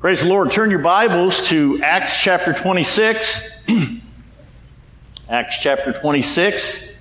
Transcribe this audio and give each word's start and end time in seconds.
Praise 0.00 0.22
the 0.22 0.28
Lord. 0.28 0.50
Turn 0.50 0.70
your 0.70 0.78
Bibles 0.78 1.50
to 1.50 1.78
Acts 1.82 2.18
chapter 2.18 2.54
26. 2.54 3.64
Acts 5.28 5.58
chapter 5.58 5.92
26. 5.92 6.96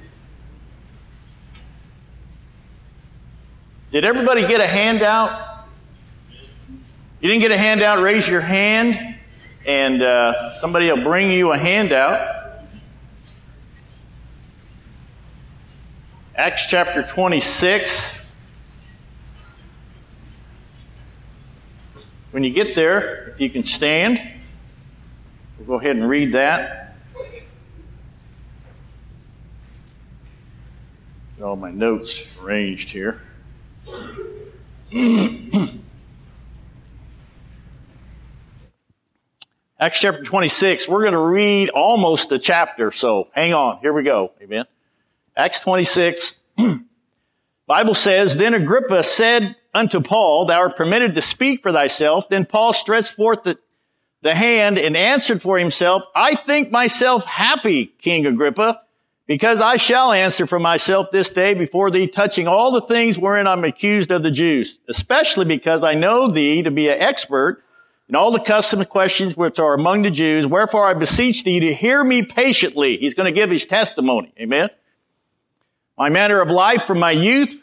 Did 3.93 4.03
everybody 4.03 4.45
get 4.45 4.59
a 4.59 4.67
handout? 4.67 5.65
You 7.21 7.29
didn't 7.29 7.39
get 7.39 7.53
a 7.53 7.57
handout? 7.57 8.01
Raise 8.01 8.27
your 8.27 8.41
hand, 8.41 9.15
and 9.65 10.01
uh, 10.01 10.59
somebody 10.59 10.91
will 10.91 11.01
bring 11.01 11.31
you 11.31 11.53
a 11.53 11.57
handout. 11.57 12.65
Acts 16.35 16.65
chapter 16.65 17.01
26. 17.01 18.18
When 22.31 22.43
you 22.43 22.51
get 22.51 22.75
there, 22.75 23.29
if 23.29 23.41
you 23.41 23.49
can 23.49 23.63
stand, 23.63 24.21
we'll 25.57 25.65
go 25.67 25.79
ahead 25.79 25.95
and 25.95 26.07
read 26.07 26.33
that. 26.33 26.95
Get 31.37 31.43
all 31.43 31.55
my 31.55 31.71
notes 31.71 32.27
arranged 32.39 32.91
here. 32.91 33.19
Acts 39.79 40.01
chapter 40.01 40.21
26, 40.21 40.87
we're 40.87 41.01
going 41.01 41.13
to 41.13 41.17
read 41.17 41.69
almost 41.69 42.29
the 42.29 42.37
chapter, 42.37 42.91
so 42.91 43.29
hang 43.31 43.55
on. 43.55 43.79
Here 43.79 43.93
we 43.93 44.03
go. 44.03 44.33
Amen. 44.41 44.65
Acts 45.35 45.61
26. 45.61 46.35
Bible 47.65 47.93
says, 47.95 48.35
Then 48.35 48.53
Agrippa 48.53 49.03
said 49.03 49.55
unto 49.73 50.01
Paul, 50.01 50.45
Thou 50.45 50.59
art 50.59 50.75
permitted 50.75 51.15
to 51.15 51.21
speak 51.21 51.61
for 51.61 51.71
thyself. 51.71 52.29
Then 52.29 52.45
Paul 52.45 52.73
stretched 52.73 53.11
forth 53.11 53.43
the, 53.43 53.57
the 54.21 54.35
hand 54.35 54.77
and 54.77 54.97
answered 54.97 55.41
for 55.41 55.57
himself, 55.57 56.03
I 56.15 56.35
think 56.35 56.71
myself 56.71 57.25
happy, 57.25 57.85
King 57.85 58.25
Agrippa, 58.25 58.81
because 59.27 59.61
I 59.61 59.77
shall 59.77 60.11
answer 60.11 60.47
for 60.47 60.59
myself 60.59 61.11
this 61.11 61.29
day 61.29 61.53
before 61.53 61.91
thee, 61.91 62.07
touching 62.07 62.47
all 62.47 62.71
the 62.71 62.81
things 62.81 63.17
wherein 63.17 63.47
I'm 63.47 63.63
accused 63.63 64.11
of 64.11 64.23
the 64.23 64.31
Jews, 64.31 64.79
especially 64.87 65.45
because 65.45 65.83
I 65.83 65.93
know 65.93 66.29
thee 66.29 66.63
to 66.63 66.71
be 66.71 66.89
an 66.89 66.99
expert 66.99 67.63
in 68.09 68.15
all 68.15 68.31
the 68.31 68.39
custom 68.39 68.83
questions 68.85 69.37
which 69.37 69.59
are 69.59 69.75
among 69.75 70.01
the 70.01 70.09
Jews. 70.09 70.47
Wherefore 70.47 70.87
I 70.87 70.95
beseech 70.95 71.43
thee 71.43 71.59
to 71.59 71.73
hear 71.73 72.03
me 72.03 72.23
patiently. 72.23 72.97
He's 72.97 73.13
going 73.13 73.31
to 73.31 73.39
give 73.39 73.51
his 73.51 73.67
testimony. 73.67 74.33
Amen. 74.39 74.69
My 75.95 76.09
manner 76.09 76.41
of 76.41 76.49
life 76.49 76.87
from 76.87 76.97
my 76.97 77.11
youth, 77.11 77.53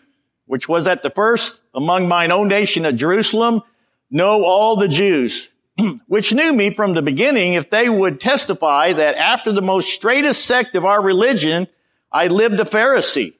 which 0.47 0.69
was 0.69 0.87
at 0.87 1.03
the 1.03 1.11
first 1.11 1.61
among 1.75 2.09
mine 2.09 2.33
own 2.33 2.49
nation 2.49 2.85
of 2.85 2.97
Jerusalem, 2.97 3.63
know 4.11 4.45
all 4.45 4.77
the 4.77 4.89
Jews, 4.89 5.49
which 6.07 6.33
knew 6.33 6.53
me 6.53 6.71
from 6.71 6.95
the 6.95 7.03
beginning, 7.03 7.55
if 7.55 7.71
they 7.71 7.89
would 7.89 8.21
testify 8.21 8.93
that 8.93 9.17
after 9.17 9.53
the 9.53 9.63
most 9.63 9.93
straightest 9.93 10.45
sect 10.45 10.75
of 10.75 10.85
our 10.85 11.03
religion, 11.03 11.67
I 12.11 12.29
lived 12.29 12.61
a 12.61 12.65
Pharisee. 12.65 13.35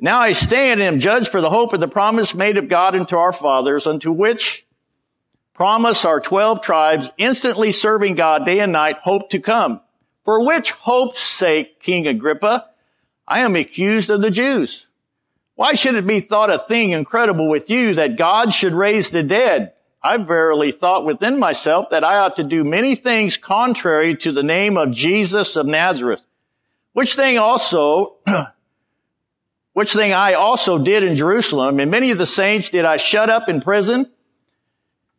Now 0.00 0.20
I 0.20 0.32
stand 0.32 0.80
and 0.80 0.94
am 0.94 1.00
judged 1.00 1.28
for 1.28 1.40
the 1.40 1.50
hope 1.50 1.72
of 1.72 1.80
the 1.80 1.88
promise 1.88 2.34
made 2.34 2.56
of 2.56 2.68
God 2.68 2.94
unto 2.94 3.16
our 3.16 3.32
fathers, 3.32 3.86
unto 3.86 4.12
which 4.12 4.64
promise 5.54 6.04
our 6.04 6.20
twelve 6.20 6.62
tribes, 6.62 7.10
instantly 7.18 7.72
serving 7.72 8.14
God 8.14 8.46
day 8.46 8.60
and 8.60 8.70
night, 8.70 8.98
hope 9.00 9.30
to 9.30 9.40
come. 9.40 9.80
For 10.24 10.44
which 10.44 10.70
hope's 10.70 11.20
sake, 11.20 11.80
King 11.80 12.06
Agrippa, 12.06 12.66
I 13.26 13.40
am 13.40 13.56
accused 13.56 14.08
of 14.08 14.22
the 14.22 14.30
Jews. 14.30 14.86
Why 15.58 15.74
should 15.74 15.96
it 15.96 16.06
be 16.06 16.20
thought 16.20 16.50
a 16.50 16.58
thing 16.60 16.92
incredible 16.92 17.48
with 17.48 17.68
you 17.68 17.96
that 17.96 18.14
God 18.14 18.52
should 18.52 18.72
raise 18.72 19.10
the 19.10 19.24
dead? 19.24 19.72
I 20.00 20.16
verily 20.16 20.70
thought 20.70 21.04
within 21.04 21.40
myself 21.40 21.90
that 21.90 22.04
I 22.04 22.18
ought 22.18 22.36
to 22.36 22.44
do 22.44 22.62
many 22.62 22.94
things 22.94 23.36
contrary 23.36 24.16
to 24.18 24.30
the 24.30 24.44
name 24.44 24.76
of 24.76 24.92
Jesus 24.92 25.56
of 25.56 25.66
Nazareth, 25.66 26.22
which 26.92 27.16
thing 27.16 27.38
also, 27.38 28.18
which 29.72 29.94
thing 29.94 30.12
I 30.12 30.34
also 30.34 30.78
did 30.78 31.02
in 31.02 31.16
Jerusalem, 31.16 31.80
and 31.80 31.90
many 31.90 32.12
of 32.12 32.18
the 32.18 32.24
saints 32.24 32.68
did 32.68 32.84
I 32.84 32.96
shut 32.96 33.28
up 33.28 33.48
in 33.48 33.60
prison, 33.60 34.08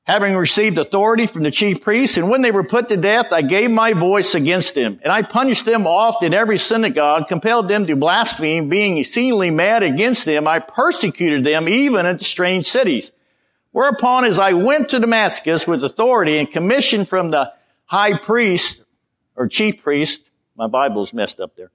having 0.10 0.36
received 0.36 0.80
authority 0.80 1.28
from 1.28 1.44
the 1.44 1.52
chief 1.52 1.82
priests, 1.82 2.18
and 2.18 2.32
when 2.32 2.42
they 2.42 2.50
were 2.50 2.64
put 2.64 2.90
to 2.90 2.98
death, 2.98 3.32
I 3.32 3.44
gave 3.44 3.70
my 3.70 3.94
voice 3.94 4.34
against 4.34 4.74
them, 4.74 5.00
and 5.04 5.14
I 5.14 5.22
punished 5.22 5.66
them 5.66 5.86
oft 5.86 6.24
in 6.24 6.34
every 6.34 6.58
synagogue, 6.58 7.28
compelled 7.28 7.68
them 7.68 7.86
to 7.86 7.96
blaspheme, 7.96 8.70
being 8.70 8.98
exceedingly 8.98 9.52
mad 9.52 9.84
against 9.84 10.26
them, 10.26 10.48
I 10.48 10.60
persecuted 10.60 11.44
them 11.44 11.70
even 11.70 12.08
into 12.08 12.24
strange 12.24 12.66
cities. 12.66 13.12
Whereupon, 13.72 14.26
as 14.26 14.40
I 14.40 14.54
went 14.54 14.90
to 14.90 15.00
Damascus 15.00 15.68
with 15.68 15.84
authority 15.84 16.40
and 16.40 16.50
commission 16.50 17.06
from 17.06 17.30
the 17.30 17.54
high 17.86 18.18
priest, 18.18 18.82
or 19.36 19.48
chief 19.48 19.84
priest, 19.84 20.28
my 20.58 20.66
Bible's 20.66 21.14
messed 21.14 21.40
up 21.40 21.56
there. 21.56 21.70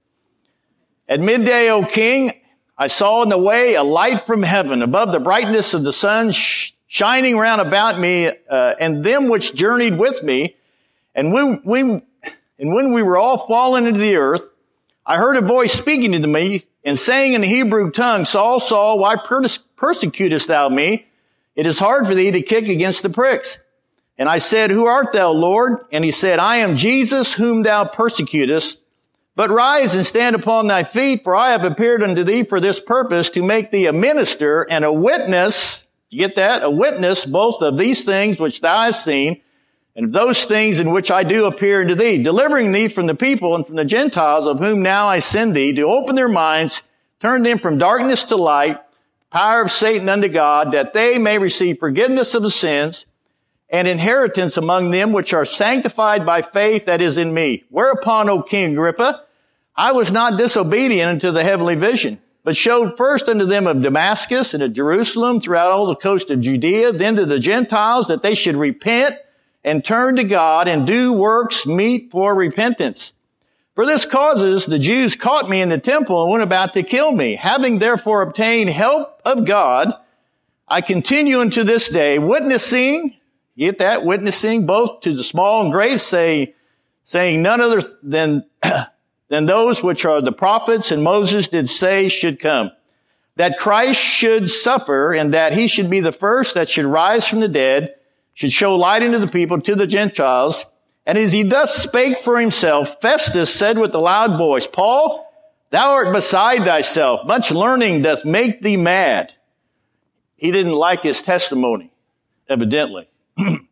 At 1.07 1.21
midday, 1.21 1.71
O 1.71 1.85
king, 1.85 2.33
I 2.77 2.87
saw 2.87 3.23
in 3.23 3.29
the 3.29 3.37
way 3.37 3.75
a 3.75 3.83
light 3.83 4.27
from 4.27 4.43
heaven 4.43 4.81
above 4.81 5.13
the 5.13 5.21
brightness 5.21 5.73
of 5.73 5.85
the 5.85 5.93
sun 5.93 6.33
shining 6.87 7.37
round 7.37 7.61
about 7.61 7.99
me, 7.99 8.27
uh, 8.27 8.73
and 8.79 9.03
them 9.03 9.29
which 9.29 9.53
journeyed 9.53 9.97
with 9.97 10.23
me. 10.23 10.55
And 11.13 11.31
when 11.31 11.61
we, 11.63 11.81
and 11.81 12.73
when 12.73 12.93
we 12.93 13.03
were 13.03 13.17
all 13.17 13.37
fallen 13.37 13.85
into 13.85 13.99
the 13.99 14.17
earth, 14.17 14.51
I 15.05 15.17
heard 15.17 15.37
a 15.37 15.41
voice 15.41 15.73
speaking 15.73 16.13
to 16.13 16.27
me 16.27 16.63
and 16.83 16.97
saying 16.97 17.33
in 17.33 17.41
the 17.41 17.47
Hebrew 17.47 17.91
tongue, 17.91 18.25
Saul, 18.25 18.59
Saul, 18.59 18.99
why 18.99 19.15
persecutest 19.75 20.47
thou 20.47 20.69
me? 20.69 21.05
It 21.55 21.65
is 21.65 21.79
hard 21.79 22.05
for 22.05 22.15
thee 22.15 22.31
to 22.31 22.41
kick 22.41 22.67
against 22.67 23.01
the 23.01 23.09
pricks. 23.09 23.59
And 24.17 24.29
I 24.29 24.37
said, 24.37 24.71
Who 24.71 24.85
art 24.85 25.13
thou, 25.13 25.31
Lord? 25.31 25.85
And 25.91 26.03
he 26.03 26.11
said, 26.11 26.39
I 26.39 26.57
am 26.57 26.75
Jesus 26.75 27.33
whom 27.33 27.63
thou 27.63 27.85
persecutest. 27.85 28.79
But 29.35 29.51
rise 29.51 29.93
and 29.95 30.05
stand 30.05 30.35
upon 30.35 30.67
thy 30.67 30.85
feet, 30.85 31.23
for 31.23 31.35
I 31.35 31.51
have 31.51 31.65
appeared 31.65 32.01
unto 32.01 32.23
thee 32.23 32.43
for 32.43 32.61
this 32.61 32.79
purpose, 32.79 33.29
to 33.31 33.43
make 33.43 33.71
thee 33.71 33.85
a 33.85 33.93
minister 33.93 34.65
and 34.69 34.85
a 34.85 34.93
witness 34.93 35.84
you 36.09 36.19
get 36.19 36.35
that? 36.35 36.63
A 36.63 36.69
witness 36.69 37.25
both 37.25 37.61
of 37.61 37.77
these 37.77 38.03
things 38.03 38.39
which 38.39 38.61
thou 38.61 38.81
hast 38.81 39.03
seen, 39.03 39.41
and 39.95 40.07
of 40.07 40.11
those 40.13 40.45
things 40.45 40.79
in 40.79 40.91
which 40.91 41.09
I 41.09 41.23
do 41.23 41.45
appear 41.45 41.81
unto 41.81 41.95
thee, 41.95 42.21
delivering 42.21 42.71
thee 42.71 42.87
from 42.87 43.07
the 43.07 43.15
people 43.15 43.55
and 43.55 43.65
from 43.65 43.75
the 43.75 43.85
Gentiles 43.85 44.45
of 44.45 44.59
whom 44.59 44.81
now 44.81 45.07
I 45.07 45.19
send 45.19 45.55
thee, 45.55 45.73
to 45.73 45.83
open 45.83 46.15
their 46.15 46.29
minds, 46.29 46.83
turn 47.19 47.43
them 47.43 47.59
from 47.59 47.77
darkness 47.77 48.23
to 48.25 48.35
light, 48.35 48.79
power 49.31 49.61
of 49.61 49.71
Satan 49.71 50.09
unto 50.09 50.27
God, 50.27 50.71
that 50.73 50.93
they 50.93 51.17
may 51.17 51.37
receive 51.37 51.79
forgiveness 51.79 52.33
of 52.33 52.43
the 52.43 52.51
sins 52.51 53.05
and 53.69 53.87
inheritance 53.87 54.57
among 54.57 54.91
them 54.91 55.11
which 55.11 55.33
are 55.33 55.45
sanctified 55.45 56.25
by 56.25 56.41
faith 56.41 56.85
that 56.85 57.01
is 57.01 57.17
in 57.17 57.33
me. 57.33 57.63
Whereupon, 57.69 58.29
O 58.29 58.41
King 58.43 58.73
Agrippa, 58.73 59.23
I 59.75 59.91
was 59.91 60.11
not 60.11 60.37
disobedient 60.37 61.09
unto 61.09 61.31
the 61.31 61.43
heavenly 61.43 61.75
vision 61.75 62.21
but 62.45 62.55
showed 62.55 62.95
first 62.95 63.27
unto 63.27 63.43
them 63.43 63.65
of 63.65 63.81
Damascus 63.81 64.53
and 64.53 64.61
of 64.61 64.71
Jerusalem 64.71 65.41
throughout 65.41 65.71
all 65.71 65.87
the 65.87 65.95
coast 65.95 66.29
of 66.29 66.41
Judea, 66.41 66.91
then 66.91 67.15
to 67.15 67.25
the 67.25 67.39
Gentiles 67.39 68.07
that 68.07 68.21
they 68.21 68.35
should 68.35 68.55
repent 68.55 69.15
and 69.63 69.83
turn 69.83 70.15
to 70.17 70.23
God 70.23 70.67
and 70.67 70.85
do 70.85 71.11
works 71.11 71.65
meet 71.65 72.11
for 72.11 72.35
repentance. 72.35 73.13
For 73.73 73.83
this 73.83 74.05
causes 74.05 74.67
the 74.67 74.77
Jews 74.77 75.15
caught 75.15 75.49
me 75.49 75.59
in 75.59 75.69
the 75.69 75.79
temple 75.79 76.21
and 76.21 76.31
went 76.31 76.43
about 76.43 76.75
to 76.75 76.83
kill 76.83 77.11
me. 77.11 77.35
Having 77.35 77.79
therefore 77.79 78.21
obtained 78.21 78.69
help 78.69 79.19
of 79.25 79.43
God, 79.43 79.95
I 80.67 80.81
continue 80.81 81.39
unto 81.39 81.63
this 81.63 81.89
day 81.89 82.19
witnessing, 82.19 83.15
get 83.57 83.79
that, 83.79 84.05
witnessing 84.05 84.67
both 84.67 84.99
to 84.99 85.15
the 85.15 85.23
small 85.23 85.63
and 85.63 85.71
great, 85.71 85.99
say, 85.99 86.53
saying 87.03 87.41
none 87.41 87.59
other 87.59 87.81
than 88.03 88.45
than 89.29 89.45
those 89.45 89.81
which 89.81 90.05
are 90.05 90.21
the 90.21 90.31
prophets 90.31 90.91
and 90.91 91.03
Moses 91.03 91.47
did 91.47 91.67
say 91.69 92.09
should 92.09 92.39
come. 92.39 92.71
That 93.37 93.57
Christ 93.57 93.99
should 93.99 94.49
suffer 94.49 95.13
and 95.13 95.33
that 95.33 95.53
he 95.53 95.67
should 95.67 95.89
be 95.89 95.99
the 95.99 96.11
first 96.11 96.53
that 96.53 96.69
should 96.69 96.85
rise 96.85 97.27
from 97.27 97.41
the 97.41 97.47
dead, 97.47 97.95
should 98.33 98.51
show 98.51 98.75
light 98.75 99.03
unto 99.03 99.17
the 99.17 99.27
people, 99.27 99.59
to 99.61 99.75
the 99.75 99.87
Gentiles. 99.87 100.65
And 101.05 101.17
as 101.17 101.33
he 101.33 101.43
thus 101.43 101.75
spake 101.75 102.19
for 102.19 102.39
himself, 102.39 103.01
Festus 103.01 103.53
said 103.53 103.77
with 103.77 103.93
a 103.93 103.99
loud 103.99 104.37
voice, 104.37 104.67
Paul, 104.67 105.29
thou 105.69 105.91
art 105.91 106.13
beside 106.13 106.63
thyself. 106.63 107.27
Much 107.27 107.51
learning 107.51 108.03
doth 108.03 108.23
make 108.25 108.61
thee 108.61 108.77
mad. 108.77 109.33
He 110.37 110.51
didn't 110.51 110.73
like 110.73 111.03
his 111.03 111.21
testimony, 111.21 111.91
evidently. 112.47 113.09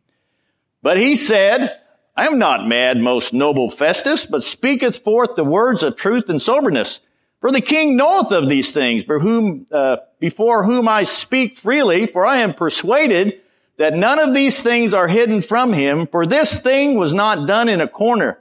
but 0.82 0.98
he 0.98 1.16
said, 1.16 1.78
I 2.16 2.26
am 2.26 2.38
not 2.38 2.68
mad, 2.68 2.98
most 2.98 3.32
noble 3.32 3.68
Festus, 3.68 4.24
but 4.24 4.42
speaketh 4.42 4.98
forth 4.98 5.34
the 5.34 5.44
words 5.44 5.82
of 5.82 5.96
truth 5.96 6.28
and 6.30 6.40
soberness. 6.40 7.00
For 7.40 7.50
the 7.50 7.60
king 7.60 7.96
knoweth 7.96 8.30
of 8.30 8.48
these 8.48 8.70
things, 8.70 9.02
for 9.02 9.18
whom, 9.18 9.66
uh, 9.72 9.96
before 10.20 10.64
whom 10.64 10.88
I 10.88 11.02
speak 11.02 11.58
freely, 11.58 12.06
for 12.06 12.24
I 12.24 12.38
am 12.38 12.54
persuaded 12.54 13.40
that 13.78 13.94
none 13.94 14.20
of 14.20 14.32
these 14.32 14.62
things 14.62 14.94
are 14.94 15.08
hidden 15.08 15.42
from 15.42 15.72
him, 15.72 16.06
for 16.06 16.24
this 16.24 16.58
thing 16.60 16.96
was 16.96 17.12
not 17.12 17.48
done 17.48 17.68
in 17.68 17.80
a 17.80 17.88
corner. 17.88 18.38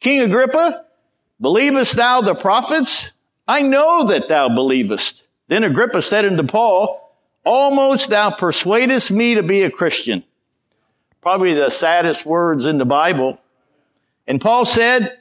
King 0.00 0.20
Agrippa, 0.20 0.84
believest 1.40 1.96
thou 1.96 2.20
the 2.20 2.34
prophets? 2.34 3.10
I 3.48 3.62
know 3.62 4.04
that 4.04 4.28
thou 4.28 4.50
believest. 4.50 5.22
Then 5.48 5.64
Agrippa 5.64 6.02
said 6.02 6.26
unto 6.26 6.42
Paul, 6.42 7.00
Almost 7.44 8.10
thou 8.10 8.30
persuadest 8.30 9.10
me 9.10 9.34
to 9.34 9.42
be 9.42 9.62
a 9.62 9.70
Christian. 9.70 10.24
Probably 11.24 11.54
the 11.54 11.70
saddest 11.70 12.26
words 12.26 12.66
in 12.66 12.76
the 12.76 12.84
Bible. 12.84 13.40
And 14.26 14.38
Paul 14.38 14.66
said, 14.66 15.16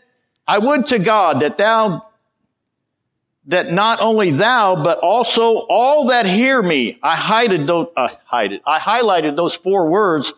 I 0.45 0.59
would 0.59 0.87
to 0.87 0.99
God 0.99 1.39
that 1.39 1.57
thou, 1.57 2.05
that 3.45 3.71
not 3.71 4.01
only 4.01 4.31
thou, 4.31 4.83
but 4.83 4.99
also 4.99 5.59
all 5.69 6.07
that 6.07 6.25
hear 6.25 6.61
me. 6.61 6.99
I 7.01 7.15
hided 7.15 7.67
those, 7.67 7.87
uh, 7.95 8.09
hide. 8.25 8.59
I 8.67 8.79
highlighted 8.79 9.37
those 9.37 9.55
four 9.55 9.89
words, 9.89 10.33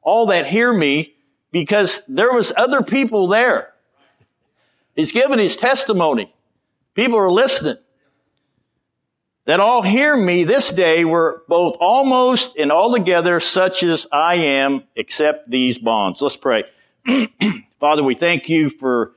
all 0.00 0.28
that 0.28 0.46
hear 0.46 0.72
me, 0.72 1.12
because 1.52 2.00
there 2.08 2.32
was 2.32 2.50
other 2.56 2.80
people 2.80 3.26
there. 3.26 3.74
He's 4.96 5.12
giving 5.12 5.38
his 5.38 5.54
testimony. 5.54 6.32
People 6.94 7.18
are 7.18 7.30
listening. 7.30 7.76
That 9.50 9.58
all 9.58 9.82
hear 9.82 10.16
me 10.16 10.44
this 10.44 10.70
day 10.70 11.04
were 11.04 11.42
both 11.48 11.76
almost 11.80 12.56
and 12.56 12.70
altogether 12.70 13.40
such 13.40 13.82
as 13.82 14.06
I 14.12 14.36
am, 14.36 14.84
except 14.94 15.50
these 15.50 15.76
bonds. 15.76 16.22
Let's 16.22 16.36
pray. 16.36 16.62
Father, 17.80 18.04
we 18.04 18.14
thank 18.14 18.48
you 18.48 18.70
for 18.70 19.10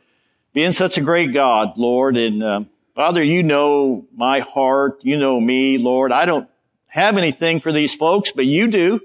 being 0.51 0.71
such 0.71 0.97
a 0.97 1.01
great 1.01 1.33
God, 1.33 1.73
Lord. 1.77 2.17
And 2.17 2.43
uh, 2.43 2.61
Father, 2.95 3.21
you 3.21 3.43
know 3.43 4.07
my 4.11 4.39
heart. 4.39 5.01
You 5.03 5.17
know 5.17 5.39
me, 5.39 5.77
Lord. 5.77 6.11
I 6.11 6.25
don't 6.25 6.49
have 6.87 7.19
anything 7.19 7.59
for 7.59 7.71
these 7.71 7.93
folks, 7.93 8.31
but 8.31 8.47
you 8.47 8.69
do. 8.69 9.01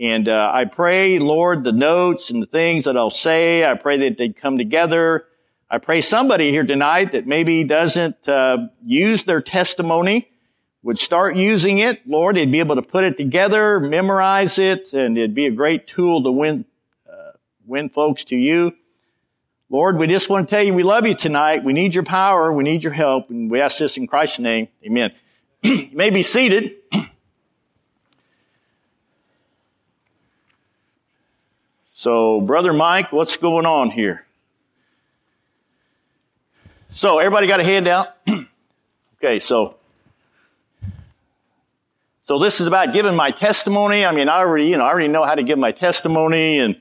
And 0.00 0.30
uh, 0.30 0.50
I 0.50 0.64
pray, 0.64 1.18
Lord, 1.18 1.62
the 1.62 1.72
notes 1.72 2.30
and 2.30 2.40
the 2.40 2.46
things 2.46 2.84
that 2.84 2.96
I'll 2.96 3.10
say, 3.10 3.70
I 3.70 3.74
pray 3.74 3.98
that 3.98 4.16
they'd 4.16 4.34
come 4.34 4.56
together. 4.56 5.26
I 5.68 5.76
pray 5.76 6.00
somebody 6.00 6.52
here 6.52 6.64
tonight 6.64 7.12
that 7.12 7.26
maybe 7.26 7.64
doesn't 7.64 8.26
uh, 8.26 8.68
use 8.82 9.24
their 9.24 9.42
testimony 9.42 10.30
would 10.84 10.98
start 10.98 11.34
using 11.34 11.78
it. 11.78 12.06
Lord, 12.06 12.36
they'd 12.36 12.52
be 12.52 12.58
able 12.58 12.76
to 12.76 12.82
put 12.82 13.04
it 13.04 13.16
together, 13.16 13.80
memorize 13.80 14.58
it, 14.58 14.92
and 14.92 15.16
it'd 15.16 15.34
be 15.34 15.46
a 15.46 15.50
great 15.50 15.86
tool 15.86 16.22
to 16.22 16.30
win, 16.30 16.66
uh, 17.10 17.32
win 17.66 17.88
folks 17.88 18.24
to 18.24 18.36
you. 18.36 18.76
Lord, 19.70 19.96
we 19.96 20.06
just 20.06 20.28
want 20.28 20.46
to 20.46 20.54
tell 20.54 20.62
you 20.62 20.74
we 20.74 20.82
love 20.82 21.06
you 21.06 21.14
tonight. 21.14 21.64
We 21.64 21.72
need 21.72 21.94
your 21.94 22.04
power. 22.04 22.52
We 22.52 22.64
need 22.64 22.84
your 22.84 22.92
help. 22.92 23.30
And 23.30 23.50
we 23.50 23.62
ask 23.62 23.78
this 23.78 23.96
in 23.96 24.06
Christ's 24.06 24.40
name. 24.40 24.68
Amen. 24.84 25.12
you 25.62 25.88
may 25.94 26.10
be 26.10 26.22
seated. 26.22 26.74
so, 31.84 32.42
Brother 32.42 32.74
Mike, 32.74 33.10
what's 33.10 33.38
going 33.38 33.64
on 33.64 33.90
here? 33.90 34.26
So, 36.90 37.18
everybody 37.20 37.46
got 37.46 37.60
a 37.60 37.64
handout? 37.64 38.08
okay, 39.16 39.40
so 39.40 39.76
so 42.24 42.38
this 42.38 42.58
is 42.58 42.66
about 42.66 42.94
giving 42.94 43.14
my 43.14 43.30
testimony. 43.30 44.02
I 44.02 44.10
mean, 44.10 44.30
I 44.30 44.38
already, 44.38 44.68
you 44.68 44.78
know, 44.78 44.84
I 44.84 44.88
already 44.88 45.08
know 45.08 45.24
how 45.24 45.34
to 45.34 45.42
give 45.42 45.58
my 45.58 45.72
testimony 45.72 46.58
and, 46.58 46.80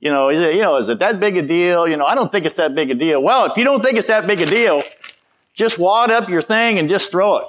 you 0.00 0.10
know, 0.10 0.28
is 0.28 0.38
it, 0.38 0.54
you 0.54 0.60
know, 0.60 0.76
is 0.76 0.86
it 0.86 0.98
that 0.98 1.18
big 1.18 1.38
a 1.38 1.42
deal? 1.42 1.88
You 1.88 1.96
know, 1.96 2.04
I 2.04 2.14
don't 2.14 2.30
think 2.30 2.44
it's 2.44 2.56
that 2.56 2.74
big 2.74 2.90
a 2.90 2.94
deal. 2.94 3.22
Well, 3.22 3.50
if 3.50 3.56
you 3.56 3.64
don't 3.64 3.82
think 3.82 3.96
it's 3.96 4.08
that 4.08 4.26
big 4.26 4.42
a 4.42 4.44
deal, 4.44 4.82
just 5.54 5.78
wad 5.78 6.10
up 6.10 6.28
your 6.28 6.42
thing 6.42 6.78
and 6.78 6.90
just 6.90 7.10
throw 7.10 7.38
it. 7.38 7.46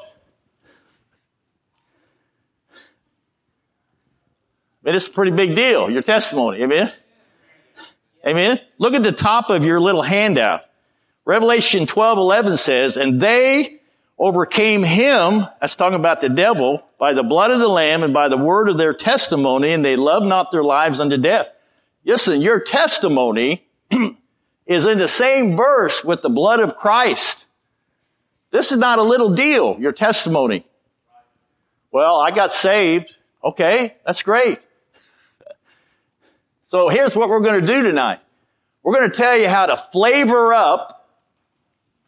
But 4.81 4.95
it's 4.95 5.07
a 5.07 5.11
pretty 5.11 5.31
big 5.31 5.53
deal, 5.53 5.89
your 5.89 6.01
testimony. 6.01 6.63
Amen? 6.63 6.93
Amen? 8.25 8.61
Look 8.77 8.93
at 8.93 9.03
the 9.03 9.11
top 9.11 9.49
of 9.49 9.65
your 9.65 9.81
little 9.81 10.01
handout. 10.01 10.61
Revelation 11.25 11.87
12, 11.87 12.17
11 12.17 12.55
says, 12.55 12.95
and 12.95 13.19
they 13.19 13.81
overcame 14.17 14.83
him, 14.83 15.47
that's 15.59 15.75
talking 15.75 15.99
about 15.99 16.21
the 16.21 16.29
devil, 16.29 16.83
by 16.99 17.13
the 17.13 17.23
blood 17.23 17.51
of 17.51 17.59
the 17.59 17.67
Lamb 17.67 18.03
and 18.03 18.13
by 18.13 18.27
the 18.27 18.37
word 18.37 18.69
of 18.69 18.77
their 18.77 18.93
testimony, 18.93 19.71
and 19.71 19.83
they 19.83 19.95
loved 19.95 20.25
not 20.25 20.51
their 20.51 20.63
lives 20.63 20.99
unto 20.99 21.17
death. 21.17 21.47
Listen, 22.05 22.41
your 22.41 22.59
testimony 22.59 23.65
is 24.65 24.85
in 24.85 24.97
the 24.97 25.07
same 25.07 25.55
verse 25.55 26.03
with 26.03 26.21
the 26.21 26.29
blood 26.29 26.59
of 26.59 26.77
Christ. 26.77 27.45
This 28.51 28.71
is 28.71 28.77
not 28.77 28.99
a 28.99 29.03
little 29.03 29.29
deal, 29.29 29.77
your 29.79 29.91
testimony. 29.91 30.65
Well, 31.91 32.19
I 32.19 32.31
got 32.31 32.51
saved. 32.51 33.15
Okay, 33.43 33.95
that's 34.05 34.23
great. 34.23 34.59
So 36.65 36.89
here's 36.89 37.15
what 37.15 37.29
we're 37.29 37.41
going 37.41 37.61
to 37.61 37.67
do 37.67 37.83
tonight. 37.83 38.19
We're 38.81 38.95
going 38.95 39.07
to 39.07 39.15
tell 39.15 39.37
you 39.37 39.47
how 39.47 39.67
to 39.67 39.77
flavor 39.77 40.55
up. 40.55 41.07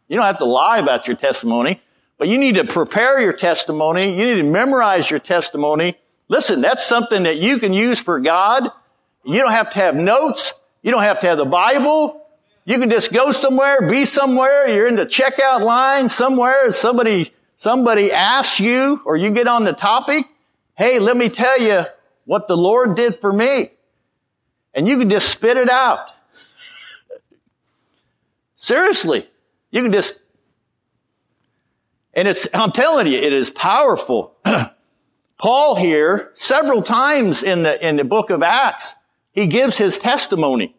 You 0.08 0.16
don't 0.16 0.26
have 0.26 0.38
to 0.38 0.44
lie 0.44 0.78
about 0.78 1.06
your 1.06 1.16
testimony. 1.16 1.80
But 2.18 2.28
you 2.28 2.38
need 2.38 2.54
to 2.54 2.64
prepare 2.64 3.20
your 3.20 3.32
testimony. 3.32 4.18
You 4.18 4.26
need 4.26 4.40
to 4.40 4.50
memorize 4.50 5.10
your 5.10 5.20
testimony. 5.20 5.96
Listen, 6.28 6.60
that's 6.60 6.84
something 6.84 7.24
that 7.24 7.36
you 7.38 7.58
can 7.58 7.72
use 7.72 8.00
for 8.00 8.20
God. 8.20 8.70
You 9.24 9.40
don't 9.40 9.52
have 9.52 9.70
to 9.70 9.78
have 9.78 9.94
notes. 9.94 10.52
You 10.82 10.90
don't 10.92 11.02
have 11.02 11.18
to 11.20 11.26
have 11.28 11.38
the 11.38 11.44
Bible. 11.44 12.26
You 12.64 12.78
can 12.78 12.90
just 12.90 13.12
go 13.12 13.32
somewhere, 13.32 13.88
be 13.88 14.04
somewhere. 14.04 14.68
You're 14.68 14.88
in 14.88 14.96
the 14.96 15.06
checkout 15.06 15.60
line 15.60 16.08
somewhere. 16.08 16.72
Somebody, 16.72 17.32
somebody 17.54 18.10
asks 18.10 18.60
you 18.60 19.02
or 19.04 19.16
you 19.16 19.30
get 19.30 19.46
on 19.46 19.64
the 19.64 19.72
topic. 19.72 20.24
Hey, 20.74 20.98
let 20.98 21.16
me 21.16 21.28
tell 21.28 21.60
you 21.60 21.82
what 22.24 22.48
the 22.48 22.56
Lord 22.56 22.96
did 22.96 23.20
for 23.20 23.32
me. 23.32 23.70
And 24.74 24.88
you 24.88 24.98
can 24.98 25.08
just 25.08 25.28
spit 25.28 25.56
it 25.56 25.70
out. 25.70 26.00
Seriously. 28.56 29.28
You 29.70 29.82
can 29.82 29.92
just 29.92 30.20
and 32.16 32.26
it's, 32.26 32.48
I'm 32.54 32.72
telling 32.72 33.06
you, 33.06 33.18
it 33.18 33.34
is 33.34 33.50
powerful. 33.50 34.34
Paul 35.38 35.76
here, 35.76 36.32
several 36.34 36.82
times 36.82 37.42
in 37.42 37.62
the, 37.62 37.86
in 37.86 37.96
the 37.96 38.04
book 38.04 38.30
of 38.30 38.42
Acts, 38.42 38.94
he 39.32 39.46
gives 39.46 39.76
his 39.76 39.98
testimony. 39.98 40.74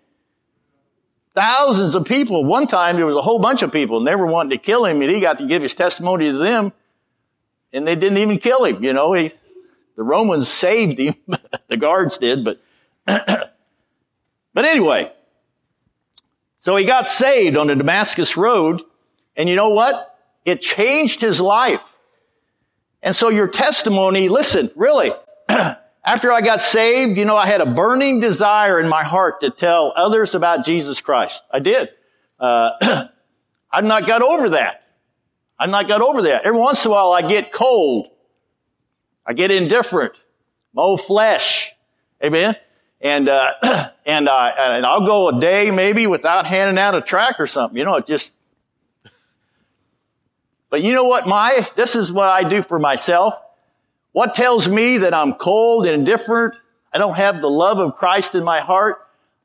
Thousands 1.36 1.94
of 1.94 2.06
people. 2.06 2.44
One 2.44 2.66
time 2.66 2.96
there 2.96 3.06
was 3.06 3.16
a 3.16 3.22
whole 3.22 3.38
bunch 3.38 3.62
of 3.62 3.72
people 3.72 4.00
and 4.00 4.08
they 4.08 4.16
were 4.16 4.26
wanting 4.26 4.50
to 4.50 4.58
kill 4.58 4.84
him 4.84 5.00
and 5.04 5.12
he 5.12 5.20
got 5.20 5.38
to 5.38 5.46
give 5.46 5.62
his 5.62 5.76
testimony 5.76 6.32
to 6.32 6.38
them 6.40 6.74
and 7.72 7.88
they 7.88 7.96
didn't 7.96 8.18
even 8.18 8.40
kill 8.40 8.66
him. 8.66 8.84
You 8.84 8.94
know, 8.94 9.14
he, 9.14 9.30
the 9.96 10.02
Romans 10.02 10.50
saved 10.50 10.98
him. 10.98 11.14
the 11.68 11.78
guards 11.78 12.18
did, 12.18 12.44
but, 12.44 12.60
but 13.06 13.54
anyway. 14.66 15.12
So 16.58 16.76
he 16.76 16.86
got 16.86 17.06
saved 17.06 17.56
on 17.58 17.68
the 17.68 17.76
Damascus 17.76 18.36
road 18.36 18.82
and 19.36 19.48
you 19.48 19.56
know 19.56 19.70
what? 19.70 20.17
It 20.48 20.62
changed 20.62 21.20
his 21.20 21.42
life. 21.42 21.84
And 23.04 23.14
so 23.14 23.28
your 23.28 23.50
testimony, 23.50 24.30
listen, 24.30 24.72
really, 24.78 25.12
after 25.50 26.32
I 26.32 26.40
got 26.40 26.62
saved, 26.62 27.18
you 27.18 27.26
know, 27.26 27.36
I 27.36 27.48
had 27.48 27.60
a 27.60 27.66
burning 27.66 28.22
desire 28.22 28.80
in 28.80 28.88
my 28.88 29.04
heart 29.04 29.42
to 29.42 29.50
tell 29.50 29.92
others 29.94 30.36
about 30.36 30.64
Jesus 30.64 31.02
Christ. 31.02 31.44
I 31.52 31.60
did. 31.60 31.90
Uh, 32.40 33.08
I've 33.72 33.84
not 33.84 34.08
got 34.08 34.22
over 34.22 34.52
that. 34.52 34.84
I've 35.60 35.70
not 35.70 35.90
got 35.90 36.02
over 36.02 36.22
that. 36.22 36.46
Every 36.46 36.60
once 36.60 36.86
in 36.86 36.92
a 36.92 36.94
while 36.94 37.12
I 37.12 37.24
get 37.24 37.52
cold. 37.52 38.08
I 39.26 39.34
get 39.34 39.52
indifferent. 39.52 40.14
My 40.74 40.84
old 40.84 41.02
flesh. 41.02 41.74
Amen. 42.24 42.56
And, 43.02 43.28
uh, 43.28 43.52
and, 44.06 44.30
uh, 44.30 44.54
and 44.58 44.86
I'll 44.86 45.06
go 45.06 45.28
a 45.28 45.42
day 45.42 45.72
maybe 45.72 46.08
without 46.08 46.46
handing 46.46 46.78
out 46.82 46.96
a 46.96 47.02
track 47.02 47.36
or 47.40 47.48
something. 47.48 47.78
You 47.78 47.84
know, 47.84 47.96
it 47.96 48.06
just, 48.06 48.32
but 50.70 50.82
you 50.82 50.94
know 50.94 51.06
what 51.06 51.28
my, 51.28 51.68
this 51.76 51.96
is 51.96 52.12
what 52.12 52.30
I 52.30 52.48
do 52.48 52.62
for 52.62 52.80
myself. 52.80 53.34
What 54.12 54.36
tells 54.36 54.68
me 54.68 55.00
that 55.00 55.14
I'm 55.14 55.34
cold 55.34 55.86
and 55.86 55.94
indifferent, 55.94 56.56
I 56.92 56.98
don't 56.98 57.16
have 57.16 57.42
the 57.42 57.50
love 57.50 57.80
of 57.80 57.96
Christ 57.96 58.36
in 58.36 58.44
my 58.44 58.60
heart, 58.60 58.98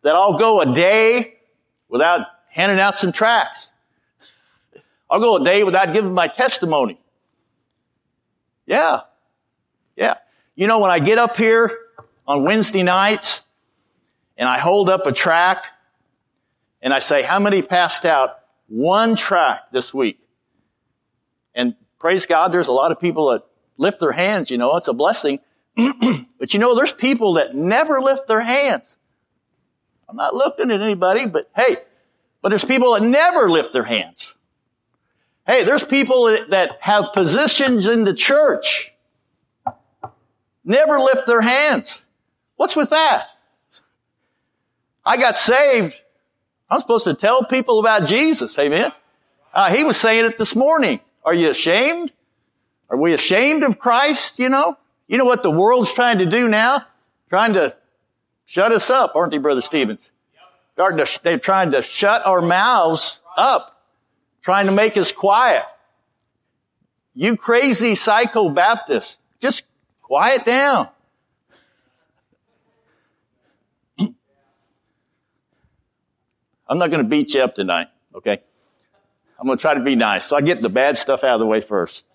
that 0.02 0.14
I'll 0.14 0.38
go 0.38 0.60
a 0.60 0.74
day 0.74 1.34
without 1.88 2.26
handing 2.48 2.80
out 2.80 2.94
some 2.94 3.12
tracts. 3.12 3.70
I'll 5.10 5.20
go 5.20 5.36
a 5.36 5.44
day 5.44 5.62
without 5.62 5.92
giving 5.92 6.14
my 6.14 6.26
testimony. 6.26 6.98
Yeah. 8.66 9.00
Yeah. 9.94 10.16
You 10.54 10.66
know, 10.66 10.78
when 10.78 10.90
I 10.90 10.98
get 10.98 11.18
up 11.18 11.36
here 11.36 11.70
on 12.26 12.44
Wednesday 12.44 12.82
nights 12.82 13.42
and 14.38 14.48
I 14.48 14.58
hold 14.58 14.88
up 14.88 15.06
a 15.06 15.12
track 15.12 15.66
and 16.80 16.94
I 16.94 16.98
say, 16.98 17.22
how 17.22 17.38
many 17.38 17.60
passed 17.60 18.06
out 18.06 18.38
one 18.68 19.14
track 19.14 19.70
this 19.70 19.92
week? 19.92 20.18
And 21.54 21.75
praise 21.99 22.26
God, 22.26 22.52
there's 22.52 22.68
a 22.68 22.73
lot 22.73 22.92
of 22.92 23.00
people 23.00 23.30
that 23.30 23.44
lift 23.76 24.00
their 24.00 24.12
hands, 24.12 24.50
you 24.50 24.59
know, 24.59 24.76
it's 24.76 24.88
a 24.88 24.92
blessing. 24.92 25.40
but 25.76 26.52
you 26.52 26.61
know, 26.61 26.75
there's 26.75 26.92
people 26.92 27.35
that 27.35 27.54
never 27.54 28.00
lift 28.00 28.28
their 28.28 28.40
hands. 28.40 28.97
I'm 30.09 30.16
not 30.16 30.35
looking 30.35 30.71
at 30.71 30.80
anybody, 30.80 31.26
but 31.26 31.50
hey, 31.56 31.78
but 32.42 32.50
there's 32.50 32.64
people 32.64 32.94
that 32.94 33.02
never 33.02 33.50
lift 33.50 33.73
their 33.73 33.85
hands. 33.85 34.35
Hey, 35.47 35.64
there's 35.64 35.85
people 35.85 36.26
that 36.49 36.78
have 36.80 37.12
positions 37.12 37.87
in 37.87 38.04
the 38.04 38.14
church, 38.14 38.92
never 40.64 40.99
lift 40.99 41.26
their 41.26 41.40
hands. 41.40 42.04
What's 42.56 42.76
with 42.76 42.90
that? 42.90 43.26
I 45.04 45.16
got 45.16 45.37
saved. 45.37 46.00
I'm 46.71 46.80
supposed 46.80 47.04
to 47.04 47.14
tell 47.14 47.44
people 47.44 47.80
about 47.80 48.06
Jesus. 48.06 48.56
Amen. 48.59 48.92
Uh, 49.52 49.71
he 49.71 49.82
was 49.82 49.97
saying 49.97 50.25
it 50.25 50.38
this 50.38 50.54
morning. 50.54 51.00
Are 51.24 51.34
you 51.34 51.50
ashamed? 51.50 52.12
Are 52.90 52.96
we 52.98 53.14
ashamed 53.14 53.62
of 53.62 53.78
Christ, 53.78 54.38
you 54.38 54.48
know? 54.48 54.76
You 55.06 55.18
know 55.18 55.24
what 55.24 55.42
the 55.42 55.50
world's 55.50 55.92
trying 55.92 56.18
to 56.18 56.26
do 56.26 56.48
now? 56.48 56.86
Trying 57.30 57.54
to 57.54 57.76
shut 58.44 58.72
us 58.72 58.90
up, 58.90 59.14
aren't 59.14 59.30
they, 59.30 59.38
Brother 59.38 59.60
Stevens? 59.60 60.10
They're 60.76 61.38
trying 61.38 61.70
to 61.72 61.82
shut 61.82 62.26
our 62.26 62.42
mouths 62.42 63.18
up, 63.36 63.82
trying 64.42 64.66
to 64.66 64.72
make 64.72 64.96
us 64.96 65.12
quiet. 65.12 65.64
You 67.14 67.36
crazy 67.36 67.94
psycho 67.94 68.48
Baptist, 68.48 69.18
just 69.40 69.64
quiet 70.00 70.44
down. 70.44 70.88
I'm 76.68 76.78
not 76.78 76.90
going 76.90 77.02
to 77.02 77.08
beat 77.08 77.34
you 77.34 77.42
up 77.42 77.54
tonight, 77.54 77.88
okay? 78.14 78.40
I'm 79.42 79.46
going 79.49 79.58
to 79.58 79.62
try 79.62 79.75
to 79.75 79.80
be 79.80 79.96
nice. 79.96 80.25
So 80.26 80.37
I 80.37 80.40
get 80.40 80.62
the 80.62 80.68
bad 80.68 80.96
stuff 80.96 81.25
out 81.25 81.34
of 81.34 81.40
the 81.40 81.46
way 81.46 81.61
first. 81.61 82.06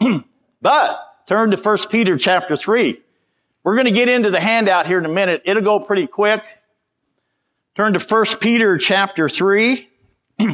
but 0.60 1.00
turn 1.28 1.52
to 1.52 1.56
1 1.56 1.78
Peter 1.88 2.18
chapter 2.18 2.56
3. 2.56 3.00
We're 3.62 3.74
going 3.76 3.84
to 3.86 3.92
get 3.92 4.08
into 4.08 4.30
the 4.30 4.40
handout 4.40 4.88
here 4.88 4.98
in 4.98 5.04
a 5.04 5.08
minute. 5.08 5.42
It'll 5.44 5.62
go 5.62 5.78
pretty 5.78 6.08
quick. 6.08 6.44
Turn 7.76 7.92
to 7.92 8.00
1 8.00 8.24
Peter 8.40 8.76
chapter 8.76 9.28
3. 9.28 9.88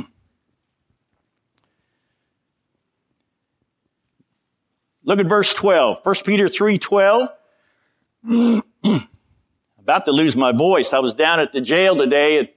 Look 5.04 5.18
at 5.20 5.26
verse 5.26 5.54
12. 5.54 6.00
1 6.02 6.14
Peter 6.26 6.50
3 6.50 6.78
12. 6.78 7.28
About 9.78 10.04
to 10.04 10.12
lose 10.12 10.36
my 10.36 10.52
voice. 10.52 10.92
I 10.92 10.98
was 10.98 11.14
down 11.14 11.40
at 11.40 11.54
the 11.54 11.62
jail 11.62 11.96
today 11.96 12.52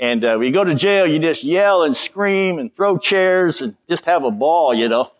and, 0.00 0.24
uh, 0.24 0.36
when 0.36 0.46
you 0.46 0.52
go 0.52 0.64
to 0.64 0.74
jail, 0.74 1.06
you 1.06 1.18
just 1.18 1.42
yell 1.42 1.82
and 1.82 1.96
scream 1.96 2.58
and 2.58 2.74
throw 2.74 2.98
chairs 2.98 3.62
and 3.62 3.76
just 3.88 4.04
have 4.04 4.24
a 4.24 4.30
ball, 4.30 4.72
you 4.72 4.88
know. 4.88 5.10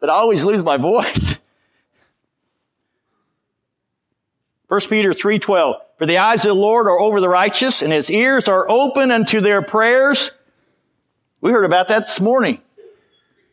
But 0.00 0.10
I 0.10 0.14
always 0.14 0.44
lose 0.44 0.62
my 0.62 0.76
voice. 0.78 1.36
1 4.68 4.80
Peter 4.88 5.12
3:12 5.12 5.74
For 5.98 6.06
the 6.06 6.18
eyes 6.18 6.44
of 6.44 6.48
the 6.48 6.54
Lord 6.54 6.86
are 6.86 6.98
over 6.98 7.20
the 7.20 7.28
righteous 7.28 7.82
and 7.82 7.92
his 7.92 8.08
ears 8.08 8.48
are 8.48 8.70
open 8.70 9.10
unto 9.10 9.40
their 9.40 9.62
prayers. 9.62 10.30
We 11.40 11.50
heard 11.50 11.64
about 11.64 11.88
that 11.88 12.06
this 12.06 12.20
morning. 12.20 12.60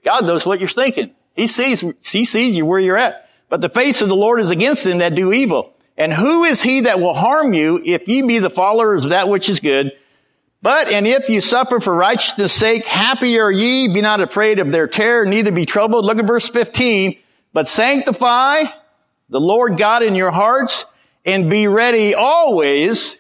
God 0.04 0.26
knows 0.26 0.46
what 0.46 0.60
you're 0.60 0.70
thinking. 0.70 1.12
He 1.36 1.48
sees 1.48 1.84
he 2.04 2.24
sees 2.24 2.56
you 2.56 2.66
where 2.66 2.80
you're 2.80 2.98
at. 2.98 3.30
But 3.50 3.62
the 3.62 3.70
face 3.70 4.02
of 4.02 4.10
the 4.10 4.16
Lord 4.16 4.40
is 4.40 4.50
against 4.50 4.84
them 4.84 5.00
that 5.00 5.16
do 5.16 5.34
evil. 5.34 5.74
And 5.98 6.14
who 6.14 6.44
is 6.44 6.62
he 6.62 6.82
that 6.82 7.00
will 7.00 7.16
harm 7.16 7.54
you 7.54 7.82
if 7.84 8.08
ye 8.08 8.22
be 8.22 8.38
the 8.38 8.52
followers 8.52 9.06
of 9.06 9.10
that 9.10 9.28
which 9.28 9.50
is 9.50 9.60
good? 9.60 9.94
But, 10.62 10.90
and 10.92 11.06
if 11.06 11.30
you 11.30 11.40
suffer 11.40 11.80
for 11.80 11.94
righteousness 11.94 12.52
sake, 12.52 12.86
happy 12.86 13.40
are 13.40 13.52
ye, 13.52 13.94
be 13.94 14.02
not 14.02 14.22
afraid 14.22 14.60
of 14.60 14.72
their 14.72 14.88
terror, 14.88 15.26
neither 15.26 15.52
be 15.52 15.66
troubled. 15.66 16.04
Look 16.04 16.18
at 16.18 16.26
verse 16.26 16.50
15. 16.50 17.18
But 17.54 17.68
sanctify 17.68 18.64
the 19.30 19.40
Lord 19.40 19.78
God 19.78 20.04
in 20.04 20.16
your 20.16 20.32
hearts, 20.32 20.86
and 21.26 21.50
be 21.50 21.68
ready 21.68 22.16
always, 22.16 23.18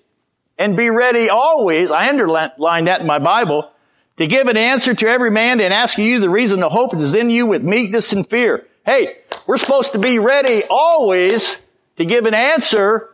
and 0.58 0.78
be 0.78 0.90
ready 0.90 1.30
always, 1.30 1.92
I 1.92 2.08
underline 2.08 2.86
that 2.86 3.02
in 3.02 3.08
my 3.08 3.20
Bible, 3.20 3.70
to 4.16 4.26
give 4.26 4.48
an 4.48 4.58
answer 4.58 4.94
to 4.94 5.08
every 5.08 5.30
man 5.30 5.60
and 5.60 5.74
ask 5.74 5.98
you 5.98 6.20
the 6.20 6.30
reason 6.30 6.60
the 6.60 6.70
hope 6.70 6.94
is 6.94 7.14
in 7.14 7.30
you 7.30 7.46
with 7.46 7.64
meekness 7.64 8.14
and 8.14 8.28
fear. 8.28 8.66
Hey, 8.86 9.18
we're 9.46 9.58
supposed 9.58 9.92
to 9.92 10.00
be 10.00 10.18
ready 10.18 10.64
always 10.70 11.58
to 11.98 12.06
give 12.06 12.26
an 12.26 12.34
answer 12.34 13.10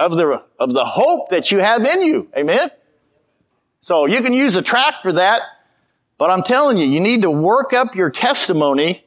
of 0.00 0.16
the, 0.16 0.42
of 0.58 0.72
the 0.72 0.84
hope 0.84 1.30
that 1.30 1.52
you 1.52 1.58
have 1.58 1.84
in 1.84 2.02
you. 2.02 2.28
Amen? 2.36 2.70
So 3.80 4.06
you 4.06 4.20
can 4.22 4.32
use 4.32 4.56
a 4.56 4.62
track 4.62 5.02
for 5.02 5.12
that, 5.12 5.42
but 6.18 6.30
I'm 6.30 6.42
telling 6.42 6.76
you, 6.76 6.86
you 6.86 7.00
need 7.00 7.22
to 7.22 7.30
work 7.30 7.72
up 7.72 7.94
your 7.94 8.10
testimony 8.10 9.04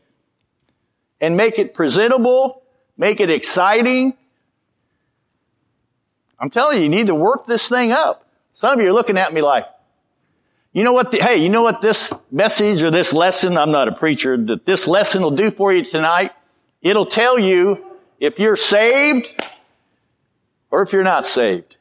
and 1.20 1.36
make 1.36 1.60
it 1.60 1.74
presentable 1.74 2.64
make 2.98 3.20
it 3.20 3.30
exciting. 3.30 4.14
I'm 6.40 6.50
telling 6.50 6.78
you, 6.78 6.84
you 6.84 6.90
need 6.90 7.08
to 7.08 7.16
work 7.16 7.46
this 7.46 7.70
thing 7.70 7.92
up. 7.92 8.28
Some 8.54 8.78
of 8.78 8.84
you 8.84 8.90
are 8.90 8.94
looking 8.94 9.18
at 9.18 9.34
me 9.34 9.42
like, 9.42 9.66
you 10.74 10.84
know 10.84 10.94
what, 10.94 11.12
the, 11.12 11.18
hey, 11.18 11.38
you 11.38 11.50
know 11.50 11.64
what 11.64 11.82
this 11.82 12.14
message 12.32 12.82
or 12.82 12.92
this 12.92 13.14
lesson, 13.14 13.58
I'm 13.58 13.72
not 13.72 13.88
a 13.88 13.92
preacher, 13.92 14.38
that 14.38 14.66
this 14.66 14.88
lesson 14.88 15.22
will 15.22 15.32
do 15.32 15.52
for 15.52 15.72
you 15.72 15.84
tonight? 15.84 16.32
It'll 16.82 17.06
tell 17.06 17.38
you 17.38 17.86
if 18.20 18.40
you're 18.40 18.56
saved 18.56 19.30
or 20.74 20.82
if 20.82 20.92
you're 20.92 21.04
not 21.04 21.24
saved. 21.24 21.76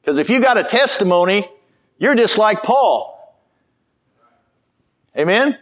Because 0.00 0.18
if 0.18 0.30
you 0.30 0.40
got 0.40 0.58
a 0.58 0.62
testimony, 0.62 1.50
you're 1.98 2.14
just 2.14 2.38
like 2.38 2.62
Paul. 2.62 3.36
Amen? 5.18 5.58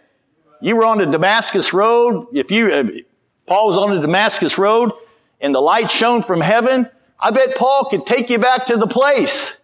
You 0.61 0.77
were 0.77 0.85
on 0.85 0.99
the 0.99 1.07
Damascus 1.07 1.73
Road. 1.73 2.27
If 2.35 2.51
you, 2.51 3.07
Paul 3.47 3.69
was 3.69 3.79
on 3.79 3.95
the 3.95 4.01
Damascus 4.03 4.59
Road 4.59 4.93
and 5.41 5.55
the 5.55 5.61
light 5.61 5.89
shone 5.89 6.21
from 6.21 6.43
heaven. 6.43 6.87
I 7.19 7.31
bet 7.31 7.57
Paul 7.57 7.87
could 7.87 8.05
take 8.05 8.29
you 8.29 8.39
back 8.39 8.67
to 8.67 8.77
the 8.77 8.87
place 8.87 9.57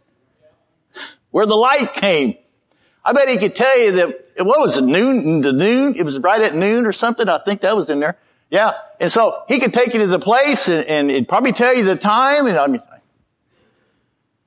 where 1.33 1.45
the 1.45 1.55
light 1.55 1.93
came. 1.93 2.35
I 3.05 3.13
bet 3.13 3.29
he 3.29 3.37
could 3.37 3.55
tell 3.55 3.79
you 3.79 3.93
that, 3.93 4.25
what 4.39 4.59
was 4.59 4.79
it, 4.79 4.85
noon, 4.85 5.43
the 5.43 5.53
noon? 5.53 5.97
It 5.97 6.05
was 6.05 6.19
right 6.19 6.41
at 6.41 6.55
noon 6.55 6.87
or 6.87 6.93
something. 6.93 7.29
I 7.29 7.41
think 7.45 7.61
that 7.61 7.77
was 7.77 7.91
in 7.91 8.01
there. 8.01 8.17
Yeah. 8.51 8.73
And 8.99 9.11
so 9.11 9.45
he 9.49 9.61
could 9.61 9.73
take 9.73 9.95
you 9.95 10.01
to 10.01 10.07
the 10.07 10.19
place 10.19 10.69
and, 10.69 10.87
and 10.87 11.11
he'd 11.11 11.29
probably 11.29 11.53
tell 11.53 11.75
you 11.75 11.85
the 11.85 11.97
time. 11.97 12.47
And 12.47 12.59
I 12.59 12.67
mean, 12.67 12.83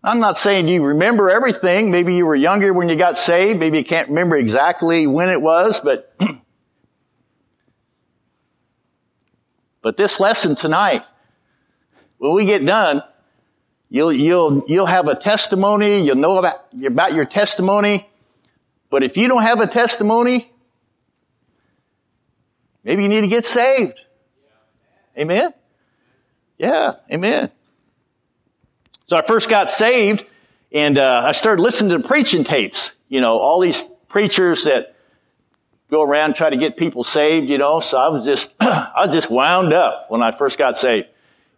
I'm 0.03 0.19
not 0.19 0.37
saying 0.37 0.67
you 0.67 0.83
remember 0.83 1.29
everything. 1.29 1.89
Maybe 1.89 2.15
you 2.15 2.25
were 2.25 2.35
younger 2.35 2.73
when 2.73 2.89
you 2.89 2.95
got 2.97 3.17
saved. 3.17 3.59
Maybe 3.59 3.77
you 3.77 3.85
can't 3.85 4.09
remember 4.09 4.35
exactly 4.35 5.07
when 5.07 5.29
it 5.29 5.41
was, 5.41 5.79
but 5.79 6.13
But 9.83 9.97
this 9.97 10.19
lesson 10.19 10.55
tonight, 10.55 11.03
when 12.17 12.33
we 12.33 12.45
get 12.45 12.65
done, 12.65 13.03
you'll, 13.89 14.13
you'll, 14.13 14.63
you'll 14.65 14.85
have 14.85 15.09
a 15.09 15.15
testimony. 15.15 16.01
You'll 16.01 16.15
know 16.15 16.37
about, 16.37 16.67
about 16.83 17.13
your 17.13 17.25
testimony. 17.25 18.09
But 18.89 19.03
if 19.03 19.17
you 19.17 19.27
don't 19.27 19.43
have 19.43 19.59
a 19.59 19.67
testimony, 19.67 20.49
maybe 22.83 23.03
you 23.03 23.09
need 23.09 23.21
to 23.21 23.27
get 23.27 23.45
saved. 23.45 23.99
Amen? 25.17 25.53
Yeah, 26.57 26.95
amen. 27.11 27.51
So 29.07 29.17
I 29.17 29.25
first 29.25 29.49
got 29.49 29.69
saved 29.69 30.25
and 30.71 30.97
uh, 30.97 31.23
I 31.25 31.33
started 31.33 31.61
listening 31.61 32.01
to 32.01 32.07
preaching 32.07 32.43
tapes. 32.43 32.93
You 33.09 33.21
know, 33.21 33.37
all 33.37 33.59
these 33.59 33.83
preachers 34.07 34.63
that 34.63 34.95
go 35.91 36.01
around 36.01 36.35
try 36.35 36.49
to 36.49 36.57
get 36.57 36.77
people 36.77 37.03
saved, 37.03 37.49
you 37.49 37.57
know. 37.57 37.79
So 37.79 37.97
I 37.97 38.07
was 38.09 38.23
just, 38.23 38.51
I 38.59 38.93
was 38.97 39.11
just 39.11 39.29
wound 39.29 39.73
up 39.73 40.09
when 40.09 40.23
I 40.23 40.31
first 40.31 40.57
got 40.57 40.77
saved. 40.77 41.07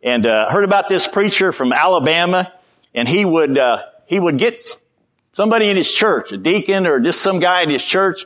And, 0.03 0.25
uh, 0.25 0.49
heard 0.49 0.63
about 0.63 0.89
this 0.89 1.07
preacher 1.07 1.51
from 1.51 1.71
Alabama 1.71 2.51
and 2.93 3.07
he 3.07 3.23
would, 3.25 3.57
uh, 3.57 3.83
he 4.07 4.19
would 4.19 4.37
get 4.37 4.61
somebody 5.33 5.69
in 5.69 5.77
his 5.77 5.91
church, 5.91 6.31
a 6.31 6.37
deacon 6.37 6.85
or 6.87 6.99
just 6.99 7.21
some 7.21 7.39
guy 7.39 7.61
in 7.61 7.69
his 7.69 7.83
church 7.83 8.25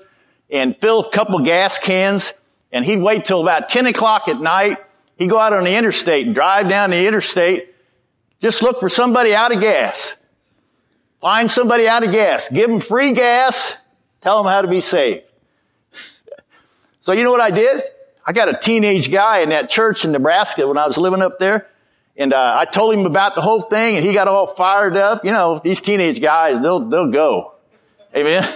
and 0.50 0.75
fill 0.75 1.01
a 1.01 1.10
couple 1.12 1.39
gas 1.39 1.77
cans 1.77 2.34
and 2.72 2.86
he'd 2.86 3.02
wait 3.02 3.26
till 3.26 3.42
about 3.42 3.70
10 3.70 3.88
o'clock 3.88 4.28
at 4.28 4.40
night. 4.40 4.78
He'd 5.18 5.30
go 5.30 5.40
out 5.40 5.54
on 5.54 5.64
the 5.64 5.76
interstate 5.76 6.26
and 6.26 6.36
drive 6.36 6.70
down 6.70 6.92
the 6.92 7.08
interstate, 7.08 7.74
just 8.40 8.62
look 8.62 8.80
for 8.80 8.90
somebody 8.90 9.36
out 9.36 9.54
of 9.54 9.60
gas. 9.60 10.16
Find 11.20 11.52
somebody 11.52 11.88
out 11.88 12.04
of 12.04 12.12
gas. 12.12 12.48
Give 12.48 12.70
them 12.70 12.80
free 12.80 13.12
gas. 13.12 13.76
Tell 14.22 14.42
them 14.42 14.52
how 14.52 14.62
to 14.62 14.68
be 14.68 14.82
saved. 14.82 15.24
So 17.02 17.14
you 17.14 17.24
know 17.24 17.32
what 17.32 17.42
I 17.42 17.50
did? 17.50 17.82
I 18.26 18.34
got 18.34 18.50
a 18.50 18.60
teenage 18.60 19.10
guy 19.10 19.40
in 19.40 19.50
that 19.50 19.70
church 19.70 20.04
in 20.04 20.12
Nebraska 20.12 20.68
when 20.68 20.78
I 20.78 20.86
was 20.86 20.98
living 20.98 21.22
up 21.22 21.40
there. 21.40 21.66
And 22.18 22.34
uh, 22.34 22.56
I 22.60 22.66
told 22.66 22.94
him 22.94 23.06
about 23.06 23.34
the 23.34 23.42
whole 23.42 23.62
thing, 23.62 23.96
and 23.96 24.06
he 24.06 24.14
got 24.14 24.28
all 24.28 24.48
fired 24.48 24.98
up. 24.98 25.24
You 25.24 25.32
know, 25.32 25.60
these 25.64 25.80
teenage 25.80 26.22
guys, 26.22 26.62
they'll 26.62 26.82
they'll 26.82 27.10
go. 27.10 27.54
Amen. 28.16 28.48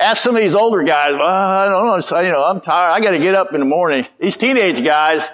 Ask 0.00 0.22
some 0.22 0.34
of 0.34 0.40
these 0.40 0.54
older 0.54 0.82
guys. 0.82 1.14
I 1.14 1.68
don't 1.68 2.10
know. 2.10 2.20
You 2.20 2.30
know, 2.30 2.44
I'm 2.44 2.60
tired. 2.60 2.92
I 2.92 3.00
got 3.00 3.10
to 3.10 3.18
get 3.18 3.34
up 3.34 3.52
in 3.52 3.60
the 3.60 3.66
morning. 3.66 4.06
These 4.18 4.38
teenage 4.38 4.82
guys, 4.82 5.28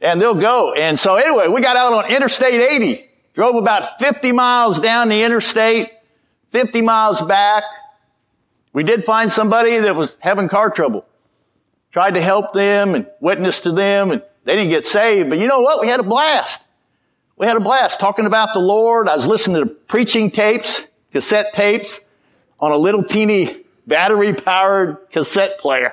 and 0.00 0.20
they'll 0.20 0.34
go. 0.34 0.72
And 0.72 0.98
so 0.98 1.16
anyway, 1.16 1.48
we 1.48 1.60
got 1.60 1.76
out 1.76 1.92
on 1.92 2.10
Interstate 2.10 2.60
80. 2.60 3.10
Drove 3.34 3.56
about 3.56 3.98
50 3.98 4.32
miles 4.32 4.80
down 4.80 5.10
the 5.10 5.22
interstate, 5.22 5.90
50 6.50 6.80
miles 6.80 7.20
back. 7.22 7.62
We 8.72 8.82
did 8.82 9.04
find 9.04 9.30
somebody 9.30 9.78
that 9.78 9.94
was 9.94 10.16
having 10.20 10.48
car 10.48 10.70
trouble 10.70 11.04
tried 11.92 12.14
to 12.14 12.20
help 12.20 12.52
them 12.52 12.94
and 12.94 13.06
witness 13.20 13.60
to 13.60 13.72
them 13.72 14.10
and 14.10 14.22
they 14.44 14.56
didn't 14.56 14.70
get 14.70 14.84
saved. 14.84 15.28
But 15.28 15.38
you 15.38 15.48
know 15.48 15.60
what? 15.60 15.80
We 15.80 15.88
had 15.88 16.00
a 16.00 16.04
blast. 16.04 16.60
We 17.36 17.46
had 17.46 17.56
a 17.56 17.60
blast 17.60 18.00
talking 18.00 18.26
about 18.26 18.52
the 18.52 18.60
Lord. 18.60 19.08
I 19.08 19.14
was 19.14 19.26
listening 19.26 19.62
to 19.62 19.66
preaching 19.66 20.30
tapes, 20.30 20.86
cassette 21.12 21.52
tapes 21.52 22.00
on 22.60 22.72
a 22.72 22.76
little 22.76 23.02
teeny 23.02 23.59
battery 23.86 24.34
powered 24.34 25.10
cassette 25.10 25.58
player. 25.58 25.92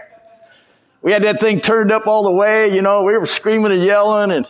We 1.02 1.12
had 1.12 1.24
that 1.24 1.40
thing 1.40 1.62
turned 1.62 1.92
up 1.92 2.08
all 2.08 2.24
the 2.24 2.32
way, 2.32 2.74
you 2.74 2.82
know, 2.82 3.04
we 3.04 3.18
were 3.18 3.26
screaming 3.26 3.72
and 3.72 3.84
yelling 3.84 4.32
and 4.32 4.48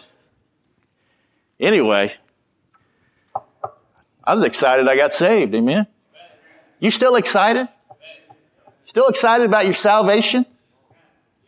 anyway, 1.59 2.13
I 4.23 4.33
was 4.33 4.43
excited 4.43 4.87
I 4.87 4.95
got 4.95 5.11
saved. 5.11 5.53
Amen. 5.55 5.87
You 6.79 6.91
still 6.91 7.15
excited? 7.15 7.67
Still 8.85 9.07
excited 9.07 9.45
about 9.45 9.65
your 9.65 9.73
salvation? 9.73 10.45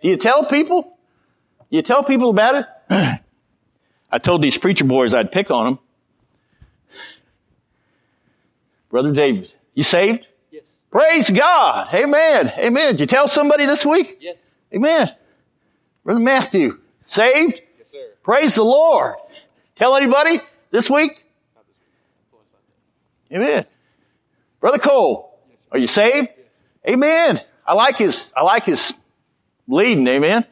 Do 0.01 0.08
you 0.08 0.17
tell 0.17 0.46
people? 0.46 0.98
You 1.69 1.81
tell 1.81 2.03
people 2.03 2.29
about 2.29 2.55
it? 2.55 2.65
I 4.12 4.17
told 4.17 4.41
these 4.41 4.58
preacher 4.58 4.86
boys 4.86 5.13
I'd 5.13 5.31
pick 5.31 5.51
on 5.51 5.65
them. 5.65 5.79
Brother 8.89 9.12
David, 9.12 9.53
you 9.74 9.84
saved? 9.84 10.25
Yes. 10.93 11.27
Praise 11.27 11.29
God. 11.29 11.93
Amen. 11.93 12.53
Amen. 12.58 12.91
Did 12.91 13.01
you 13.01 13.05
tell 13.05 13.27
somebody 13.27 13.65
this 13.65 13.86
week? 13.86 14.17
Yes. 14.19 14.38
Amen. 14.74 15.13
Brother 16.03 16.19
Matthew, 16.19 16.79
saved? 17.05 17.62
Yes, 17.77 17.89
sir. 17.89 18.10
Praise 18.24 18.55
the 18.55 18.63
Lord. 18.63 19.15
Tell 19.75 19.96
anybody 19.96 20.41
this 20.72 20.89
week? 20.89 21.24
Not 21.55 21.65
this 21.67 21.75
week. 21.77 21.91
Twice 22.31 22.48
I 22.53 23.38
did. 23.38 23.43
Amen. 23.43 23.65
Brother 24.60 24.79
Cole, 24.79 25.39
are 25.72 25.77
you 25.77 25.88
saved? 25.88 26.29
Amen. 26.88 27.41
I 27.65 27.74
like 27.74 27.98
his, 27.98 28.34
I 28.36 28.41
like 28.41 28.65
his 28.65 28.93
leading. 29.67 30.08
Amen. 30.08 30.46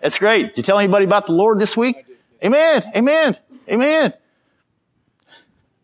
That's 0.00 0.18
great. 0.18 0.48
Did 0.48 0.58
you 0.58 0.62
tell 0.62 0.78
anybody 0.78 1.04
about 1.04 1.26
the 1.26 1.32
Lord 1.32 1.58
this 1.58 1.76
week? 1.76 2.04
Amen. 2.42 2.82
Amen. 2.94 3.36
Amen. 3.68 4.12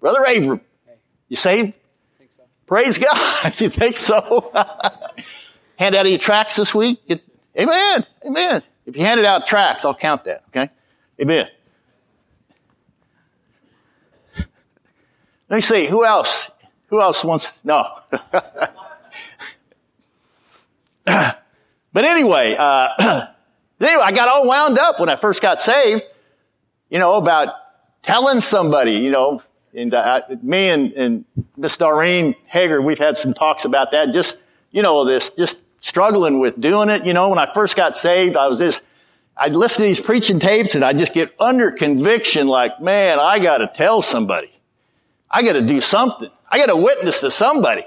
Brother 0.00 0.24
Abram, 0.24 0.60
you 1.28 1.36
saved? 1.36 1.74
Praise 2.72 2.96
God. 2.96 3.52
you 3.60 3.68
think 3.68 3.98
so? 3.98 4.50
Hand 5.78 5.94
out 5.94 6.06
any 6.06 6.16
tracks 6.16 6.56
this 6.56 6.74
week? 6.74 7.02
Amen. 7.54 8.06
Amen. 8.24 8.62
If 8.86 8.96
you 8.96 9.04
handed 9.04 9.26
out 9.26 9.44
tracks, 9.44 9.84
I'll 9.84 9.94
count 9.94 10.24
that. 10.24 10.42
Okay. 10.48 10.70
Amen. 11.20 11.48
Let 14.38 14.46
me 15.50 15.60
see. 15.60 15.84
Who 15.84 16.06
else? 16.06 16.50
Who 16.86 17.02
else 17.02 17.22
wants? 17.22 17.62
No. 17.62 17.84
but 21.04 21.44
anyway, 21.94 22.56
uh, 22.58 23.26
anyway, 23.82 24.02
I 24.02 24.12
got 24.12 24.28
all 24.28 24.46
wound 24.46 24.78
up 24.78 24.98
when 24.98 25.10
I 25.10 25.16
first 25.16 25.42
got 25.42 25.60
saved. 25.60 26.04
You 26.88 26.98
know 26.98 27.16
about 27.16 27.52
telling 28.00 28.40
somebody. 28.40 28.92
You 28.92 29.10
know, 29.10 29.42
and 29.74 29.94
uh, 29.94 30.22
me 30.42 30.68
and, 30.68 30.92
and 30.92 31.24
Miss 31.56 31.76
Doreen 31.76 32.34
Hager, 32.46 32.80
we've 32.80 32.98
had 32.98 33.16
some 33.16 33.34
talks 33.34 33.64
about 33.64 33.92
that. 33.92 34.12
Just 34.12 34.38
you 34.70 34.82
know, 34.82 35.04
this 35.04 35.30
just 35.30 35.58
struggling 35.80 36.40
with 36.40 36.60
doing 36.60 36.88
it. 36.88 37.04
You 37.04 37.12
know, 37.12 37.28
when 37.28 37.38
I 37.38 37.52
first 37.52 37.76
got 37.76 37.96
saved, 37.96 38.36
I 38.36 38.48
was 38.48 38.58
just 38.58 38.82
I'd 39.36 39.54
listen 39.54 39.82
to 39.82 39.88
these 39.88 40.00
preaching 40.00 40.38
tapes 40.38 40.74
and 40.74 40.84
I'd 40.84 40.98
just 40.98 41.14
get 41.14 41.34
under 41.40 41.70
conviction, 41.70 42.48
like, 42.48 42.80
man, 42.80 43.18
I 43.18 43.38
got 43.38 43.58
to 43.58 43.66
tell 43.66 44.02
somebody. 44.02 44.52
I 45.30 45.42
got 45.42 45.54
to 45.54 45.62
do 45.62 45.80
something. 45.80 46.30
I 46.50 46.58
got 46.58 46.66
to 46.66 46.76
witness 46.76 47.20
to 47.20 47.30
somebody. 47.30 47.84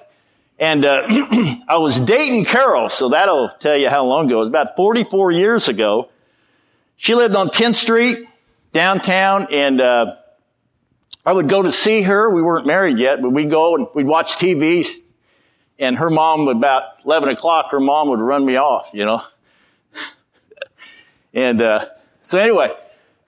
And 0.58 0.84
uh, 0.86 1.04
I 1.68 1.78
was 1.78 2.00
dating 2.00 2.46
Carol, 2.46 2.90
so 2.90 3.10
that'll 3.10 3.50
tell 3.50 3.78
you 3.78 3.90
how 3.90 4.06
long 4.06 4.26
ago. 4.26 4.38
It 4.38 4.40
was 4.40 4.50
about 4.50 4.76
44 4.76 5.32
years 5.32 5.68
ago. 5.68 6.10
She 6.96 7.14
lived 7.14 7.36
on 7.36 7.50
10th 7.50 7.76
Street, 7.76 8.28
downtown, 8.72 9.48
and 9.52 9.82
uh, 9.82 10.16
I 11.26 11.34
would 11.34 11.50
go 11.50 11.64
to 11.64 11.72
see 11.72 12.04
her. 12.04 12.30
We 12.30 12.42
weren't 12.42 12.68
married 12.68 13.00
yet, 13.00 13.22
but 13.22 13.32
we'd 13.32 13.50
go 13.50 13.76
and 13.76 13.88
we'd 13.96 14.06
watch 14.06 14.36
TV. 14.36 14.88
And 15.80 15.98
her 15.98 16.10
mom 16.10 16.46
would, 16.46 16.58
about 16.58 16.84
11 17.04 17.30
o'clock, 17.30 17.72
her 17.72 17.80
mom 17.80 18.10
would 18.10 18.20
run 18.20 18.46
me 18.46 18.58
off, 18.58 18.92
you 18.94 19.06
know. 19.06 19.22
And 21.34 21.62
uh, 21.62 21.90
so 22.24 22.40
anyway, 22.40 22.72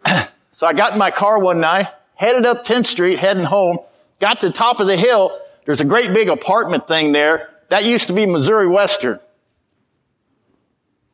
so 0.52 0.66
I 0.66 0.72
got 0.72 0.94
in 0.94 0.98
my 0.98 1.12
car 1.12 1.40
one 1.40 1.60
night, 1.60 1.88
headed 2.16 2.46
up 2.46 2.64
10th 2.64 2.86
Street, 2.86 3.20
heading 3.20 3.44
home. 3.44 3.80
Got 4.22 4.40
to 4.40 4.48
the 4.48 4.54
top 4.54 4.80
of 4.80 4.88
the 4.88 4.96
hill. 4.96 5.38
There's 5.66 5.82
a 5.82 5.86
great 5.86 6.14
big 6.14 6.30
apartment 6.30 6.88
thing 6.88 7.12
there. 7.12 7.50
That 7.68 7.84
used 7.84 8.08
to 8.08 8.14
be 8.14 8.26
Missouri 8.26 8.68
Western. 8.70 9.20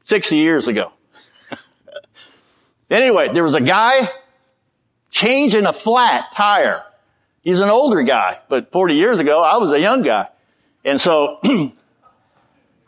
60 0.01 0.35
years 0.35 0.67
ago. 0.67 0.91
anyway, 2.91 3.33
there 3.33 3.43
was 3.43 3.55
a 3.55 3.61
guy 3.61 4.07
changing 5.13 5.67
a 5.67 5.73
flat 5.73 6.31
tire. 6.31 6.83
He's 7.41 7.59
an 7.59 7.69
older 7.69 8.01
guy, 8.01 8.39
but 8.49 8.71
40 8.71 8.95
years 8.95 9.19
ago, 9.19 9.43
I 9.43 9.57
was 9.57 9.71
a 9.71 9.79
young 9.79 10.01
guy. 10.01 10.27
And 10.83 10.99
so 10.99 11.39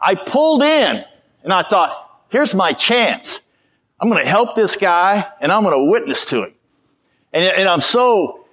I 0.02 0.16
pulled 0.16 0.64
in 0.64 1.06
and 1.44 1.54
I 1.54 1.62
thought, 1.62 2.24
here's 2.30 2.56
my 2.56 2.74
chance. 2.74 3.42
I'm 4.00 4.10
going 4.10 4.24
to 4.24 4.30
help 4.30 4.56
this 4.56 4.76
guy 4.76 5.26
and 5.40 5.52
I'm 5.52 5.64
going 5.64 5.78
to 5.78 5.92
witness 5.92 6.26
to 6.26 6.46
him. 6.46 6.54
And, 7.32 7.46
and 7.46 7.70
I'm 7.70 7.82
so, 7.82 8.46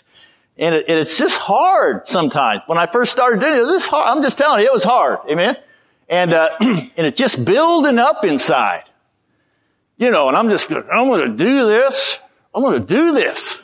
and, 0.58 0.74
it, 0.74 0.84
and 0.86 0.98
it's 0.98 1.16
just 1.16 1.38
hard 1.38 2.06
sometimes. 2.06 2.60
When 2.66 2.76
I 2.76 2.86
first 2.86 3.10
started 3.10 3.40
doing 3.40 3.54
it, 3.54 3.56
it 3.56 3.60
was 3.62 3.70
just 3.70 3.88
hard. 3.88 4.06
I'm 4.06 4.22
just 4.22 4.36
telling 4.36 4.60
you, 4.60 4.66
it 4.66 4.74
was 4.74 4.84
hard. 4.84 5.20
Amen. 5.30 5.56
And, 6.10 6.34
uh, 6.34 6.50
and 6.60 6.90
it's 6.98 7.18
just 7.18 7.42
building 7.42 7.98
up 7.98 8.22
inside. 8.24 8.84
You 9.96 10.10
know, 10.10 10.28
and 10.28 10.36
I'm 10.36 10.48
just 10.48 10.70
I'm 10.70 11.08
going 11.08 11.30
to 11.30 11.36
do 11.44 11.66
this. 11.66 12.18
I'm 12.54 12.62
going 12.62 12.80
to 12.80 12.86
do 12.86 13.12
this. 13.12 13.60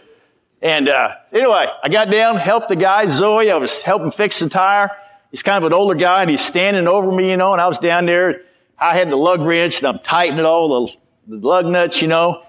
And, 0.62 0.88
uh, 0.88 1.16
anyway, 1.32 1.66
I 1.82 1.88
got 1.88 2.10
down, 2.10 2.36
helped 2.36 2.68
the 2.68 2.76
guy, 2.76 3.06
Zoe. 3.06 3.50
I 3.50 3.56
was 3.56 3.82
helping 3.82 4.10
fix 4.10 4.40
the 4.40 4.48
tire. 4.48 4.90
He's 5.30 5.42
kind 5.42 5.62
of 5.62 5.70
an 5.70 5.72
older 5.72 5.94
guy 5.94 6.22
and 6.22 6.30
he's 6.30 6.40
standing 6.40 6.88
over 6.88 7.10
me, 7.10 7.30
you 7.30 7.36
know, 7.36 7.52
and 7.52 7.60
I 7.60 7.68
was 7.68 7.78
down 7.78 8.06
there. 8.06 8.42
I 8.78 8.96
had 8.96 9.10
the 9.10 9.16
lug 9.16 9.42
wrench 9.42 9.78
and 9.78 9.88
I'm 9.88 10.00
tightening 10.00 10.44
all 10.44 10.86
the 10.86 10.96
the 11.30 11.36
lug 11.36 11.66
nuts, 11.66 12.02
you 12.02 12.08
know. 12.08 12.42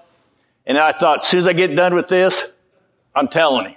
And 0.66 0.78
I 0.78 0.92
thought, 0.92 1.18
as 1.18 1.26
soon 1.26 1.40
as 1.40 1.46
I 1.46 1.52
get 1.52 1.74
done 1.74 1.94
with 1.94 2.08
this, 2.08 2.48
I'm 3.14 3.28
telling 3.28 3.66
him. 3.66 3.76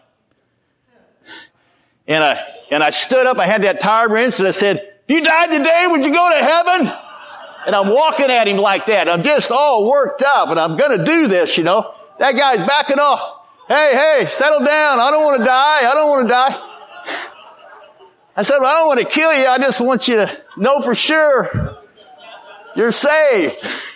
And 2.07 2.23
I, 2.23 2.43
and 2.71 2.83
I 2.83 2.91
stood 2.91 3.25
up, 3.25 3.37
I 3.37 3.45
had 3.45 3.63
that 3.63 3.79
tire 3.79 4.09
wrench 4.09 4.39
and 4.39 4.47
I 4.47 4.51
said, 4.51 4.77
if 4.77 5.15
you 5.15 5.21
died 5.23 5.51
today, 5.51 5.85
would 5.87 6.03
you 6.03 6.13
go 6.13 6.29
to 6.29 6.43
heaven? 6.43 6.93
And 7.65 7.75
I'm 7.75 7.89
walking 7.89 8.27
at 8.29 8.47
him 8.47 8.57
like 8.57 8.87
that. 8.87 9.09
I'm 9.09 9.23
just 9.23 9.49
all 9.49 9.89
worked 9.89 10.21
up 10.21 10.49
and 10.49 10.59
I'm 10.59 10.75
gonna 10.77 11.03
do 11.03 11.27
this, 11.27 11.57
you 11.57 11.63
know. 11.63 11.95
That 12.19 12.35
guy's 12.35 12.59
backing 12.59 12.99
off. 12.99 13.41
Hey, 13.67 13.91
hey, 13.93 14.27
settle 14.29 14.59
down. 14.59 14.99
I 14.99 15.09
don't 15.11 15.23
want 15.23 15.39
to 15.39 15.43
die. 15.45 15.89
I 15.89 15.93
don't 15.93 16.09
want 16.09 16.27
to 16.27 16.33
die. 16.33 16.71
I 18.37 18.43
said, 18.43 18.59
well, 18.59 18.69
I 18.69 18.79
don't 18.79 18.87
want 18.87 18.99
to 18.99 19.05
kill 19.05 19.33
you. 19.33 19.47
I 19.47 19.57
just 19.57 19.79
want 19.79 20.07
you 20.07 20.17
to 20.17 20.43
know 20.57 20.81
for 20.81 20.93
sure 20.93 21.77
you're 22.75 22.91
saved. 22.91 23.57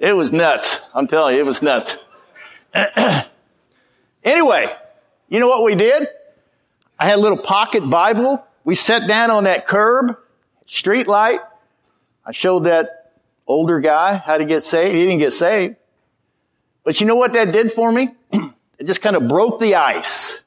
It 0.00 0.12
was 0.12 0.32
nuts. 0.32 0.80
I'm 0.92 1.06
telling 1.06 1.34
you, 1.34 1.40
it 1.40 1.46
was 1.46 1.62
nuts. 1.62 1.96
anyway, 4.24 4.76
you 5.30 5.40
know 5.40 5.48
what 5.48 5.64
we 5.64 5.76
did? 5.76 6.08
I 6.98 7.06
had 7.06 7.16
a 7.16 7.20
little 7.22 7.38
pocket 7.38 7.88
Bible. 7.88 8.44
We 8.64 8.74
sat 8.74 9.08
down 9.08 9.30
on 9.30 9.44
that 9.44 9.66
curb, 9.66 10.18
street 10.66 11.08
light. 11.08 11.40
I 12.26 12.32
showed 12.32 12.64
that 12.64 13.03
older 13.46 13.80
guy 13.80 14.16
how 14.16 14.38
to 14.38 14.44
get 14.44 14.62
saved. 14.62 14.94
He 14.94 15.04
didn't 15.04 15.18
get 15.18 15.32
saved. 15.32 15.76
But 16.82 17.00
you 17.00 17.06
know 17.06 17.16
what 17.16 17.32
that 17.32 17.52
did 17.52 17.72
for 17.72 17.90
me? 17.90 18.08
it 18.32 18.84
just 18.84 19.02
kind 19.02 19.16
of 19.16 19.28
broke 19.28 19.58
the 19.58 19.74
ice 19.76 20.40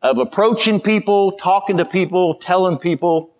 of 0.00 0.18
approaching 0.18 0.80
people, 0.80 1.32
talking 1.32 1.78
to 1.78 1.84
people, 1.84 2.34
telling 2.34 2.78
people 2.78 3.34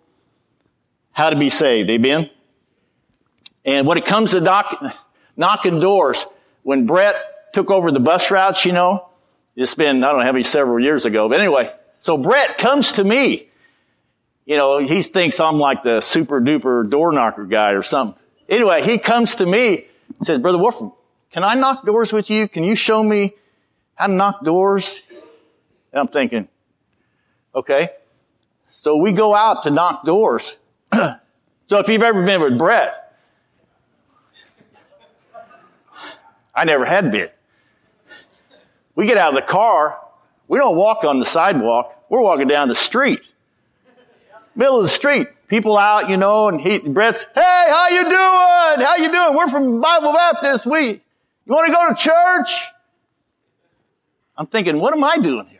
how 1.11 1.29
to 1.29 1.35
be 1.35 1.49
saved. 1.49 1.89
Amen? 1.89 2.29
And 3.63 3.87
when 3.87 3.97
it 3.97 4.05
comes 4.05 4.31
to 4.31 4.41
knock, 4.41 4.83
knocking 5.37 5.79
doors, 5.79 6.25
when 6.63 6.85
Brett 6.85 7.15
took 7.53 7.71
over 7.71 7.91
the 7.91 7.99
bus 7.99 8.29
routes, 8.31 8.65
you 8.65 8.73
know, 8.73 9.09
it's 9.55 9.75
been, 9.75 10.03
I 10.03 10.09
don't 10.09 10.19
know 10.19 10.25
how 10.25 10.33
many 10.33 10.43
several 10.43 10.79
years 10.79 11.05
ago, 11.05 11.29
but 11.29 11.39
anyway, 11.39 11.73
so 11.93 12.17
Brett 12.17 12.57
comes 12.57 12.93
to 12.93 13.03
me. 13.03 13.49
You 14.45 14.57
know, 14.57 14.77
he 14.79 15.01
thinks 15.01 15.39
I'm 15.39 15.57
like 15.57 15.83
the 15.83 16.01
super 16.01 16.41
duper 16.41 16.87
door 16.87 17.11
knocker 17.11 17.45
guy 17.45 17.71
or 17.71 17.81
something. 17.81 18.19
Anyway, 18.47 18.83
he 18.83 18.97
comes 18.97 19.35
to 19.35 19.45
me 19.45 19.85
and 20.17 20.27
says, 20.27 20.39
Brother 20.39 20.57
Wolfram, 20.57 20.91
can 21.31 21.43
I 21.43 21.55
knock 21.55 21.85
doors 21.85 22.13
with 22.13 22.29
you? 22.29 22.47
Can 22.47 22.63
you 22.63 22.75
show 22.75 23.03
me 23.03 23.33
how 23.95 24.07
to 24.07 24.13
knock 24.13 24.43
doors? 24.43 25.01
And 25.91 26.01
I'm 26.01 26.07
thinking, 26.07 26.47
okay. 27.53 27.89
So 28.69 28.97
we 28.97 29.11
go 29.11 29.33
out 29.33 29.63
to 29.63 29.71
knock 29.71 30.05
doors. 30.05 30.57
so 30.93 31.19
if 31.71 31.87
you've 31.87 32.03
ever 32.03 32.23
been 32.23 32.41
with 32.41 32.57
Brett, 32.57 33.17
I 36.53 36.63
never 36.63 36.85
had 36.85 37.11
been. 37.11 37.29
We 38.95 39.07
get 39.07 39.17
out 39.17 39.29
of 39.29 39.35
the 39.35 39.41
car. 39.41 39.99
We 40.47 40.57
don't 40.57 40.77
walk 40.77 41.03
on 41.03 41.19
the 41.19 41.25
sidewalk. 41.25 42.05
We're 42.09 42.21
walking 42.21 42.47
down 42.47 42.69
the 42.69 42.75
street. 42.75 43.21
Middle 44.55 44.77
of 44.77 44.83
the 44.83 44.89
street. 44.89 45.27
People 45.47 45.77
out, 45.77 46.09
you 46.09 46.17
know, 46.17 46.47
and 46.47 46.59
he, 46.59 46.79
Brett's, 46.79 47.23
hey, 47.35 47.65
how 47.69 47.89
you 47.89 48.03
doing? 48.03 48.85
How 48.85 48.95
you 48.97 49.11
doing? 49.11 49.35
We're 49.35 49.47
from 49.47 49.79
Bible 49.79 50.13
Baptist. 50.13 50.65
We, 50.65 50.85
you 50.87 51.01
want 51.47 51.67
to 51.67 51.73
go 51.73 51.89
to 51.89 51.95
church? 51.95 52.71
I'm 54.37 54.47
thinking, 54.47 54.79
what 54.79 54.93
am 54.93 55.03
I 55.03 55.17
doing 55.17 55.45
here? 55.47 55.59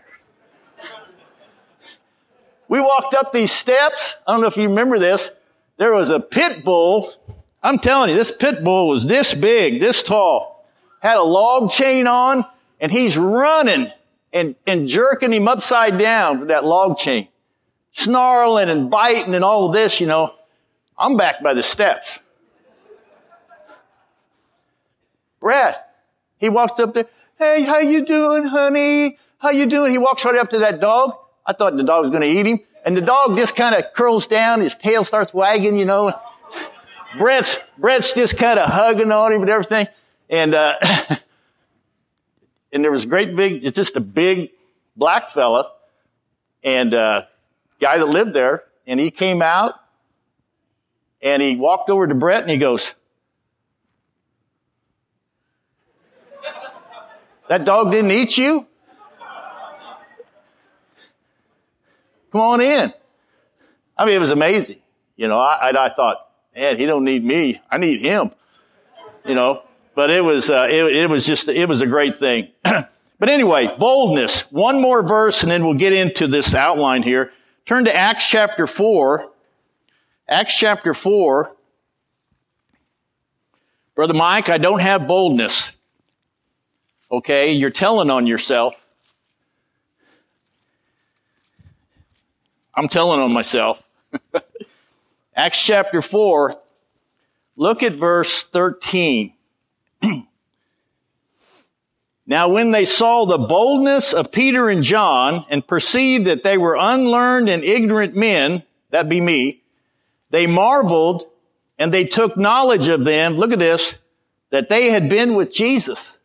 We 2.68 2.80
walked 2.80 3.14
up 3.14 3.32
these 3.32 3.52
steps. 3.52 4.16
I 4.26 4.32
don't 4.32 4.42
know 4.42 4.48
if 4.48 4.58
you 4.58 4.70
remember 4.70 4.98
this. 4.98 5.30
There 5.78 5.94
was 5.94 6.10
a 6.10 6.20
pit 6.20 6.66
bull. 6.66 7.14
I'm 7.62 7.78
telling 7.78 8.10
you, 8.10 8.16
this 8.16 8.32
pit 8.32 8.64
bull 8.64 8.90
was 8.90 9.06
this 9.06 9.34
big, 9.34 9.80
this 9.80 10.02
tall, 10.02 10.66
had 11.00 11.18
a 11.18 11.24
log 11.24 11.70
chain 11.70 12.08
on, 12.08 12.46
and 12.80 12.92
he's 12.92 13.18
running 13.18 13.92
and, 14.34 14.56
and 14.66 14.88
jerking 14.88 15.32
him 15.32 15.48
upside 15.48 15.98
down 15.98 16.40
with 16.40 16.48
that 16.50 16.66
log 16.66 16.98
chain, 16.98 17.28
snarling 17.96 18.70
and 18.70 18.92
biting 18.92 19.34
and 19.34 19.44
all 19.44 19.68
of 19.68 19.74
this, 19.74 20.00
you 20.00 20.06
know. 20.06 20.36
I'm 20.98 21.18
back 21.18 21.42
by 21.42 21.54
the 21.54 21.64
steps. 21.64 22.20
Brad. 25.40 25.78
He 26.38 26.50
walks 26.50 26.80
up 26.80 26.94
there. 26.94 27.08
Hey, 27.40 27.64
how 27.64 27.80
you 27.80 28.06
doing, 28.06 28.44
honey? 28.44 29.18
How 29.38 29.52
you 29.52 29.66
doing? 29.66 29.92
He 29.92 29.98
walks 29.98 30.26
right 30.26 30.36
up 30.36 30.50
to 30.52 30.60
that 30.60 30.80
dog. 30.82 31.16
I 31.46 31.54
thought 31.54 31.78
the 31.78 31.84
dog 31.84 32.02
was 32.02 32.10
going 32.10 32.22
to 32.22 32.28
eat 32.28 32.46
him. 32.46 32.60
And 32.86 32.96
the 32.96 33.02
dog 33.02 33.38
just 33.38 33.56
kind 33.56 33.74
of 33.74 33.94
curls 33.94 34.28
down. 34.28 34.62
His 34.62 34.76
tail 34.76 35.04
starts 35.04 35.34
wagging, 35.34 35.78
you 35.78 35.86
know. 35.86 36.14
Brett's, 37.18 37.60
Brett's 37.78 38.14
just 38.14 38.38
kind 38.38 38.60
of 38.60 38.70
hugging 38.70 39.12
on 39.12 39.32
him 39.32 39.42
and 39.42 39.50
everything. 39.50 39.88
And, 40.30 40.54
uh, 40.54 40.76
and 42.74 42.84
there 42.84 42.92
was 42.92 43.06
a 43.06 43.08
great 43.08 43.36
big, 43.36 43.64
it's 43.64 43.76
just 43.76 43.96
a 43.96 44.02
big 44.02 44.52
black 44.98 45.30
fella 45.30 45.72
and, 46.64 46.94
uh, 46.94 47.24
guy 47.80 47.98
that 47.98 48.06
lived 48.06 48.34
there. 48.34 48.64
And 48.88 49.00
he 49.00 49.10
came 49.12 49.42
out 49.42 49.74
and 51.22 51.42
he 51.42 51.56
walked 51.56 51.90
over 51.90 52.08
to 52.08 52.16
Brett 52.16 52.42
and 52.42 52.52
he 52.52 52.58
goes, 52.58 52.94
That 57.48 57.64
dog 57.64 57.92
didn't 57.92 58.12
eat 58.12 58.38
you? 58.38 58.66
Come 62.32 62.42
on 62.42 62.62
in. 62.62 62.94
I 63.98 64.06
mean, 64.06 64.16
it 64.16 64.20
was 64.20 64.32
amazing. 64.32 64.82
You 65.16 65.28
know, 65.28 65.40
I, 65.40 65.72
I, 65.86 65.90
thought, 65.90 66.30
man, 66.54 66.76
he 66.76 66.86
don't 66.86 67.06
need 67.06 67.24
me. 67.24 67.62
I 67.72 67.78
need 67.78 68.02
him. 68.02 68.32
You 69.26 69.36
know, 69.36 69.64
but 69.94 70.12
it 70.12 70.22
was, 70.22 70.50
uh, 70.50 70.68
it, 70.70 70.96
it 70.96 71.10
was 71.10 71.26
just, 71.26 71.48
it 71.48 71.70
was 71.70 71.82
a 71.82 71.88
great 71.88 72.18
thing. 72.18 72.50
but 72.64 73.30
anyway, 73.30 73.74
boldness. 73.80 74.42
One 74.52 74.82
more 74.82 75.02
verse 75.02 75.44
and 75.44 75.52
then 75.52 75.64
we'll 75.64 75.76
get 75.76 75.94
into 75.94 76.28
this 76.28 76.54
outline 76.54 77.04
here. 77.04 77.32
Turn 77.66 77.86
to 77.86 77.96
Acts 77.96 78.28
chapter 78.30 78.68
4. 78.68 79.32
Acts 80.28 80.56
chapter 80.56 80.94
4. 80.94 81.52
Brother 83.96 84.14
Mike, 84.14 84.50
I 84.50 84.58
don't 84.60 84.82
have 84.82 85.08
boldness. 85.08 85.72
Okay, 87.12 87.54
you're 87.54 87.70
telling 87.72 88.10
on 88.10 88.28
yourself. 88.28 88.86
I'm 92.76 92.88
telling 92.88 93.20
on 93.20 93.32
myself. 93.32 93.82
Acts 95.36 95.64
chapter 95.64 96.02
4, 96.02 96.60
look 97.56 97.84
at 97.84 97.94
verse 97.94 98.44
13. 98.44 99.34
now, 102.28 102.50
when 102.50 102.72
they 102.72 102.86
saw 102.86 103.26
the 103.26 103.38
boldness 103.38 104.12
of 104.14 104.32
Peter 104.32 104.68
and 104.68 104.82
John 104.82 105.46
and 105.50 105.66
perceived 105.66 106.26
that 106.26 106.42
they 106.42 106.58
were 106.58 106.76
unlearned 106.76 107.50
and 107.50 107.64
ignorant 107.64 108.16
men, 108.16 108.64
that 108.90 109.08
be 109.08 109.22
me, 109.22 109.62
they 110.32 110.48
marveled 110.48 111.26
and 111.78 111.94
they 111.94 112.06
took 112.06 112.36
knowledge 112.36 112.88
of 112.88 113.06
them. 113.06 113.36
Look 113.36 113.52
at 113.52 113.60
this, 113.60 113.96
that 114.50 114.70
they 114.70 114.90
had 114.90 115.08
been 115.08 115.36
with 115.36 115.54
Jesus. 115.54 116.18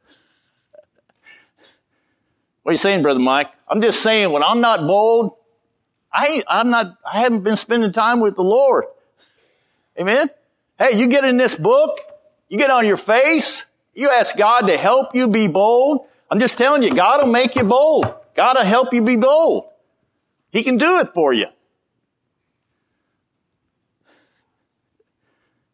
What 2.63 2.71
are 2.71 2.73
you 2.73 2.79
saying, 2.79 3.03
Brother 3.03 3.21
Mike? 3.21 3.49
I'm 3.69 3.83
just 3.83 4.03
saying 4.03 4.33
when 4.33 4.43
I'm 4.43 4.63
not 4.63 4.81
bold, 4.81 5.35
I, 6.11 6.43
I'm 6.49 6.71
not, 6.71 6.97
I 7.05 7.21
haven't 7.21 7.43
been 7.43 7.57
spending 7.57 7.93
time 7.93 8.21
with 8.21 8.37
the 8.37 8.43
Lord. 8.43 8.85
Amen? 9.99 10.31
Hey, 10.79 10.99
you 10.99 11.09
get 11.09 11.25
in 11.25 11.37
this 11.37 11.55
book, 11.55 12.01
you 12.49 12.57
get 12.57 12.71
on 12.71 12.87
your 12.87 12.97
face, 12.97 13.67
you 13.95 14.11
ask 14.11 14.37
God 14.37 14.63
to 14.63 14.77
help 14.77 15.15
you 15.15 15.29
be 15.29 15.49
bold. 15.49 16.07
I'm 16.31 16.41
just 16.41 16.57
telling 16.57 16.83
you, 16.83 16.91
God 16.91 17.23
will 17.23 17.33
make 17.33 17.57
you 17.57 17.65
bold. 17.65 18.15
God 18.35 18.57
will 18.57 18.65
help 18.65 18.93
you 18.93 19.03
be 19.03 19.17
bold. 19.17 19.65
He 20.51 20.63
can 20.63 20.77
do 20.77 20.99
it 21.01 21.13
for 21.15 21.33
you. 21.33 21.47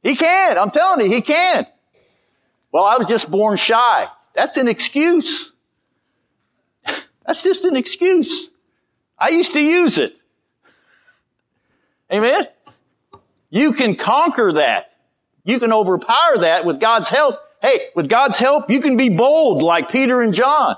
He 0.02 0.14
can. 0.14 0.56
I'm 0.56 0.70
telling 0.70 1.04
you, 1.04 1.12
he 1.12 1.20
can. 1.20 1.66
Well, 2.70 2.84
I 2.84 2.96
was 2.96 3.06
just 3.06 3.30
born 3.30 3.56
shy. 3.56 4.06
That's 4.34 4.56
an 4.56 4.68
excuse. 4.68 5.52
That's 7.26 7.42
just 7.42 7.64
an 7.64 7.76
excuse. 7.76 8.50
I 9.18 9.30
used 9.30 9.54
to 9.54 9.60
use 9.60 9.98
it. 9.98 10.16
Amen? 12.12 12.46
You 13.50 13.72
can 13.72 13.96
conquer 13.96 14.52
that. 14.52 14.92
You 15.44 15.58
can 15.58 15.72
overpower 15.72 16.38
that 16.38 16.64
with 16.64 16.80
God's 16.80 17.08
help. 17.08 17.40
Hey, 17.66 17.88
with 17.96 18.08
God's 18.08 18.38
help, 18.38 18.70
you 18.70 18.78
can 18.80 18.96
be 18.96 19.08
bold 19.08 19.60
like 19.60 19.90
Peter 19.90 20.22
and 20.22 20.32
John. 20.32 20.76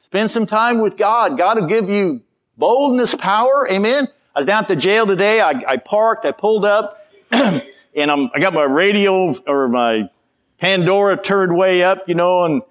Spend 0.00 0.30
some 0.30 0.46
time 0.46 0.80
with 0.80 0.96
God. 0.96 1.36
God 1.36 1.60
will 1.60 1.66
give 1.66 1.90
you 1.90 2.22
boldness, 2.56 3.14
power. 3.14 3.68
Amen? 3.70 4.08
I 4.34 4.38
was 4.38 4.46
down 4.46 4.62
at 4.62 4.68
the 4.68 4.76
jail 4.76 5.06
today. 5.06 5.42
I, 5.42 5.50
I 5.68 5.76
parked, 5.76 6.24
I 6.24 6.32
pulled 6.32 6.64
up, 6.64 7.06
and 7.30 7.62
I'm, 7.94 8.30
I 8.34 8.40
got 8.40 8.54
my 8.54 8.62
radio 8.62 9.34
or 9.46 9.68
my 9.68 10.08
Pandora 10.58 11.18
turned 11.18 11.54
way 11.54 11.82
up, 11.82 12.08
you 12.08 12.14
know, 12.14 12.46
and 12.46 12.62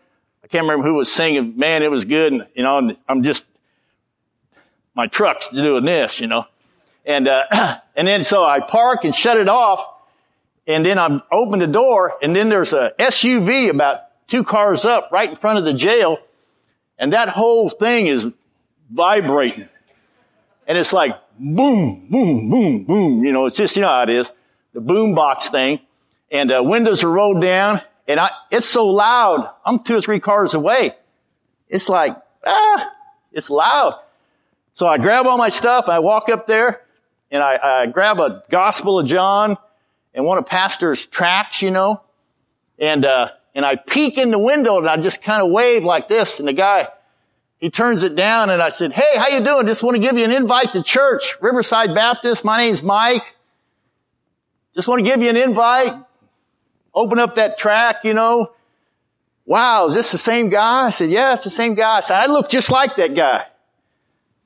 I 0.44 0.48
can't 0.48 0.64
remember 0.64 0.88
who 0.88 0.96
was 0.96 1.12
singing. 1.12 1.56
Man, 1.56 1.84
it 1.84 1.92
was 1.92 2.04
good. 2.04 2.34
And, 2.34 2.48
you 2.56 2.64
know, 2.64 2.96
I'm 3.08 3.22
just, 3.22 3.46
my 4.96 5.06
truck's 5.06 5.50
doing 5.50 5.86
this, 5.86 6.20
you 6.20 6.26
know. 6.26 6.48
And, 7.06 7.28
uh, 7.28 7.78
and 7.96 8.08
then 8.08 8.24
so 8.24 8.44
I 8.44 8.60
park 8.60 9.06
and 9.06 9.14
shut 9.14 9.38
it 9.38 9.48
off. 9.48 9.88
And 10.68 10.86
then 10.86 11.00
I 11.00 11.22
open 11.32 11.60
the 11.60 11.68
door 11.68 12.18
and 12.22 12.36
then 12.36 12.50
there's 12.50 12.74
a 12.74 12.92
SUV 13.00 13.70
about 13.70 14.02
two 14.28 14.44
cars 14.44 14.84
up 14.84 15.10
right 15.12 15.30
in 15.30 15.36
front 15.36 15.58
of 15.58 15.66
the 15.66 15.74
jail. 15.74 16.20
And 17.00 17.14
that 17.14 17.30
whole 17.30 17.70
thing 17.70 18.08
is 18.08 18.28
vibrating. 18.92 19.70
And 20.68 20.78
it's 20.78 20.92
like 20.92 21.18
boom, 21.40 22.08
boom, 22.10 22.50
boom, 22.50 22.84
boom. 22.84 23.24
You 23.24 23.32
know, 23.32 23.46
it's 23.46 23.56
just, 23.56 23.78
you 23.78 23.82
know 23.82 23.88
how 23.88 24.04
it 24.04 24.10
is. 24.10 24.34
The 24.74 24.82
boom 24.82 25.16
box 25.16 25.50
thing. 25.50 25.80
And 26.30 26.52
uh, 26.52 26.62
windows 26.64 27.06
are 27.06 27.10
rolled 27.10 27.42
down 27.42 27.82
and 28.06 28.20
I, 28.20 28.32
it's 28.52 28.66
so 28.66 28.88
loud. 28.88 29.50
I'm 29.66 29.80
two 29.80 29.96
or 29.96 30.02
three 30.02 30.20
cars 30.20 30.54
away. 30.54 30.92
It's 31.70 31.88
like, 31.88 32.18
ah, 32.46 32.92
it's 33.32 33.50
loud. 33.50 34.00
So 34.74 34.86
I 34.86 34.98
grab 34.98 35.26
all 35.26 35.38
my 35.38 35.50
stuff. 35.50 35.88
I 35.88 36.00
walk 36.00 36.28
up 36.30 36.46
there 36.46 36.82
and 37.32 37.42
I, 37.42 37.58
I 37.82 37.86
grab 37.86 38.20
a 38.20 38.44
Gospel 38.50 39.00
of 39.00 39.08
John 39.08 39.58
and 40.18 40.26
one 40.26 40.38
of 40.38 40.46
Pastor's 40.46 41.08
tracts, 41.08 41.62
you 41.62 41.72
know, 41.72 42.02
and, 42.78 43.06
uh, 43.06 43.30
and 43.56 43.66
I 43.66 43.78
peek 43.78 44.18
in 44.18 44.32
the 44.32 44.40
window 44.40 44.78
and 44.78 44.90
I 44.90 44.98
just 44.98 45.22
kind 45.22 45.42
of 45.42 45.50
wave 45.50 45.86
like 45.86 46.10
this. 46.10 46.40
And 46.40 46.48
the 46.48 46.54
guy, 46.54 46.90
he 47.58 47.70
turns 47.70 48.04
it 48.04 48.16
down 48.16 48.50
and 48.50 48.62
I 48.62 48.68
said, 48.68 48.92
Hey, 48.92 49.18
how 49.18 49.30
you 49.30 49.40
doing? 49.40 49.66
Just 49.66 49.82
want 49.82 49.96
to 49.96 50.02
give 50.02 50.18
you 50.18 50.26
an 50.26 50.32
invite 50.32 50.74
to 50.74 50.84
church, 50.84 51.38
Riverside 51.40 51.96
Baptist. 51.96 52.44
My 52.44 52.58
name's 52.58 52.84
Mike. 52.84 53.24
Just 54.76 54.90
want 54.90 55.00
to 55.00 55.10
give 55.10 55.22
you 55.22 55.30
an 55.30 55.38
invite 55.38 55.94
open 56.98 57.20
up 57.20 57.36
that 57.36 57.58
track, 57.58 57.98
you 58.04 58.14
know. 58.14 58.52
Wow, 59.46 59.88
is 59.88 59.94
this 59.94 60.12
the 60.12 60.18
same 60.18 60.50
guy? 60.50 60.88
I 60.88 60.90
said, 60.90 61.10
yeah, 61.10 61.34
it's 61.34 61.46
the 61.46 61.50
same 61.50 61.76
guy. 61.76 61.98
I 61.98 62.00
said, 62.02 62.18
I 62.18 62.26
look 62.26 62.50
just 62.50 62.70
like 62.70 62.98
that 62.98 63.16
guy. 63.16 63.46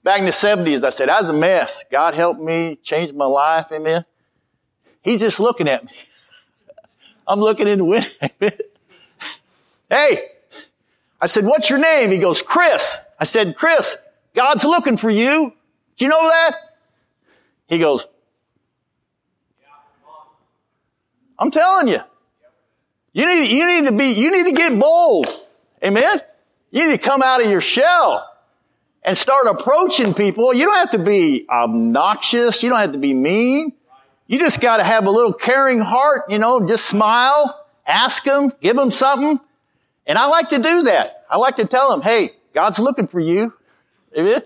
Back 0.03 0.19
in 0.19 0.25
the 0.25 0.31
70s, 0.31 0.83
I 0.83 0.89
said, 0.89 1.09
I 1.09 1.19
was 1.19 1.29
a 1.29 1.33
mess. 1.33 1.85
God 1.91 2.13
helped 2.13 2.41
me, 2.41 2.75
changed 2.75 3.15
my 3.15 3.25
life, 3.25 3.67
amen. 3.71 4.05
He's 5.01 5.19
just 5.19 5.39
looking 5.39 5.67
at 5.67 5.83
me. 5.83 5.91
I'm 7.27 7.39
looking 7.39 7.67
in 7.67 7.79
the 7.79 7.85
window. 7.85 8.09
Hey, 9.91 10.19
I 11.19 11.25
said, 11.25 11.43
what's 11.43 11.69
your 11.69 11.77
name? 11.77 12.11
He 12.11 12.17
goes, 12.17 12.41
Chris. 12.41 12.95
I 13.19 13.25
said, 13.25 13.57
Chris, 13.57 13.97
God's 14.33 14.63
looking 14.63 14.95
for 14.95 15.09
you. 15.09 15.51
Do 15.97 16.05
you 16.05 16.09
know 16.09 16.29
that? 16.29 16.55
He 17.67 17.77
goes, 17.77 18.07
I'm 21.37 21.51
telling 21.51 21.89
you. 21.89 21.99
You 23.11 23.25
need, 23.25 23.51
you 23.51 23.67
need 23.67 23.89
to 23.89 23.91
be, 23.91 24.11
you 24.11 24.31
need 24.31 24.45
to 24.45 24.53
get 24.53 24.79
bold. 24.79 25.27
Amen? 25.83 26.21
You 26.71 26.85
need 26.85 27.01
to 27.01 27.05
come 27.09 27.21
out 27.21 27.43
of 27.43 27.51
your 27.51 27.59
shell 27.59 28.29
and 29.03 29.17
start 29.17 29.47
approaching 29.47 30.13
people. 30.13 30.53
You 30.53 30.67
don't 30.67 30.77
have 30.77 30.91
to 30.91 30.99
be 30.99 31.45
obnoxious. 31.49 32.63
You 32.63 32.69
don't 32.69 32.79
have 32.79 32.93
to 32.93 32.97
be 32.97 33.13
mean. 33.13 33.73
You 34.31 34.39
just 34.39 34.61
got 34.61 34.77
to 34.77 34.83
have 34.85 35.07
a 35.07 35.11
little 35.11 35.33
caring 35.33 35.81
heart, 35.81 36.29
you 36.29 36.39
know, 36.39 36.65
just 36.65 36.85
smile, 36.85 37.67
ask 37.85 38.23
them, 38.23 38.53
give 38.61 38.77
them 38.77 38.89
something. 38.89 39.37
And 40.07 40.17
I 40.17 40.27
like 40.27 40.47
to 40.49 40.57
do 40.57 40.83
that. 40.83 41.25
I 41.29 41.35
like 41.35 41.57
to 41.57 41.65
tell 41.65 41.91
them, 41.91 42.01
hey, 42.01 42.31
God's 42.53 42.79
looking 42.79 43.07
for 43.07 43.19
you. 43.19 43.53
Amen? 44.17 44.41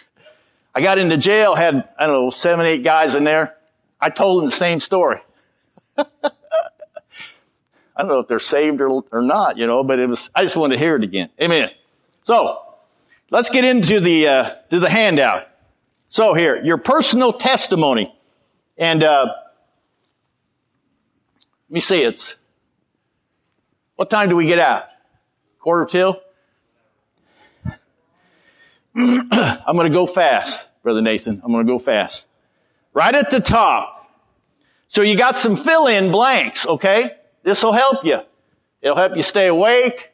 I 0.74 0.80
got 0.80 0.96
into 0.96 1.18
jail, 1.18 1.54
had, 1.54 1.86
I 1.98 2.06
don't 2.06 2.14
know, 2.14 2.30
seven, 2.30 2.64
eight 2.64 2.82
guys 2.82 3.14
in 3.14 3.24
there. 3.24 3.58
I 4.00 4.08
told 4.08 4.40
them 4.40 4.48
the 4.48 4.56
same 4.56 4.80
story. 4.80 5.20
I 5.98 6.02
don't 7.98 8.08
know 8.08 8.20
if 8.20 8.28
they're 8.28 8.38
saved 8.38 8.80
or, 8.80 9.02
or 9.12 9.20
not, 9.20 9.58
you 9.58 9.66
know, 9.66 9.84
but 9.84 9.98
it 9.98 10.08
was, 10.08 10.30
I 10.34 10.44
just 10.44 10.56
wanted 10.56 10.76
to 10.76 10.80
hear 10.80 10.96
it 10.96 11.04
again. 11.04 11.28
Amen. 11.38 11.68
So, 12.22 12.58
let's 13.28 13.50
get 13.50 13.66
into 13.66 14.00
the, 14.00 14.28
uh, 14.28 14.54
to 14.70 14.80
the 14.80 14.88
handout. 14.88 15.46
So 16.08 16.32
here, 16.32 16.64
your 16.64 16.78
personal 16.78 17.34
testimony. 17.34 18.16
And, 18.80 19.04
uh, 19.04 19.26
let 21.68 21.74
me 21.74 21.80
see, 21.80 22.02
it's, 22.02 22.34
what 23.96 24.08
time 24.08 24.30
do 24.30 24.36
we 24.36 24.46
get 24.46 24.58
out? 24.58 24.86
Quarter 25.58 25.84
till? 25.84 26.20
I'm 28.96 29.76
going 29.76 29.84
to 29.84 29.94
go 29.94 30.06
fast, 30.06 30.70
Brother 30.82 31.02
Nathan. 31.02 31.42
I'm 31.44 31.52
going 31.52 31.66
to 31.66 31.70
go 31.70 31.78
fast. 31.78 32.26
Right 32.94 33.14
at 33.14 33.30
the 33.30 33.40
top. 33.40 34.10
So 34.88 35.02
you 35.02 35.14
got 35.14 35.36
some 35.36 35.56
fill 35.56 35.86
in 35.86 36.10
blanks, 36.10 36.66
okay? 36.66 37.16
This 37.42 37.62
will 37.62 37.72
help 37.72 38.04
you. 38.04 38.20
It'll 38.80 38.96
help 38.96 39.14
you 39.14 39.22
stay 39.22 39.46
awake. 39.48 40.10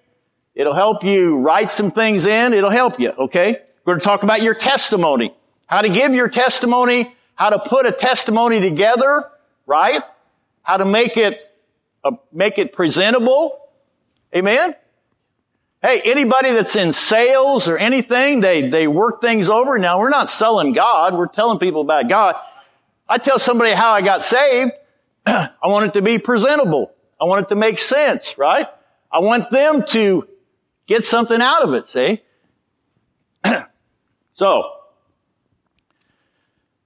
It'll 0.56 0.74
help 0.74 1.04
you 1.04 1.38
write 1.38 1.70
some 1.70 1.92
things 1.92 2.26
in. 2.26 2.52
It'll 2.52 2.68
help 2.68 2.98
you, 2.98 3.10
okay? 3.10 3.62
We're 3.84 3.92
going 3.92 4.00
to 4.00 4.04
talk 4.04 4.24
about 4.24 4.42
your 4.42 4.54
testimony. 4.54 5.32
How 5.66 5.82
to 5.82 5.88
give 5.88 6.14
your 6.14 6.28
testimony, 6.28 7.15
how 7.36 7.50
to 7.50 7.58
put 7.58 7.86
a 7.86 7.92
testimony 7.92 8.60
together, 8.60 9.30
right? 9.66 10.02
How 10.62 10.78
to 10.78 10.84
make 10.84 11.16
it, 11.16 11.40
uh, 12.02 12.12
make 12.32 12.58
it 12.58 12.72
presentable. 12.72 13.60
Amen? 14.34 14.74
Hey, 15.82 16.00
anybody 16.04 16.52
that's 16.52 16.74
in 16.74 16.92
sales 16.92 17.68
or 17.68 17.78
anything, 17.78 18.40
they, 18.40 18.68
they 18.68 18.88
work 18.88 19.20
things 19.20 19.48
over. 19.48 19.78
Now, 19.78 20.00
we're 20.00 20.08
not 20.08 20.28
selling 20.28 20.72
God. 20.72 21.14
We're 21.14 21.28
telling 21.28 21.58
people 21.58 21.82
about 21.82 22.08
God. 22.08 22.34
I 23.08 23.18
tell 23.18 23.38
somebody 23.38 23.72
how 23.72 23.92
I 23.92 24.02
got 24.02 24.22
saved. 24.22 24.72
I 25.26 25.50
want 25.62 25.86
it 25.86 25.94
to 25.94 26.02
be 26.02 26.18
presentable. 26.18 26.92
I 27.20 27.26
want 27.26 27.46
it 27.46 27.48
to 27.50 27.54
make 27.54 27.78
sense, 27.78 28.36
right? 28.38 28.66
I 29.12 29.20
want 29.20 29.50
them 29.50 29.84
to 29.88 30.26
get 30.86 31.04
something 31.04 31.40
out 31.40 31.62
of 31.62 31.74
it, 31.74 31.86
see? 31.86 32.22
so, 34.32 34.75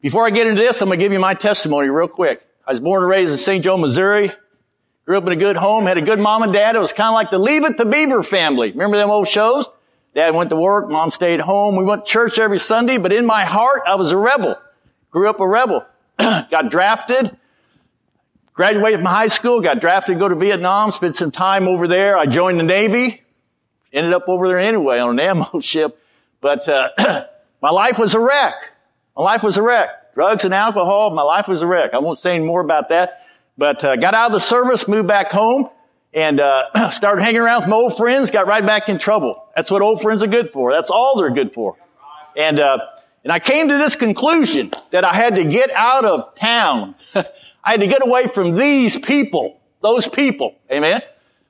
before 0.00 0.26
I 0.26 0.30
get 0.30 0.46
into 0.46 0.62
this, 0.62 0.80
I'm 0.80 0.88
going 0.88 0.98
to 0.98 1.04
give 1.04 1.12
you 1.12 1.18
my 1.18 1.34
testimony 1.34 1.88
real 1.88 2.08
quick. 2.08 2.42
I 2.66 2.70
was 2.70 2.80
born 2.80 3.02
and 3.02 3.10
raised 3.10 3.32
in 3.32 3.38
St. 3.38 3.62
Joe, 3.62 3.76
Missouri. 3.76 4.32
Grew 5.04 5.18
up 5.18 5.26
in 5.26 5.32
a 5.32 5.36
good 5.36 5.56
home, 5.56 5.86
had 5.86 5.98
a 5.98 6.02
good 6.02 6.18
mom 6.18 6.42
and 6.42 6.52
dad. 6.52 6.76
It 6.76 6.78
was 6.78 6.92
kind 6.92 7.08
of 7.08 7.14
like 7.14 7.30
the 7.30 7.38
Leave 7.38 7.64
It 7.64 7.76
to 7.78 7.84
Beaver 7.84 8.22
family. 8.22 8.70
Remember 8.70 8.96
them 8.96 9.10
old 9.10 9.28
shows? 9.28 9.66
Dad 10.14 10.34
went 10.34 10.50
to 10.50 10.56
work, 10.56 10.88
mom 10.88 11.10
stayed 11.10 11.40
home. 11.40 11.76
We 11.76 11.84
went 11.84 12.04
to 12.04 12.10
church 12.10 12.38
every 12.38 12.58
Sunday, 12.58 12.98
but 12.98 13.12
in 13.12 13.26
my 13.26 13.44
heart, 13.44 13.82
I 13.86 13.96
was 13.96 14.10
a 14.12 14.16
rebel. 14.16 14.56
Grew 15.10 15.28
up 15.28 15.40
a 15.40 15.46
rebel. 15.46 15.84
got 16.18 16.70
drafted, 16.70 17.36
graduated 18.52 19.00
from 19.00 19.06
high 19.06 19.28
school, 19.28 19.60
got 19.60 19.80
drafted 19.80 20.14
to 20.14 20.18
go 20.18 20.28
to 20.28 20.34
Vietnam, 20.34 20.90
spent 20.90 21.14
some 21.14 21.30
time 21.30 21.68
over 21.68 21.86
there. 21.86 22.16
I 22.16 22.26
joined 22.26 22.58
the 22.58 22.64
Navy, 22.64 23.22
ended 23.92 24.12
up 24.12 24.28
over 24.28 24.48
there 24.48 24.58
anyway 24.58 24.98
on 24.98 25.10
an 25.10 25.20
ammo 25.28 25.60
ship. 25.60 25.98
But 26.40 26.68
uh, 26.68 26.88
my 27.62 27.70
life 27.70 27.98
was 27.98 28.14
a 28.14 28.20
wreck. 28.20 28.54
My 29.20 29.32
life 29.32 29.42
was 29.42 29.58
a 29.58 29.62
wreck. 29.62 30.14
Drugs 30.14 30.44
and 30.44 30.54
alcohol, 30.54 31.10
my 31.10 31.20
life 31.20 31.46
was 31.46 31.60
a 31.60 31.66
wreck. 31.66 31.92
I 31.92 31.98
won't 31.98 32.18
say 32.18 32.36
any 32.36 32.44
more 32.46 32.62
about 32.62 32.88
that. 32.88 33.20
But 33.58 33.84
uh, 33.84 33.96
got 33.96 34.14
out 34.14 34.28
of 34.28 34.32
the 34.32 34.40
service, 34.40 34.88
moved 34.88 35.08
back 35.08 35.30
home, 35.30 35.68
and 36.14 36.40
uh, 36.40 36.88
started 36.90 37.20
hanging 37.20 37.42
around 37.42 37.60
with 37.60 37.68
my 37.68 37.76
old 37.76 37.98
friends. 37.98 38.30
Got 38.30 38.46
right 38.46 38.64
back 38.64 38.88
in 38.88 38.96
trouble. 38.96 39.44
That's 39.54 39.70
what 39.70 39.82
old 39.82 40.00
friends 40.00 40.22
are 40.22 40.26
good 40.26 40.54
for. 40.54 40.72
That's 40.72 40.88
all 40.88 41.18
they're 41.18 41.28
good 41.28 41.52
for. 41.52 41.76
And 42.34 42.58
uh, 42.58 42.78
and 43.22 43.30
I 43.30 43.40
came 43.40 43.68
to 43.68 43.76
this 43.76 43.94
conclusion 43.94 44.70
that 44.90 45.04
I 45.04 45.12
had 45.12 45.36
to 45.36 45.44
get 45.44 45.70
out 45.72 46.06
of 46.06 46.34
town. 46.36 46.94
I 47.14 47.72
had 47.72 47.80
to 47.80 47.88
get 47.88 48.02
away 48.02 48.26
from 48.26 48.54
these 48.54 48.98
people, 48.98 49.60
those 49.82 50.08
people. 50.08 50.56
Amen. 50.72 51.02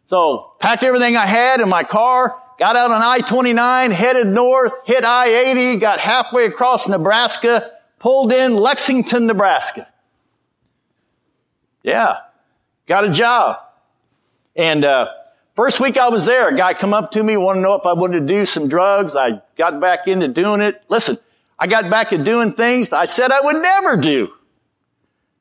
So 0.06 0.54
packed 0.58 0.82
everything 0.82 1.16
I 1.16 1.26
had 1.26 1.60
in 1.60 1.68
my 1.68 1.84
car, 1.84 2.36
got 2.60 2.76
out 2.76 2.92
on 2.92 3.02
I-29, 3.02 3.90
headed 3.90 4.28
north, 4.28 4.74
hit 4.84 5.02
I-80, 5.02 5.80
got 5.80 5.98
halfway 5.98 6.44
across 6.44 6.86
Nebraska, 6.86 7.72
pulled 7.98 8.32
in 8.32 8.54
Lexington, 8.54 9.26
Nebraska. 9.26 9.88
Yeah. 11.82 12.18
Got 12.86 13.06
a 13.06 13.10
job. 13.10 13.56
And, 14.54 14.84
uh, 14.84 15.08
First 15.56 15.78
week 15.78 15.98
I 15.98 16.08
was 16.08 16.24
there, 16.24 16.48
a 16.48 16.56
guy 16.56 16.72
come 16.72 16.94
up 16.94 17.10
to 17.10 17.22
me, 17.22 17.36
wanted 17.36 17.58
to 17.58 17.62
know 17.64 17.74
if 17.74 17.84
I 17.84 17.92
wanted 17.92 18.20
to 18.20 18.26
do 18.26 18.46
some 18.46 18.68
drugs. 18.68 19.14
I 19.14 19.42
got 19.58 19.78
back 19.78 20.08
into 20.08 20.26
doing 20.26 20.62
it. 20.62 20.82
Listen, 20.88 21.18
I 21.58 21.66
got 21.66 21.90
back 21.90 22.10
to 22.10 22.18
doing 22.18 22.54
things 22.54 22.94
I 22.94 23.04
said 23.04 23.30
I 23.30 23.42
would 23.42 23.60
never 23.60 23.98
do. 23.98 24.30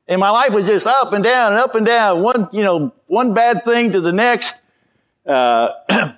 And 0.06 0.20
my 0.20 0.28
life 0.28 0.50
was 0.52 0.66
just 0.66 0.86
up 0.86 1.14
and 1.14 1.24
down 1.24 1.52
and 1.52 1.60
up 1.62 1.74
and 1.74 1.86
down. 1.86 2.22
One, 2.22 2.50
you 2.52 2.62
know, 2.62 2.92
one 3.06 3.32
bad 3.32 3.64
thing 3.64 3.92
to 3.92 4.02
the 4.02 4.12
next. 4.12 4.56
Uh, 5.24 5.70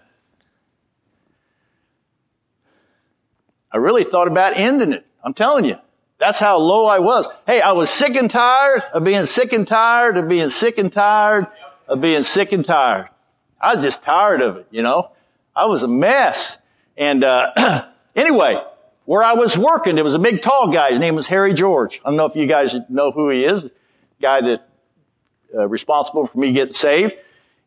I 3.73 3.79
really 3.79 4.05
thought 4.05 4.29
about 4.29 4.57
ending 4.57 4.93
it. 4.93 5.07
I'm 5.25 5.35
telling 5.35 5.65
you. 5.65 5.77
That's 6.19 6.39
how 6.39 6.59
low 6.59 6.87
I 6.87 7.01
was. 7.01 7.27
Hey, 7.47 7.61
I 7.61 7.73
was 7.73 7.91
sick 7.91 8.15
and 8.15 8.31
tired 8.31 8.85
of 8.93 9.03
being 9.03 9.27
sick 9.27 9.53
and 9.53 9.67
tired 9.67 10.17
of 10.17 10.29
being 10.29 10.51
sick 10.51 10.79
and 10.79 10.93
tired 10.93 11.49
of 11.89 12.01
being 12.01 12.23
sick 12.23 12.53
and 12.53 12.65
tired. 12.65 13.09
I 13.61 13.75
was 13.75 13.83
just 13.83 14.03
tired 14.03 14.41
of 14.41 14.57
it, 14.57 14.69
you 14.71 14.83
know. 14.83 15.11
I 15.55 15.67
was 15.67 15.83
a 15.83 15.89
mess. 15.89 16.59
And 16.97 17.25
uh, 17.25 17.87
anyway, 18.17 18.63
where 19.05 19.23
I 19.23 19.35
was 19.35 19.59
working, 19.59 19.97
there 19.97 20.05
was 20.05 20.15
a 20.15 20.21
big 20.21 20.43
tall 20.43 20.69
guy. 20.69 20.91
His 20.91 21.01
name 21.01 21.17
was 21.17 21.27
Harry 21.27 21.55
George. 21.55 22.01
I 22.05 22.11
don't 22.11 22.17
know 22.17 22.27
if 22.27 22.37
you 22.37 22.47
guys 22.47 22.77
know 22.89 23.11
who 23.11 23.31
he 23.31 23.45
is. 23.45 23.69
Guy 24.21 24.43
that 24.43 24.69
uh, 25.55 25.69
responsible 25.69 26.27
for 26.27 26.39
me 26.39 26.53
getting 26.53 26.73
saved. 26.73 27.15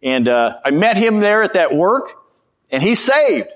And 0.02 0.28
uh, 0.28 0.60
I 0.64 0.72
met 0.72 0.98
him 0.98 1.20
there 1.20 1.44
at 1.44 1.54
that 1.54 1.76
work, 1.76 2.12
and 2.72 2.82
he 2.82 2.96
saved. 2.96 3.50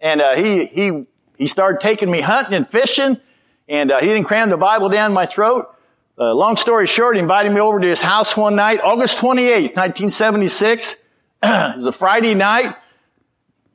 And 0.00 0.20
uh, 0.20 0.36
he 0.36 0.66
he 0.66 1.06
he 1.36 1.46
started 1.46 1.80
taking 1.80 2.10
me 2.10 2.20
hunting 2.20 2.54
and 2.54 2.68
fishing, 2.68 3.20
and 3.68 3.90
uh, 3.90 4.00
he 4.00 4.06
didn't 4.06 4.24
cram 4.24 4.50
the 4.50 4.56
Bible 4.56 4.88
down 4.88 5.12
my 5.12 5.26
throat. 5.26 5.74
Uh, 6.16 6.32
long 6.34 6.56
story 6.56 6.86
short, 6.86 7.16
he 7.16 7.20
invited 7.20 7.52
me 7.52 7.60
over 7.60 7.80
to 7.80 7.86
his 7.86 8.00
house 8.00 8.36
one 8.36 8.54
night, 8.54 8.80
August 8.82 9.18
28, 9.18 9.76
1976. 9.76 10.92
it 11.42 11.76
was 11.76 11.86
a 11.86 11.92
Friday 11.92 12.34
night, 12.34 12.76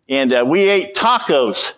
and 0.08 0.32
uh, 0.32 0.46
we 0.48 0.70
ate 0.70 0.96
tacos. 0.96 1.74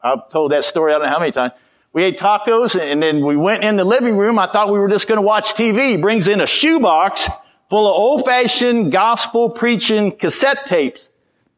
I've 0.00 0.28
told 0.28 0.52
that 0.52 0.64
story 0.64 0.92
I 0.92 0.98
don't 0.98 1.06
know 1.06 1.12
how 1.12 1.18
many 1.18 1.32
times. 1.32 1.52
We 1.92 2.04
ate 2.04 2.18
tacos 2.18 2.78
and 2.78 3.02
then 3.02 3.24
we 3.24 3.36
went 3.36 3.64
in 3.64 3.76
the 3.76 3.84
living 3.84 4.18
room. 4.18 4.38
I 4.38 4.46
thought 4.46 4.70
we 4.70 4.78
were 4.78 4.88
just 4.88 5.08
going 5.08 5.16
to 5.16 5.26
watch 5.26 5.54
TV. 5.54 5.92
He 5.92 5.96
brings 5.96 6.28
in 6.28 6.42
a 6.42 6.46
shoebox 6.46 7.26
full 7.70 7.86
of 7.86 7.94
old 7.94 8.26
fashioned 8.26 8.92
gospel 8.92 9.48
preaching 9.48 10.12
cassette 10.12 10.66
tapes. 10.66 11.08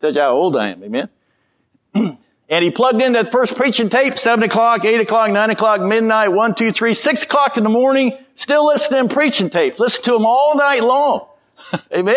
Tells 0.00 0.14
you 0.14 0.22
how 0.22 0.36
old 0.36 0.56
I 0.56 0.68
am, 0.68 0.84
amen? 0.84 1.08
and 2.50 2.64
he 2.64 2.70
plugged 2.70 3.02
in 3.02 3.12
that 3.12 3.30
first 3.30 3.56
preaching 3.56 3.90
tape, 3.90 4.16
7 4.16 4.42
o'clock, 4.42 4.84
8 4.84 5.00
o'clock, 5.00 5.30
9 5.30 5.50
o'clock, 5.50 5.80
midnight, 5.82 6.28
1, 6.28 6.54
2, 6.54 6.72
3, 6.72 6.94
6 6.94 7.22
o'clock 7.24 7.56
in 7.58 7.64
the 7.64 7.70
morning, 7.70 8.16
still 8.34 8.66
listening 8.66 9.08
to 9.08 9.14
preaching 9.14 9.50
tapes. 9.50 9.78
Listen 9.78 10.02
to 10.04 10.12
them 10.12 10.24
all 10.24 10.56
night 10.56 10.82
long. 10.82 11.26
amen? 11.94 12.16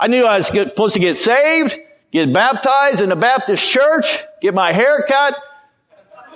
I 0.00 0.08
knew 0.08 0.24
I 0.24 0.38
was 0.38 0.48
supposed 0.48 0.94
to 0.94 1.00
get 1.00 1.16
saved, 1.16 1.76
get 2.10 2.32
baptized 2.32 3.00
in 3.00 3.08
the 3.08 3.16
Baptist 3.16 3.68
church, 3.70 4.18
get 4.40 4.52
my 4.52 4.72
hair 4.72 5.04
cut, 5.08 5.34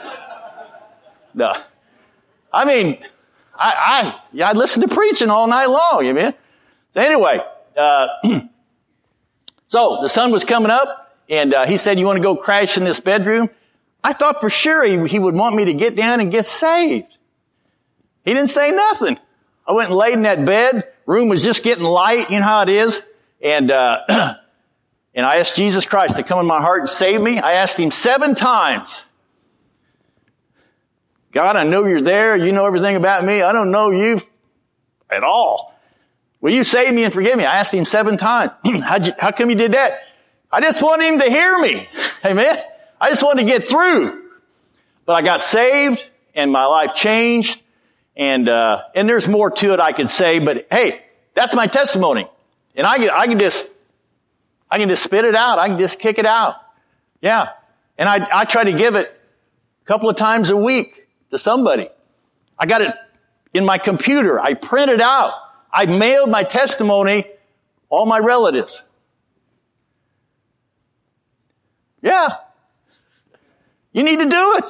no. 1.34 1.52
I 2.52 2.64
mean, 2.64 2.98
I, 3.58 4.20
I, 4.32 4.42
I 4.42 4.52
listened 4.52 4.88
to 4.88 4.94
preaching 4.94 5.30
all 5.30 5.48
night 5.48 5.66
long, 5.66 6.04
amen. 6.04 6.32
So 6.94 7.00
anyway, 7.00 7.40
uh, 7.76 8.06
so 9.66 9.98
the 10.00 10.08
sun 10.08 10.30
was 10.30 10.44
coming 10.44 10.70
up 10.70 11.05
and 11.28 11.54
uh, 11.54 11.66
he 11.66 11.76
said, 11.76 11.98
you 11.98 12.06
want 12.06 12.16
to 12.16 12.22
go 12.22 12.36
crash 12.36 12.76
in 12.76 12.84
this 12.84 13.00
bedroom? 13.00 13.50
I 14.02 14.12
thought 14.12 14.40
for 14.40 14.50
sure 14.50 14.84
he, 14.84 15.08
he 15.08 15.18
would 15.18 15.34
want 15.34 15.56
me 15.56 15.64
to 15.66 15.74
get 15.74 15.96
down 15.96 16.20
and 16.20 16.30
get 16.30 16.46
saved. 16.46 17.18
He 18.24 18.34
didn't 18.34 18.50
say 18.50 18.70
nothing. 18.70 19.18
I 19.66 19.72
went 19.72 19.88
and 19.88 19.96
laid 19.96 20.14
in 20.14 20.22
that 20.22 20.44
bed. 20.44 20.84
Room 21.06 21.28
was 21.28 21.42
just 21.42 21.62
getting 21.62 21.84
light. 21.84 22.30
You 22.30 22.38
know 22.38 22.44
how 22.44 22.62
it 22.62 22.68
is. 22.68 23.02
And, 23.40 23.70
uh, 23.70 24.02
and 25.14 25.26
I 25.26 25.36
asked 25.36 25.56
Jesus 25.56 25.86
Christ 25.86 26.16
to 26.16 26.22
come 26.22 26.38
in 26.38 26.46
my 26.46 26.60
heart 26.60 26.80
and 26.80 26.88
save 26.88 27.20
me. 27.20 27.38
I 27.38 27.54
asked 27.54 27.78
him 27.78 27.90
seven 27.90 28.34
times. 28.34 29.04
God, 31.32 31.56
I 31.56 31.64
know 31.64 31.84
you're 31.84 32.00
there. 32.00 32.36
You 32.36 32.52
know 32.52 32.64
everything 32.64 32.96
about 32.96 33.24
me. 33.24 33.42
I 33.42 33.52
don't 33.52 33.70
know 33.70 33.90
you 33.90 34.20
at 35.10 35.22
all. 35.22 35.74
Will 36.40 36.52
you 36.52 36.64
save 36.64 36.94
me 36.94 37.04
and 37.04 37.12
forgive 37.12 37.36
me? 37.36 37.44
I 37.44 37.56
asked 37.56 37.74
him 37.74 37.84
seven 37.84 38.16
times. 38.16 38.52
you, 38.64 38.80
how 38.80 39.32
come 39.32 39.50
you 39.50 39.56
did 39.56 39.72
that? 39.72 40.00
I 40.50 40.60
just 40.60 40.80
wanted 40.82 41.06
him 41.06 41.18
to 41.20 41.30
hear 41.30 41.58
me. 41.58 41.88
Amen. 42.24 42.58
I 43.00 43.10
just 43.10 43.22
wanted 43.22 43.42
to 43.42 43.48
get 43.48 43.68
through. 43.68 44.30
But 45.04 45.14
I 45.14 45.22
got 45.22 45.42
saved 45.42 46.04
and 46.34 46.50
my 46.50 46.66
life 46.66 46.94
changed. 46.94 47.62
And, 48.16 48.48
uh, 48.48 48.82
and 48.94 49.08
there's 49.08 49.28
more 49.28 49.50
to 49.50 49.72
it 49.72 49.80
I 49.80 49.92
could 49.92 50.08
say, 50.08 50.38
but 50.38 50.66
hey, 50.70 51.02
that's 51.34 51.54
my 51.54 51.66
testimony. 51.66 52.28
And 52.74 52.86
I 52.86 52.98
can, 52.98 53.10
I 53.10 53.26
can 53.26 53.38
just, 53.38 53.66
I 54.70 54.78
can 54.78 54.88
just 54.88 55.02
spit 55.02 55.24
it 55.24 55.34
out. 55.34 55.58
I 55.58 55.68
can 55.68 55.78
just 55.78 55.98
kick 55.98 56.18
it 56.18 56.26
out. 56.26 56.56
Yeah. 57.20 57.50
And 57.98 58.08
I, 58.08 58.26
I 58.32 58.44
try 58.44 58.64
to 58.64 58.72
give 58.72 58.94
it 58.94 59.20
a 59.82 59.84
couple 59.84 60.08
of 60.08 60.16
times 60.16 60.50
a 60.50 60.56
week 60.56 61.08
to 61.30 61.38
somebody. 61.38 61.88
I 62.58 62.66
got 62.66 62.82
it 62.82 62.94
in 63.52 63.64
my 63.64 63.78
computer. 63.78 64.40
I 64.40 64.54
print 64.54 64.90
it 64.90 65.00
out. 65.00 65.34
I 65.72 65.86
mailed 65.86 66.30
my 66.30 66.42
testimony 66.42 67.24
all 67.88 68.06
my 68.06 68.18
relatives. 68.18 68.82
Yeah. 72.06 72.36
You 73.92 74.04
need 74.04 74.20
to 74.20 74.26
do 74.26 74.54
it. 74.58 74.64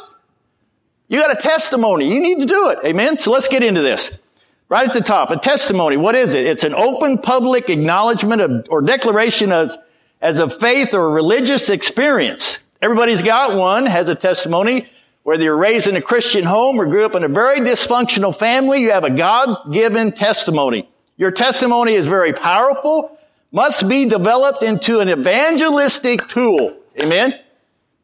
You 1.08 1.20
got 1.20 1.30
a 1.30 1.40
testimony. 1.40 2.10
You 2.10 2.18
need 2.18 2.40
to 2.40 2.46
do 2.46 2.70
it. 2.70 2.78
Amen. 2.82 3.18
So 3.18 3.30
let's 3.30 3.46
get 3.46 3.62
into 3.62 3.82
this. 3.82 4.10
Right 4.70 4.88
at 4.88 4.94
the 4.94 5.02
top, 5.02 5.30
a 5.30 5.36
testimony. 5.36 5.98
What 5.98 6.14
is 6.14 6.32
it? 6.32 6.46
It's 6.46 6.64
an 6.64 6.74
open 6.74 7.18
public 7.18 7.68
acknowledgement 7.68 8.40
of, 8.40 8.66
or 8.70 8.80
declaration 8.80 9.52
of, 9.52 9.70
as 10.22 10.38
a 10.38 10.48
faith 10.48 10.94
or 10.94 11.04
a 11.06 11.10
religious 11.10 11.68
experience. 11.68 12.58
Everybody's 12.80 13.20
got 13.20 13.54
one, 13.54 13.84
has 13.84 14.08
a 14.08 14.14
testimony. 14.14 14.88
Whether 15.22 15.44
you're 15.44 15.58
raised 15.58 15.88
in 15.88 15.96
a 15.96 16.02
Christian 16.02 16.44
home 16.44 16.80
or 16.80 16.86
grew 16.86 17.04
up 17.04 17.14
in 17.14 17.22
a 17.22 17.28
very 17.28 17.60
dysfunctional 17.60 18.34
family, 18.34 18.80
you 18.80 18.92
have 18.92 19.04
a 19.04 19.10
God-given 19.10 20.12
testimony. 20.12 20.88
Your 21.18 21.30
testimony 21.30 21.92
is 21.92 22.06
very 22.06 22.32
powerful, 22.32 23.18
must 23.52 23.88
be 23.88 24.06
developed 24.06 24.62
into 24.62 25.00
an 25.00 25.10
evangelistic 25.10 26.28
tool. 26.28 26.76
Amen? 27.00 27.38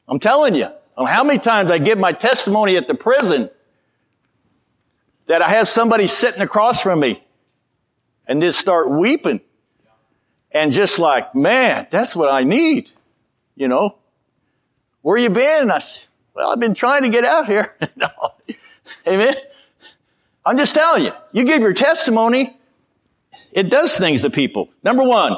I'm 0.08 0.18
telling 0.18 0.54
you. 0.54 0.68
How 0.96 1.24
many 1.24 1.38
times 1.38 1.70
I 1.70 1.78
give 1.78 1.98
my 1.98 2.12
testimony 2.12 2.76
at 2.76 2.86
the 2.86 2.94
prison 2.94 3.50
that 5.26 5.40
I 5.42 5.48
have 5.48 5.68
somebody 5.68 6.06
sitting 6.06 6.42
across 6.42 6.82
from 6.82 7.00
me 7.00 7.22
and 8.26 8.42
just 8.42 8.58
start 8.58 8.90
weeping 8.90 9.40
and 10.50 10.70
just 10.70 10.98
like, 10.98 11.34
man, 11.34 11.86
that's 11.90 12.14
what 12.14 12.30
I 12.30 12.44
need. 12.44 12.90
You 13.56 13.68
know, 13.68 13.96
where 15.02 15.16
you 15.16 15.30
been? 15.30 15.70
I 15.70 15.78
said, 15.78 16.06
well, 16.34 16.50
I've 16.50 16.60
been 16.60 16.74
trying 16.74 17.02
to 17.02 17.08
get 17.08 17.24
out 17.24 17.46
here. 17.46 17.66
Amen. 19.06 19.34
I'm 20.44 20.56
just 20.56 20.74
telling 20.74 21.04
you, 21.04 21.12
you 21.32 21.44
give 21.44 21.60
your 21.62 21.72
testimony, 21.72 22.56
it 23.52 23.70
does 23.70 23.96
things 23.96 24.22
to 24.22 24.30
people. 24.30 24.70
Number 24.82 25.04
one, 25.04 25.36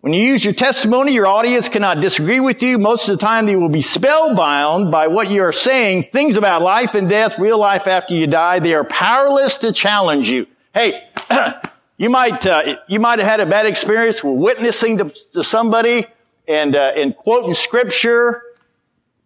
when 0.00 0.14
you 0.14 0.22
use 0.22 0.42
your 0.42 0.54
testimony, 0.54 1.12
your 1.12 1.26
audience 1.26 1.68
cannot 1.68 2.00
disagree 2.00 2.40
with 2.40 2.62
you. 2.62 2.78
Most 2.78 3.08
of 3.08 3.18
the 3.18 3.24
time, 3.24 3.44
they 3.44 3.56
will 3.56 3.68
be 3.68 3.82
spellbound 3.82 4.90
by 4.90 5.08
what 5.08 5.30
you 5.30 5.42
are 5.42 5.52
saying, 5.52 6.04
things 6.04 6.38
about 6.38 6.62
life 6.62 6.94
and 6.94 7.08
death, 7.08 7.38
real 7.38 7.58
life 7.58 7.86
after 7.86 8.14
you 8.14 8.26
die. 8.26 8.60
They 8.60 8.72
are 8.72 8.84
powerless 8.84 9.56
to 9.56 9.72
challenge 9.72 10.30
you. 10.30 10.46
Hey, 10.72 11.06
you 11.98 12.08
might 12.08 12.46
uh, 12.46 12.76
you 12.88 12.98
might 12.98 13.18
have 13.18 13.28
had 13.28 13.40
a 13.40 13.46
bad 13.46 13.66
experience 13.66 14.24
with 14.24 14.38
witnessing 14.38 14.98
to, 14.98 15.14
to 15.32 15.42
somebody 15.42 16.06
and 16.48 16.74
uh, 16.74 16.92
and 16.96 17.14
quoting 17.14 17.52
scripture, 17.52 18.42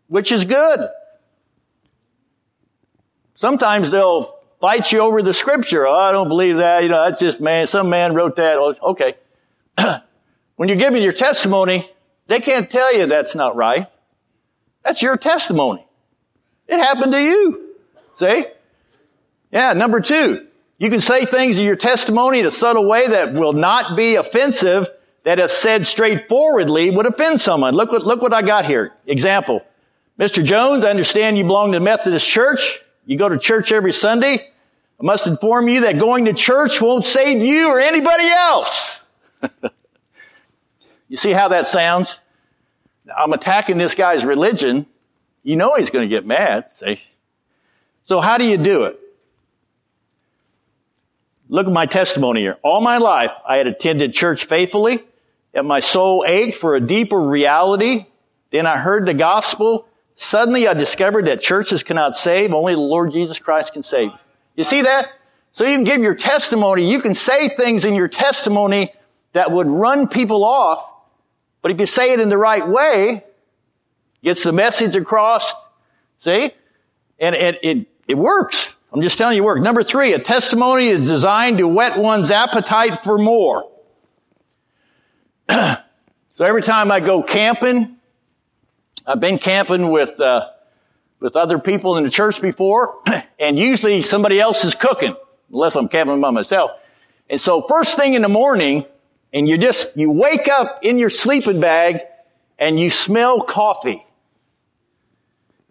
which 0.08 0.32
is 0.32 0.44
good. 0.44 0.88
Sometimes 3.34 3.90
they'll 3.90 4.40
fight 4.60 4.90
you 4.90 4.98
over 4.98 5.22
the 5.22 5.34
scripture. 5.34 5.86
Oh, 5.86 5.94
I 5.94 6.10
don't 6.10 6.28
believe 6.28 6.56
that. 6.56 6.82
You 6.82 6.88
know, 6.88 7.04
that's 7.04 7.20
just 7.20 7.40
man. 7.40 7.68
Some 7.68 7.90
man 7.90 8.12
wrote 8.12 8.34
that. 8.36 8.56
Oh, 8.58 8.74
okay. 8.82 9.14
When 10.56 10.68
you're 10.68 10.78
giving 10.78 11.02
your 11.02 11.12
testimony, 11.12 11.90
they 12.26 12.40
can't 12.40 12.70
tell 12.70 12.96
you 12.96 13.06
that's 13.06 13.34
not 13.34 13.56
right. 13.56 13.86
That's 14.84 15.02
your 15.02 15.16
testimony. 15.16 15.86
It 16.68 16.78
happened 16.78 17.12
to 17.12 17.20
you. 17.20 17.74
See? 18.14 18.46
Yeah, 19.50 19.72
number 19.72 20.00
two, 20.00 20.46
you 20.78 20.90
can 20.90 21.00
say 21.00 21.24
things 21.26 21.58
in 21.58 21.64
your 21.64 21.76
testimony 21.76 22.40
in 22.40 22.46
a 22.46 22.50
subtle 22.50 22.88
way 22.88 23.08
that 23.08 23.32
will 23.32 23.52
not 23.52 23.96
be 23.96 24.16
offensive, 24.16 24.88
that 25.24 25.38
if 25.38 25.50
said 25.50 25.86
straightforwardly 25.86 26.90
would 26.90 27.06
offend 27.06 27.40
someone. 27.40 27.74
Look 27.74 27.92
what, 27.92 28.04
look 28.04 28.20
what 28.20 28.34
I 28.34 28.42
got 28.42 28.66
here. 28.66 28.92
Example. 29.06 29.64
Mr. 30.18 30.44
Jones, 30.44 30.84
I 30.84 30.90
understand 30.90 31.38
you 31.38 31.44
belong 31.44 31.72
to 31.72 31.78
the 31.78 31.84
Methodist 31.84 32.26
Church. 32.28 32.80
You 33.04 33.16
go 33.18 33.28
to 33.28 33.38
church 33.38 33.72
every 33.72 33.92
Sunday. 33.92 34.34
I 35.00 35.02
must 35.02 35.26
inform 35.26 35.68
you 35.68 35.82
that 35.82 35.98
going 35.98 36.26
to 36.26 36.32
church 36.32 36.80
won't 36.80 37.04
save 37.04 37.42
you 37.42 37.68
or 37.68 37.80
anybody 37.80 38.26
else. 38.26 38.96
You 41.08 41.16
see 41.16 41.32
how 41.32 41.48
that 41.48 41.66
sounds? 41.66 42.20
I'm 43.16 43.32
attacking 43.32 43.78
this 43.78 43.94
guy's 43.94 44.24
religion. 44.24 44.86
You 45.42 45.56
know 45.56 45.74
he's 45.74 45.90
going 45.90 46.08
to 46.08 46.14
get 46.14 46.26
mad. 46.26 46.70
See? 46.70 47.00
So 48.04 48.20
how 48.20 48.38
do 48.38 48.44
you 48.44 48.56
do 48.56 48.84
it? 48.84 48.98
Look 51.48 51.66
at 51.66 51.72
my 51.72 51.86
testimony 51.86 52.40
here. 52.40 52.58
All 52.62 52.80
my 52.80 52.98
life, 52.98 53.32
I 53.46 53.58
had 53.58 53.66
attended 53.66 54.12
church 54.12 54.46
faithfully, 54.46 55.04
and 55.52 55.68
my 55.68 55.80
soul 55.80 56.24
ached 56.26 56.56
for 56.56 56.74
a 56.74 56.80
deeper 56.80 57.20
reality. 57.20 58.06
Then 58.50 58.66
I 58.66 58.78
heard 58.78 59.06
the 59.06 59.14
gospel. 59.14 59.86
Suddenly 60.14 60.66
I 60.66 60.74
discovered 60.74 61.26
that 61.26 61.40
churches 61.40 61.82
cannot 61.82 62.16
save, 62.16 62.52
only 62.52 62.74
the 62.74 62.80
Lord 62.80 63.10
Jesus 63.10 63.38
Christ 63.38 63.74
can 63.74 63.82
save. 63.82 64.10
You 64.56 64.64
see 64.64 64.82
that? 64.82 65.08
So 65.52 65.64
you 65.64 65.76
can 65.76 65.84
give 65.84 66.02
your 66.02 66.14
testimony, 66.14 66.90
you 66.90 67.00
can 67.00 67.14
say 67.14 67.48
things 67.48 67.84
in 67.84 67.94
your 67.94 68.08
testimony 68.08 68.92
that 69.34 69.52
would 69.52 69.68
run 69.68 70.08
people 70.08 70.44
off, 70.44 70.84
but 71.64 71.70
if 71.70 71.80
you 71.80 71.86
say 71.86 72.12
it 72.12 72.20
in 72.20 72.28
the 72.28 72.36
right 72.36 72.68
way, 72.68 73.24
gets 74.22 74.42
the 74.42 74.52
message 74.52 74.96
across, 74.96 75.50
see? 76.18 76.50
And 77.18 77.34
it, 77.34 77.58
it, 77.62 77.86
it 78.06 78.18
works. 78.18 78.74
I'm 78.92 79.00
just 79.00 79.16
telling 79.16 79.34
you 79.36 79.42
it 79.42 79.46
works. 79.46 79.62
Number 79.62 79.82
three, 79.82 80.12
a 80.12 80.18
testimony 80.18 80.88
is 80.88 81.08
designed 81.08 81.56
to 81.56 81.66
whet 81.66 81.96
one's 81.96 82.30
appetite 82.30 83.02
for 83.02 83.16
more. 83.16 83.66
so 85.48 85.78
every 86.38 86.60
time 86.60 86.92
I 86.92 87.00
go 87.00 87.22
camping, 87.22 87.96
I've 89.06 89.20
been 89.20 89.38
camping 89.38 89.88
with, 89.88 90.20
uh, 90.20 90.50
with 91.18 91.34
other 91.34 91.58
people 91.58 91.96
in 91.96 92.04
the 92.04 92.10
church 92.10 92.42
before, 92.42 93.00
and 93.38 93.58
usually 93.58 94.02
somebody 94.02 94.38
else 94.38 94.66
is 94.66 94.74
cooking, 94.74 95.16
unless 95.50 95.76
I'm 95.76 95.88
camping 95.88 96.20
by 96.20 96.28
myself. 96.28 96.72
And 97.30 97.40
so 97.40 97.64
first 97.66 97.96
thing 97.96 98.12
in 98.12 98.20
the 98.20 98.28
morning, 98.28 98.84
and 99.34 99.48
you 99.48 99.58
just, 99.58 99.96
you 99.96 100.10
wake 100.12 100.46
up 100.46 100.78
in 100.82 100.98
your 100.98 101.10
sleeping 101.10 101.60
bag 101.60 102.00
and 102.56 102.78
you 102.78 102.88
smell 102.88 103.42
coffee 103.42 104.06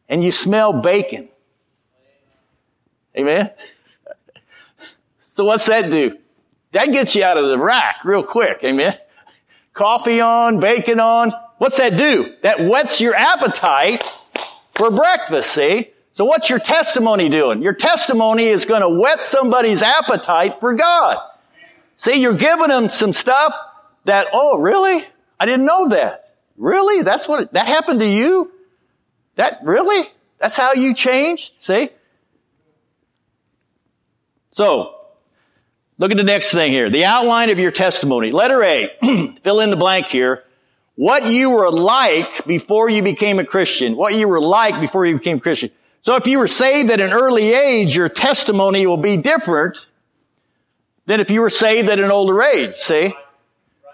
and 0.09 0.21
you 0.21 0.31
smell 0.31 0.73
bacon. 0.73 1.29
Amen. 3.17 3.49
so 5.21 5.45
what's 5.45 5.65
that 5.67 5.89
do? 5.89 6.17
That 6.73 6.91
gets 6.91 7.15
you 7.15 7.23
out 7.23 7.37
of 7.37 7.47
the 7.47 7.57
rack 7.57 8.03
real 8.03 8.23
quick. 8.23 8.59
Amen. 8.63 8.95
Coffee 9.71 10.19
on, 10.19 10.59
bacon 10.59 10.99
on. 10.99 11.31
What's 11.57 11.77
that 11.77 11.95
do? 11.95 12.35
That 12.41 12.59
whets 12.59 12.99
your 12.99 13.15
appetite 13.15 14.03
for 14.75 14.91
breakfast, 14.91 15.51
see? 15.51 15.91
So 16.11 16.25
what's 16.25 16.49
your 16.49 16.59
testimony 16.59 17.29
doing? 17.29 17.61
Your 17.61 17.73
testimony 17.73 18.45
is 18.45 18.65
going 18.65 18.81
to 18.81 18.89
whet 18.89 19.23
somebody's 19.23 19.81
appetite 19.81 20.59
for 20.59 20.73
God. 20.73 21.17
See, 21.95 22.15
you're 22.15 22.33
giving 22.33 22.67
them 22.67 22.89
some 22.89 23.13
stuff 23.13 23.55
that, 24.05 24.27
oh, 24.33 24.59
really? 24.59 25.05
I 25.39 25.45
didn't 25.45 25.65
know 25.65 25.89
that. 25.89 26.35
Really? 26.57 27.03
That's 27.03 27.27
what, 27.27 27.53
that 27.53 27.67
happened 27.67 28.01
to 28.01 28.07
you? 28.07 28.51
That, 29.35 29.59
really? 29.63 30.09
That's 30.39 30.57
how 30.57 30.73
you 30.73 30.93
changed? 30.93 31.53
See? 31.59 31.89
So, 34.51 34.95
look 35.97 36.11
at 36.11 36.17
the 36.17 36.23
next 36.23 36.51
thing 36.51 36.71
here. 36.71 36.89
The 36.89 37.05
outline 37.05 37.49
of 37.49 37.57
your 37.57 37.71
testimony. 37.71 38.31
Letter 38.31 38.61
A, 38.63 38.89
fill 39.43 39.61
in 39.61 39.69
the 39.69 39.77
blank 39.77 40.07
here. 40.07 40.43
What 40.95 41.25
you 41.25 41.49
were 41.49 41.71
like 41.71 42.45
before 42.45 42.89
you 42.89 43.01
became 43.01 43.39
a 43.39 43.45
Christian. 43.45 43.95
What 43.95 44.13
you 44.13 44.27
were 44.27 44.39
like 44.39 44.79
before 44.79 45.05
you 45.05 45.17
became 45.17 45.37
a 45.37 45.41
Christian. 45.41 45.71
So 46.01 46.15
if 46.17 46.27
you 46.27 46.37
were 46.37 46.47
saved 46.47 46.91
at 46.91 46.99
an 46.99 47.13
early 47.13 47.53
age, 47.53 47.95
your 47.95 48.09
testimony 48.09 48.85
will 48.85 48.97
be 48.97 49.17
different 49.17 49.87
than 51.05 51.19
if 51.19 51.29
you 51.29 51.41
were 51.41 51.49
saved 51.49 51.89
at 51.89 51.99
an 51.99 52.11
older 52.11 52.41
age, 52.41 52.75
see? 52.75 53.13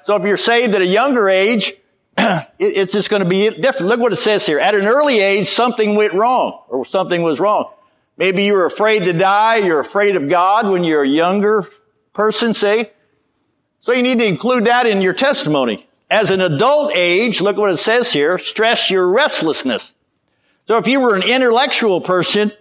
So 0.04 0.16
if 0.16 0.24
you're 0.24 0.38
saved 0.38 0.76
at 0.76 0.82
a 0.82 0.88
younger 0.88 1.30
age, 1.30 1.74
it's 2.60 2.92
just 2.92 3.10
going 3.10 3.24
to 3.24 3.30
be 3.30 3.50
different. 3.50 3.88
Look 3.88 4.00
what 4.00 4.14
it 4.14 4.18
says 4.18 4.46
here. 4.46 4.60
At 4.60 4.76
an 4.76 4.86
early 4.86 5.20
age, 5.20 5.48
something 5.48 5.96
went 5.96 6.14
wrong 6.14 6.62
or 6.68 6.86
something 6.86 7.22
was 7.22 7.40
wrong. 7.40 7.72
Maybe 8.18 8.44
you 8.44 8.54
were 8.54 8.66
afraid 8.66 9.06
to 9.06 9.14
die. 9.14 9.58
You're 9.58 9.80
afraid 9.80 10.16
of 10.16 10.28
God 10.28 10.68
when 10.68 10.84
you're 10.84 11.04
a 11.04 11.08
younger 11.08 11.64
person, 12.14 12.54
say. 12.54 12.92
So 13.82 13.94
you 13.94 14.04
need 14.04 14.20
to 14.20 14.26
include 14.26 14.66
that 14.66 14.86
in 14.86 15.02
your 15.02 15.14
testimony. 15.14 15.88
As 16.10 16.32
an 16.32 16.42
adult 16.42 16.94
age, 16.96 17.40
look 17.40 17.58
what 17.58 17.72
it 17.72 17.78
says 17.78 18.12
here, 18.12 18.38
stress 18.38 18.90
your 18.90 19.08
restlessness. 19.08 19.96
So 20.68 20.78
if 20.78 20.88
you 20.88 21.00
were 21.00 21.16
an 21.16 21.24
intellectual 21.24 22.02
person, 22.02 22.52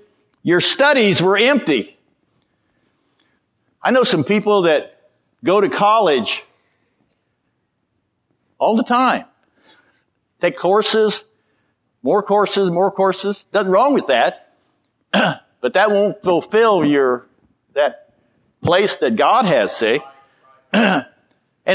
your 0.42 0.60
studies 0.60 1.20
were 1.20 1.36
empty. 1.36 1.97
I 3.82 3.90
know 3.90 4.02
some 4.02 4.24
people 4.24 4.62
that 4.62 5.10
go 5.44 5.60
to 5.60 5.68
college 5.68 6.44
all 8.58 8.76
the 8.76 8.82
time. 8.82 9.24
Take 10.40 10.56
courses, 10.56 11.24
more 12.02 12.22
courses, 12.22 12.70
more 12.70 12.90
courses. 12.90 13.44
Nothing 13.52 13.72
wrong 13.72 13.94
with 13.94 14.08
that. 14.08 14.54
but 15.12 15.72
that 15.72 15.90
won't 15.90 16.22
fulfill 16.22 16.84
your, 16.84 17.26
that 17.74 18.14
place 18.62 18.96
that 18.96 19.16
God 19.16 19.46
has, 19.46 19.76
see? 19.76 20.00
and 20.72 21.06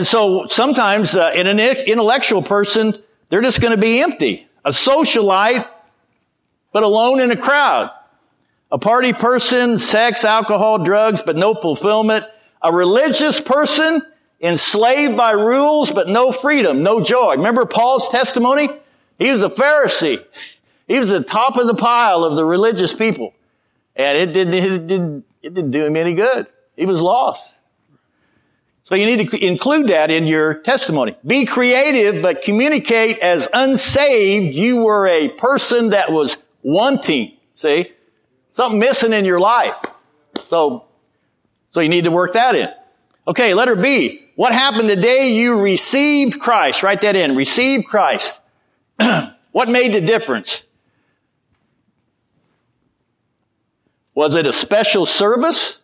so 0.01 0.45
sometimes 0.47 1.15
uh, 1.15 1.32
in 1.36 1.47
an 1.47 1.59
intellectual 1.59 2.41
person, 2.41 2.95
they're 3.30 3.41
just 3.41 3.61
going 3.61 3.71
to 3.71 3.82
be 3.82 4.01
empty. 4.01 4.47
A 4.65 4.69
socialite, 4.69 5.67
but 6.71 6.84
alone 6.84 7.19
in 7.19 7.32
a 7.32 7.38
crowd. 7.38 7.91
A 8.74 8.80
party 8.80 9.13
person, 9.13 9.78
sex, 9.78 10.26
alcohol, 10.26 10.84
drugs, 10.84 11.21
but 11.21 11.36
no 11.36 11.53
fulfillment. 11.53 12.26
A 12.59 12.74
religious 12.74 13.39
person, 13.39 14.01
enslaved 14.41 15.15
by 15.15 15.34
rules, 15.34 15.91
but 15.91 16.09
no 16.09 16.32
freedom, 16.32 16.82
no 16.82 16.99
joy. 16.99 17.36
Remember 17.36 17.67
Paul's 17.67 18.09
testimony? 18.09 18.67
He 19.19 19.30
was 19.30 19.43
a 19.43 19.49
Pharisee. 19.49 20.26
He 20.88 20.97
was 20.97 21.09
the 21.09 21.21
top 21.21 21.55
of 21.57 21.67
the 21.67 21.76
pile 21.76 22.24
of 22.24 22.36
the 22.36 22.43
religious 22.43 22.91
people. 22.93 23.36
And 23.95 24.17
it 24.17 24.34
didn't, 24.34 24.55
it 24.55 24.88
didn't, 24.88 25.26
it 25.43 25.53
didn't 25.53 25.69
do 25.69 25.86
him 25.86 25.95
any 25.95 26.15
good. 26.15 26.47
He 26.76 26.88
was 26.88 26.99
lost. 26.99 27.43
So 28.82 28.95
you 28.95 29.05
need 29.05 29.30
to 29.30 29.45
include 29.45 29.89
that 29.89 30.09
in 30.09 30.26
your 30.26 30.55
testimony. 30.55 31.15
Be 31.24 31.45
creative, 31.45 32.24
but 32.24 32.41
communicate 32.41 33.19
as 33.19 33.47
unsaved. 33.53 34.55
You 34.55 34.78
were 34.78 35.07
a 35.07 35.30
person 35.30 35.91
that 35.91 36.11
was 36.11 36.38
wanting. 36.63 37.38
See? 37.53 37.91
Something 38.53 38.79
missing 38.79 39.13
in 39.13 39.25
your 39.25 39.39
life. 39.39 39.75
So, 40.47 40.85
so 41.69 41.79
you 41.79 41.89
need 41.89 42.05
to 42.05 42.11
work 42.11 42.33
that 42.33 42.55
in. 42.55 42.69
Okay, 43.27 43.53
letter 43.55 43.75
B. 43.75 44.21
What 44.35 44.53
happened 44.53 44.89
the 44.89 44.95
day 44.95 45.33
you 45.33 45.59
received 45.59 46.39
Christ? 46.39 46.83
Write 46.83 47.01
that 47.01 47.15
in. 47.15 47.35
Received 47.35 47.87
Christ. 47.87 48.39
what 49.51 49.69
made 49.69 49.93
the 49.93 50.01
difference? 50.01 50.61
Was 54.13 54.35
it 54.35 54.45
a 54.45 54.53
special 54.53 55.07
service? 55.07 55.79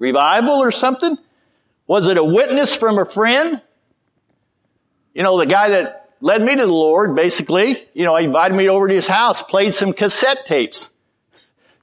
Revival 0.00 0.54
or 0.54 0.72
something? 0.72 1.16
Was 1.86 2.08
it 2.08 2.16
a 2.16 2.24
witness 2.24 2.74
from 2.74 2.98
a 2.98 3.04
friend? 3.04 3.62
You 5.14 5.22
know, 5.22 5.38
the 5.38 5.46
guy 5.46 5.70
that 5.70 6.10
led 6.20 6.42
me 6.42 6.56
to 6.56 6.66
the 6.66 6.72
Lord, 6.72 7.14
basically, 7.14 7.86
you 7.94 8.04
know, 8.04 8.16
he 8.16 8.24
invited 8.24 8.56
me 8.56 8.68
over 8.68 8.88
to 8.88 8.94
his 8.94 9.06
house, 9.06 9.40
played 9.40 9.72
some 9.72 9.92
cassette 9.92 10.46
tapes. 10.46 10.90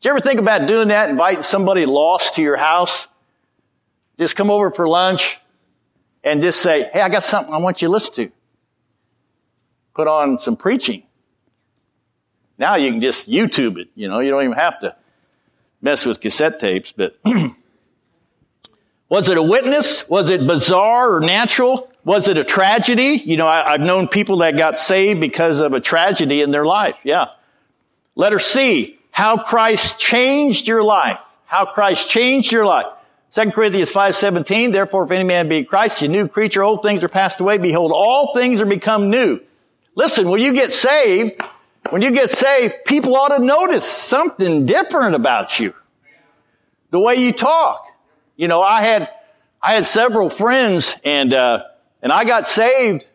You 0.05 0.11
ever 0.11 0.19
think 0.19 0.39
about 0.39 0.67
doing 0.67 0.89
that, 0.89 1.09
inviting 1.09 1.41
somebody 1.41 1.87
lost 1.87 2.35
to 2.35 2.43
your 2.43 2.57
house? 2.57 3.07
Just 4.19 4.35
come 4.35 4.51
over 4.51 4.69
for 4.69 4.87
lunch 4.87 5.39
and 6.23 6.43
just 6.43 6.61
say, 6.61 6.91
hey, 6.93 7.01
I 7.01 7.09
got 7.09 7.23
something 7.23 7.51
I 7.51 7.57
want 7.57 7.81
you 7.81 7.87
to 7.87 7.91
listen 7.91 8.13
to. 8.13 8.31
Put 9.95 10.07
on 10.07 10.37
some 10.37 10.57
preaching. 10.57 11.01
Now 12.59 12.75
you 12.75 12.91
can 12.91 13.01
just 13.01 13.27
YouTube 13.27 13.79
it, 13.79 13.89
you 13.95 14.07
know, 14.07 14.19
you 14.19 14.29
don't 14.29 14.43
even 14.43 14.55
have 14.55 14.79
to 14.81 14.95
mess 15.81 16.05
with 16.05 16.21
cassette 16.21 16.59
tapes, 16.59 16.91
but 16.91 17.19
was 19.09 19.27
it 19.27 19.37
a 19.37 19.43
witness? 19.43 20.07
Was 20.07 20.29
it 20.29 20.45
bizarre 20.45 21.15
or 21.15 21.19
natural? 21.19 21.91
Was 22.03 22.27
it 22.27 22.37
a 22.37 22.43
tragedy? 22.43 23.21
You 23.25 23.37
know, 23.37 23.47
I, 23.47 23.71
have 23.71 23.81
known 23.81 24.07
people 24.07 24.37
that 24.37 24.55
got 24.55 24.77
saved 24.77 25.19
because 25.19 25.59
of 25.59 25.73
a 25.73 25.81
tragedy 25.81 26.41
in 26.41 26.51
their 26.51 26.65
life. 26.65 26.99
Yeah. 27.03 27.29
Letter 28.15 28.39
C, 28.39 28.94
how 29.15 29.37
Christ 29.37 29.97
changed 29.97 30.67
your 30.67 30.83
life. 30.83 31.21
How 31.45 31.63
Christ 31.65 32.09
changed 32.09 32.51
your 32.51 32.65
life. 32.65 32.87
2 33.31 33.51
Corinthians 33.51 33.89
5.17, 33.89 34.73
therefore 34.73 35.05
if 35.05 35.11
any 35.11 35.23
man 35.23 35.47
be 35.47 35.63
Christ, 35.63 36.01
a 36.01 36.09
new 36.09 36.27
creature, 36.27 36.61
old 36.63 36.83
things 36.83 37.01
are 37.01 37.07
passed 37.07 37.39
away. 37.39 37.57
Behold, 37.57 37.93
all 37.95 38.33
things 38.33 38.59
are 38.59 38.65
become 38.65 39.09
new. 39.09 39.39
Listen, 39.95 40.27
when 40.27 40.41
you 40.41 40.51
get 40.51 40.73
saved, 40.73 41.41
when 41.91 42.01
you 42.01 42.11
get 42.11 42.29
saved, 42.29 42.73
people 42.85 43.15
ought 43.15 43.37
to 43.37 43.41
notice 43.41 43.85
something 43.85 44.65
different 44.65 45.15
about 45.15 45.61
you. 45.61 45.73
The 46.89 46.99
way 46.99 47.15
you 47.15 47.31
talk. 47.31 47.87
You 48.35 48.49
know, 48.49 48.61
I 48.61 48.81
had, 48.81 49.09
I 49.61 49.75
had 49.75 49.85
several 49.85 50.29
friends 50.29 50.97
and, 51.05 51.33
uh, 51.33 51.63
and 52.01 52.11
I 52.11 52.25
got 52.25 52.45
saved 52.45 53.07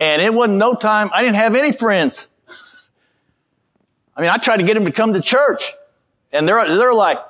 and 0.00 0.20
it 0.20 0.34
wasn't 0.34 0.58
no 0.58 0.74
time. 0.74 1.08
I 1.12 1.22
didn't 1.22 1.36
have 1.36 1.54
any 1.54 1.70
friends. 1.70 2.26
I 4.18 4.22
mean, 4.22 4.30
I 4.30 4.36
tried 4.36 4.56
to 4.56 4.64
get 4.64 4.74
them 4.74 4.84
to 4.84 4.90
come 4.90 5.12
to 5.12 5.22
church 5.22 5.74
and 6.32 6.46
they're, 6.46 6.66
they're 6.66 6.92
like, 6.92 7.20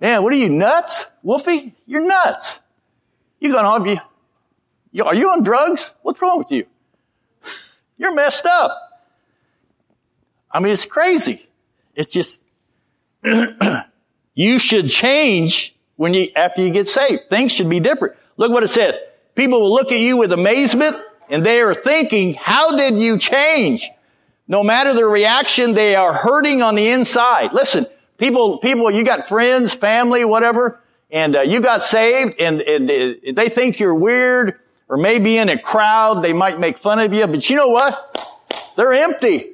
man, 0.00 0.22
what 0.22 0.32
are 0.32 0.36
you 0.36 0.48
nuts? 0.48 1.04
Wolfie, 1.22 1.74
you're 1.86 2.04
nuts. 2.04 2.58
You're 3.38 3.52
gonna, 3.52 4.02
you, 4.92 5.04
are 5.04 5.14
you 5.14 5.28
on 5.30 5.42
drugs? 5.42 5.90
What's 6.00 6.22
wrong 6.22 6.38
with 6.38 6.50
you? 6.50 6.64
You're 7.98 8.14
messed 8.14 8.46
up. 8.46 9.02
I 10.50 10.60
mean, 10.60 10.72
it's 10.72 10.86
crazy. 10.86 11.46
It's 11.94 12.10
just, 12.10 12.42
you 14.34 14.58
should 14.58 14.88
change 14.88 15.76
when 15.96 16.14
you, 16.14 16.30
after 16.34 16.62
you 16.62 16.72
get 16.72 16.88
saved. 16.88 17.28
Things 17.28 17.52
should 17.52 17.68
be 17.68 17.78
different. 17.78 18.16
Look 18.38 18.50
what 18.50 18.62
it 18.62 18.68
said. 18.68 18.98
People 19.34 19.60
will 19.60 19.74
look 19.74 19.92
at 19.92 19.98
you 19.98 20.16
with 20.16 20.32
amazement 20.32 20.96
and 21.28 21.44
they 21.44 21.60
are 21.60 21.74
thinking, 21.74 22.32
how 22.34 22.74
did 22.74 22.98
you 22.98 23.18
change? 23.18 23.90
No 24.50 24.64
matter 24.64 24.92
the 24.92 25.06
reaction, 25.06 25.74
they 25.74 25.94
are 25.94 26.12
hurting 26.12 26.60
on 26.60 26.74
the 26.74 26.88
inside. 26.88 27.52
Listen, 27.52 27.86
people, 28.18 28.58
people, 28.58 28.90
you 28.90 29.04
got 29.04 29.28
friends, 29.28 29.74
family, 29.74 30.24
whatever, 30.24 30.82
and 31.08 31.36
uh, 31.36 31.42
you 31.42 31.60
got 31.60 31.84
saved 31.84 32.40
and, 32.40 32.60
and 32.60 32.90
uh, 32.90 33.32
they 33.32 33.48
think 33.48 33.78
you're 33.78 33.94
weird 33.94 34.58
or 34.88 34.96
maybe 34.96 35.38
in 35.38 35.50
a 35.50 35.56
crowd, 35.56 36.24
they 36.24 36.32
might 36.32 36.58
make 36.58 36.78
fun 36.78 36.98
of 36.98 37.12
you, 37.14 37.24
but 37.28 37.48
you 37.48 37.54
know 37.54 37.68
what? 37.68 38.66
They're 38.76 38.92
empty. 38.92 39.52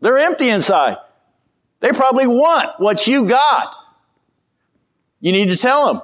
They're 0.00 0.18
empty 0.18 0.48
inside. 0.48 0.96
They 1.78 1.92
probably 1.92 2.26
want 2.26 2.70
what 2.78 3.06
you 3.06 3.26
got. 3.26 3.72
You 5.20 5.30
need 5.30 5.50
to 5.50 5.56
tell 5.56 5.86
them. 5.86 6.02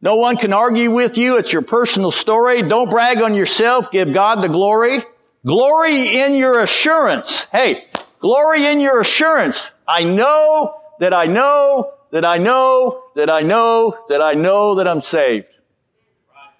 No 0.00 0.16
one 0.16 0.38
can 0.38 0.54
argue 0.54 0.90
with 0.90 1.18
you. 1.18 1.36
It's 1.36 1.52
your 1.52 1.60
personal 1.60 2.10
story. 2.10 2.62
Don't 2.62 2.88
brag 2.88 3.20
on 3.20 3.34
yourself. 3.34 3.90
Give 3.90 4.10
God 4.10 4.42
the 4.42 4.48
glory. 4.48 5.04
Glory 5.44 6.20
in 6.20 6.34
your 6.34 6.60
assurance. 6.60 7.44
Hey, 7.52 7.84
glory 8.18 8.64
in 8.66 8.80
your 8.80 9.00
assurance. 9.00 9.70
I 9.86 10.04
know 10.04 10.80
that 11.00 11.12
I 11.12 11.26
know 11.26 11.92
that 12.10 12.24
I 12.24 12.38
know 12.38 13.04
that 13.14 13.28
I 13.28 13.42
know 13.42 13.98
that 14.08 14.22
I 14.22 14.34
know 14.34 14.76
that 14.76 14.88
I'm 14.88 15.02
saved. 15.02 15.46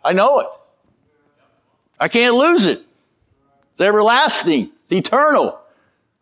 I 0.05 0.13
know 0.13 0.41
it. 0.41 0.49
I 1.99 2.09
can't 2.09 2.35
lose 2.35 2.67
it. 2.67 2.83
It's 3.71 3.81
everlasting. 3.81 4.71
It's 4.83 4.93
eternal. 4.93 5.59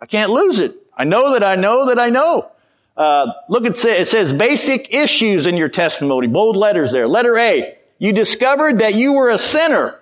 I 0.00 0.06
can't 0.06 0.30
lose 0.30 0.60
it. 0.60 0.76
I 0.96 1.04
know 1.04 1.32
that 1.32 1.42
I 1.42 1.56
know 1.56 1.88
that 1.88 1.98
I 1.98 2.10
know. 2.10 2.50
Uh, 2.96 3.32
look 3.48 3.64
at 3.66 3.84
it 3.84 4.06
says 4.06 4.32
basic 4.32 4.94
issues 4.94 5.46
in 5.46 5.56
your 5.56 5.68
testimony. 5.68 6.28
Bold 6.28 6.56
letters 6.56 6.92
there. 6.92 7.08
Letter 7.08 7.36
A. 7.38 7.76
You 7.98 8.12
discovered 8.12 8.78
that 8.78 8.94
you 8.94 9.14
were 9.14 9.30
a 9.30 9.38
sinner. 9.38 9.98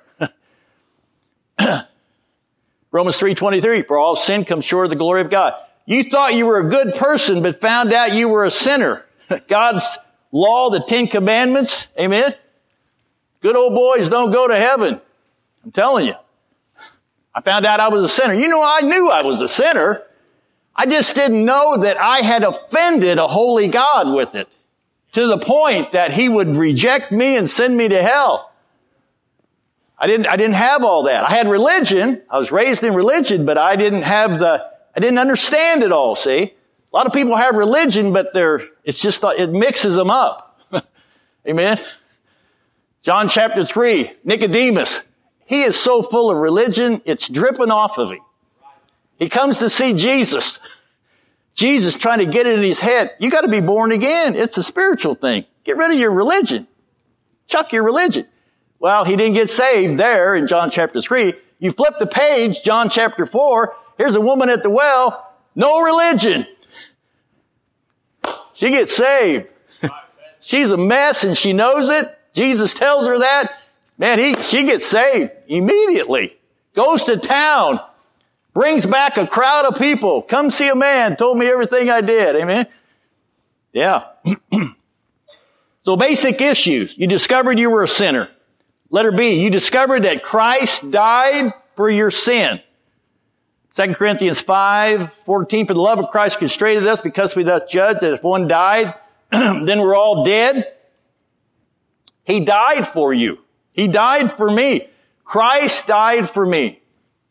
Romans 2.93 3.18
3.23, 3.18 3.86
for 3.86 3.99
all 3.99 4.16
sin 4.16 4.45
comes 4.45 4.64
short 4.64 4.86
of 4.86 4.91
the 4.91 4.97
glory 4.97 5.20
of 5.20 5.30
God. 5.30 5.55
You 5.86 6.05
thought 6.05 6.34
you 6.34 6.47
were 6.47 6.59
a 6.59 6.68
good 6.68 6.95
person, 6.95 7.43
but 7.43 7.61
found 7.61 7.93
out 7.93 8.12
you 8.12 8.28
were 8.28 8.45
a 8.45 8.51
sinner. 8.51 9.05
God's 9.49 9.99
law, 10.32 10.70
the 10.70 10.80
Ten 10.80 11.07
Commandments, 11.07 11.86
amen? 11.99 12.34
Good 13.41 13.57
old 13.57 13.74
boys 13.74 14.09
don't 14.09 14.30
go 14.30 14.49
to 14.49 14.57
heaven. 14.57 15.01
I'm 15.64 15.72
telling 15.72 16.07
you. 16.07 16.14
I 17.34 17.41
found 17.43 17.64
out 17.64 17.80
I 17.80 17.88
was 17.88 18.03
a 18.03 18.09
sinner. 18.09 18.34
You 18.34 18.49
know, 18.49 18.62
I 18.62 18.80
knew 18.80 19.09
I 19.09 19.22
was 19.22 19.41
a 19.41 19.49
sinner. 19.49 20.03
I 20.74 20.86
just 20.86 21.14
didn't 21.14 21.45
know 21.45 21.78
that 21.78 21.97
I 21.97 22.18
had 22.18 22.43
offended 22.43 23.18
a 23.18 23.28
holy 23.28 23.68
God 23.68 24.14
with 24.14 24.34
it 24.34 24.49
to 25.12 25.26
the 25.26 25.38
point 25.38 25.93
that 25.93 26.12
he 26.12 26.28
would 26.28 26.57
reject 26.57 27.12
me 27.12 27.36
and 27.36 27.49
send 27.49 27.76
me 27.76 27.88
to 27.88 28.03
hell. 28.03 28.49
I 30.01 30.07
didn't, 30.07 30.26
I 30.28 30.36
didn't 30.36 30.55
have 30.55 30.82
all 30.82 31.03
that. 31.05 31.24
I 31.24 31.30
had 31.30 31.46
religion. 31.46 32.22
I 32.30 32.38
was 32.38 32.51
raised 32.51 32.82
in 32.82 32.94
religion, 32.94 33.44
but 33.44 33.59
I 33.59 33.76
didn't 33.76 34.03
have 34.03 34.38
the, 34.38 34.66
I 34.96 35.01
didn't 35.01 35.18
understand 35.18 35.82
it 35.82 35.92
all, 35.92 36.16
see? 36.16 36.55
A 36.92 36.96
lot 36.96 37.07
of 37.07 37.12
people 37.12 37.36
have 37.36 37.55
religion, 37.55 38.12
but 38.12 38.32
they're, 38.32 38.61
it's 38.82 39.01
just, 39.01 39.22
it 39.22 39.51
mixes 39.51 39.94
them 39.94 40.11
up. 40.11 40.59
Amen. 41.46 41.78
John 43.03 43.28
chapter 43.28 43.64
3, 43.64 44.11
Nicodemus. 44.24 45.01
He 45.44 45.62
is 45.62 45.78
so 45.78 46.03
full 46.03 46.30
of 46.30 46.38
religion, 46.38 47.03
it's 47.05 47.28
dripping 47.28 47.70
off 47.70 47.98
of 47.98 48.11
him. 48.11 48.20
He 49.18 49.28
comes 49.28 49.59
to 49.59 49.68
see 49.68 49.92
Jesus. 49.92 50.59
Jesus 51.55 51.96
trying 51.96 52.20
to 52.20 52.26
get 52.26 52.46
it 52.46 52.57
in 52.59 52.64
his 52.64 52.80
head. 52.80 53.11
You 53.18 53.30
got 53.30 53.42
to 53.42 53.48
be 53.48 53.61
born 53.61 53.92
again. 53.92 54.34
It's 54.34 54.57
a 54.57 54.62
spiritual 54.62 55.14
thing. 55.14 55.44
Get 55.64 55.76
rid 55.76 55.90
of 55.90 55.98
your 55.98 56.11
religion. 56.11 56.66
Chuck 57.46 57.72
your 57.72 57.82
religion. 57.82 58.26
Well, 58.81 59.05
he 59.05 59.14
didn't 59.14 59.35
get 59.35 59.51
saved 59.51 59.99
there 59.99 60.35
in 60.35 60.47
John 60.47 60.70
chapter 60.70 61.01
3. 61.01 61.35
You 61.59 61.70
flip 61.70 61.99
the 61.99 62.07
page, 62.07 62.62
John 62.62 62.89
chapter 62.89 63.26
4. 63.26 63.76
Here's 63.99 64.16
a 64.16 64.20
woman 64.20 64.49
at 64.49 64.62
the 64.62 64.70
well. 64.70 65.35
No 65.55 65.83
religion. 65.83 66.47
She 68.55 68.70
gets 68.70 68.97
saved. 68.97 69.49
She's 70.41 70.70
a 70.70 70.78
mess 70.78 71.22
and 71.22 71.37
she 71.37 71.53
knows 71.53 71.91
it. 71.91 72.07
Jesus 72.33 72.72
tells 72.72 73.07
her 73.07 73.18
that. 73.18 73.53
Man, 73.99 74.18
he, 74.18 74.35
she 74.37 74.64
gets 74.64 74.87
saved 74.87 75.31
immediately. 75.47 76.39
Goes 76.74 77.05
to 77.05 77.18
town. 77.18 77.81
Brings 78.55 78.87
back 78.87 79.18
a 79.18 79.26
crowd 79.26 79.66
of 79.66 79.78
people. 79.78 80.22
Come 80.22 80.49
see 80.49 80.68
a 80.68 80.74
man. 80.74 81.16
Told 81.16 81.37
me 81.37 81.47
everything 81.47 81.91
I 81.91 82.01
did. 82.01 82.37
Amen. 82.37 82.66
Yeah. 83.74 84.07
so 85.83 85.97
basic 85.97 86.41
issues. 86.41 86.97
You 86.97 87.07
discovered 87.07 87.59
you 87.59 87.68
were 87.68 87.83
a 87.83 87.89
sinner. 87.89 88.31
Letter 88.91 89.12
B. 89.12 89.41
You 89.43 89.51
discovered 89.51 90.03
that 90.03 90.22
Christ 90.22 90.91
died 90.91 91.53
for 91.76 91.88
your 91.88 92.11
sin. 92.11 92.61
2 93.72 93.95
Corinthians 93.95 94.41
5, 94.41 95.14
14, 95.14 95.66
for 95.66 95.74
the 95.74 95.80
love 95.80 96.01
of 96.01 96.09
Christ 96.09 96.41
constrained 96.41 96.84
us 96.84 97.01
because 97.01 97.36
we 97.36 97.45
thus 97.45 97.70
judge 97.70 98.01
that 98.01 98.14
if 98.14 98.22
one 98.24 98.49
died, 98.49 98.95
then 99.30 99.80
we're 99.80 99.95
all 99.95 100.24
dead. 100.24 100.72
He 102.24 102.41
died 102.41 102.88
for 102.88 103.14
you. 103.14 103.38
He 103.72 103.86
died 103.86 104.32
for 104.36 104.51
me. 104.51 104.88
Christ 105.24 105.86
died 105.86 106.28
for 106.28 106.45
me. 106.45 106.82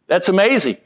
That's 0.08 0.30
amazing. 0.30 0.78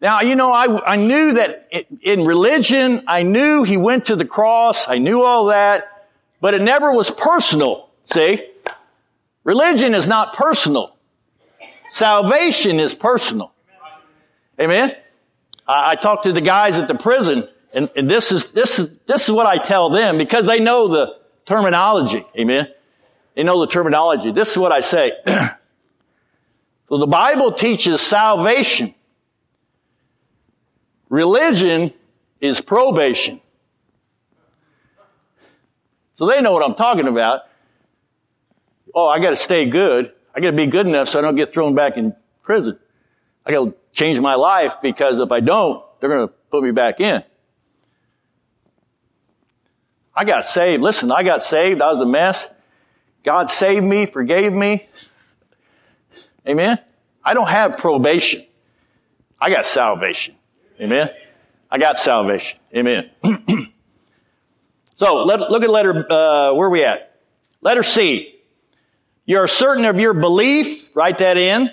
Now, 0.00 0.22
you 0.22 0.34
know, 0.34 0.50
I, 0.52 0.94
I 0.94 0.96
knew 0.96 1.34
that 1.34 1.70
in 2.00 2.24
religion, 2.24 3.02
I 3.06 3.22
knew 3.22 3.64
he 3.64 3.76
went 3.76 4.06
to 4.06 4.16
the 4.16 4.24
cross. 4.24 4.88
I 4.88 4.96
knew 4.96 5.22
all 5.22 5.46
that, 5.46 6.08
but 6.40 6.54
it 6.54 6.62
never 6.62 6.92
was 6.92 7.10
personal. 7.10 7.90
See? 8.04 8.42
Religion 9.46 9.94
is 9.94 10.06
not 10.06 10.34
personal. 10.34 10.96
Salvation 11.88 12.80
is 12.80 12.94
personal. 12.94 13.52
Amen? 14.60 14.94
I, 15.66 15.92
I 15.92 15.94
talked 15.94 16.24
to 16.24 16.32
the 16.32 16.40
guys 16.40 16.78
at 16.78 16.88
the 16.88 16.94
prison 16.94 17.48
and, 17.72 17.90
and 17.96 18.10
this 18.10 18.32
is, 18.32 18.48
this 18.50 18.78
is, 18.78 18.90
this 19.06 19.24
is 19.24 19.30
what 19.30 19.46
I 19.46 19.58
tell 19.58 19.88
them 19.88 20.18
because 20.18 20.46
they 20.46 20.60
know 20.60 20.88
the, 20.88 21.16
terminology. 21.46 22.26
Amen. 22.38 22.68
They 23.34 23.44
know 23.44 23.60
the 23.60 23.68
terminology. 23.68 24.32
This 24.32 24.50
is 24.50 24.58
what 24.58 24.72
I 24.72 24.80
say. 24.80 25.12
so 26.88 26.98
the 26.98 27.06
Bible 27.06 27.52
teaches 27.52 28.00
salvation. 28.00 28.94
Religion 31.08 31.94
is 32.40 32.60
probation. 32.60 33.40
So 36.14 36.26
they 36.26 36.40
know 36.42 36.52
what 36.52 36.64
I'm 36.64 36.74
talking 36.74 37.06
about. 37.06 37.42
Oh, 38.96 39.06
I 39.06 39.20
got 39.20 39.30
to 39.30 39.36
stay 39.36 39.66
good. 39.66 40.10
I 40.34 40.40
got 40.40 40.52
to 40.52 40.56
be 40.56 40.66
good 40.66 40.86
enough 40.86 41.08
so 41.08 41.18
I 41.18 41.22
don't 41.22 41.34
get 41.34 41.52
thrown 41.52 41.74
back 41.74 41.98
in 41.98 42.16
prison. 42.42 42.78
I 43.44 43.52
got 43.52 43.66
to 43.66 43.74
change 43.92 44.18
my 44.18 44.36
life 44.36 44.80
because 44.80 45.18
if 45.18 45.30
I 45.30 45.40
don't, 45.40 45.84
they're 46.00 46.08
going 46.08 46.26
to 46.26 46.34
put 46.50 46.64
me 46.64 46.70
back 46.70 46.98
in. 46.98 47.22
I 50.14 50.24
got 50.24 50.46
saved. 50.46 50.82
Listen, 50.82 51.12
I 51.12 51.22
got 51.24 51.42
saved. 51.42 51.82
I 51.82 51.90
was 51.90 52.00
a 52.00 52.06
mess. 52.06 52.48
God 53.22 53.50
saved 53.50 53.84
me, 53.84 54.06
forgave 54.06 54.52
me. 54.52 54.88
Amen. 56.48 56.78
I 57.22 57.34
don't 57.34 57.48
have 57.48 57.76
probation. 57.76 58.46
I 59.38 59.50
got 59.50 59.66
salvation. 59.66 60.36
Amen. 60.80 61.10
I 61.70 61.76
got 61.76 61.98
salvation. 61.98 62.58
Amen. 62.74 63.10
so 64.94 65.24
let, 65.24 65.50
look 65.50 65.62
at 65.62 65.68
letter, 65.68 66.10
uh, 66.10 66.54
where 66.54 66.68
are 66.68 66.70
we 66.70 66.82
at? 66.82 67.20
Letter 67.60 67.82
C. 67.82 68.35
You're 69.26 69.46
certain 69.48 69.84
of 69.84 70.00
your 70.00 70.14
belief. 70.14 70.88
Write 70.94 71.18
that 71.18 71.36
in. 71.36 71.70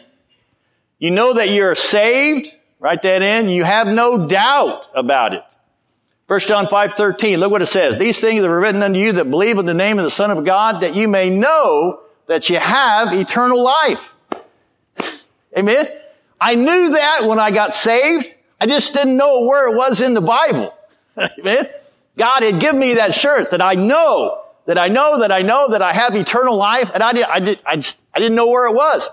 You 1.00 1.12
know 1.12 1.34
that 1.34 1.50
you're 1.50 1.76
saved. 1.76 2.54
Write 2.80 3.04
that 3.04 3.22
in. 3.22 3.48
You 3.48 3.64
have 3.64 3.88
no 3.88 4.28
doubt 4.28 4.84
about 4.94 5.34
it. 5.34 5.44
1 6.28 6.40
John 6.42 6.68
5, 6.68 6.94
13. 6.96 7.40
Look 7.40 7.52
what 7.52 7.62
it 7.62 7.68
says. 7.68 7.98
These 7.98 8.20
things 8.20 8.44
are 8.44 8.60
written 8.60 8.82
unto 8.82 9.00
you 9.00 9.14
that 9.14 9.30
believe 9.30 9.58
in 9.58 9.66
the 9.66 9.74
name 9.74 10.00
of 10.00 10.06
the 10.06 10.12
Son 10.12 10.32
of 10.32 10.44
God, 10.44 10.82
that 10.82 10.96
you 10.96 11.08
may 11.08 11.30
know 11.30 12.02
that 12.28 12.50
you 12.50 12.58
have 12.58 13.14
eternal 13.14 13.64
life. 13.64 14.14
Amen. 15.58 15.88
I 16.42 16.56
knew 16.56 16.90
that 16.90 17.24
when 17.26 17.40
I 17.40 17.52
got 17.52 17.74
saved. 17.74 18.28
I 18.60 18.66
just 18.66 18.94
didn't 18.94 19.18
know 19.18 19.46
where 19.46 19.72
it 19.72 19.76
was 19.76 20.02
in 20.02 20.14
the 20.14 20.22
Bible. 20.22 20.74
Amen. 21.40 21.68
God 22.18 22.44
had 22.44 22.60
given 22.60 22.80
me 22.80 22.96
that 22.96 23.10
assurance 23.10 23.50
that 23.50 23.62
I 23.62 23.76
know, 23.76 24.43
that 24.66 24.78
I 24.78 24.88
know, 24.88 25.20
that 25.20 25.32
I 25.32 25.42
know 25.42 25.70
that 25.70 25.82
I 25.82 25.94
have 25.94 26.16
eternal 26.16 26.56
life, 26.56 26.90
and 26.94 27.04
I 27.04 27.14
did, 27.14 27.26
I 27.26 27.40
did, 27.40 27.62
I, 27.66 27.76
just, 27.76 28.02
I 28.14 28.20
didn't 28.20 28.36
know 28.36 28.48
where 28.48 28.68
it 28.68 28.76
was. 28.76 29.10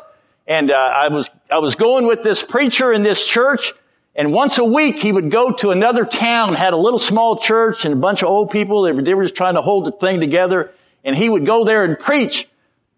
And 0.46 0.70
uh, 0.70 0.74
I 0.74 1.08
was, 1.08 1.28
I 1.50 1.58
was 1.58 1.74
going 1.74 2.06
with 2.06 2.22
this 2.22 2.42
preacher 2.42 2.92
in 2.92 3.02
this 3.02 3.26
church, 3.26 3.72
and 4.14 4.32
once 4.32 4.58
a 4.58 4.64
week 4.64 4.96
he 4.96 5.12
would 5.12 5.30
go 5.30 5.52
to 5.52 5.70
another 5.70 6.04
town, 6.04 6.54
had 6.54 6.72
a 6.72 6.76
little 6.76 6.98
small 6.98 7.36
church 7.36 7.84
and 7.84 7.94
a 7.94 7.96
bunch 7.96 8.22
of 8.22 8.28
old 8.28 8.50
people. 8.50 8.82
They 8.82 8.92
were, 8.92 9.02
they 9.02 9.14
were 9.14 9.22
just 9.22 9.36
trying 9.36 9.54
to 9.54 9.62
hold 9.62 9.86
the 9.86 9.92
thing 9.92 10.20
together, 10.20 10.72
and 11.04 11.16
he 11.16 11.28
would 11.28 11.46
go 11.46 11.64
there 11.64 11.84
and 11.84 11.98
preach 11.98 12.48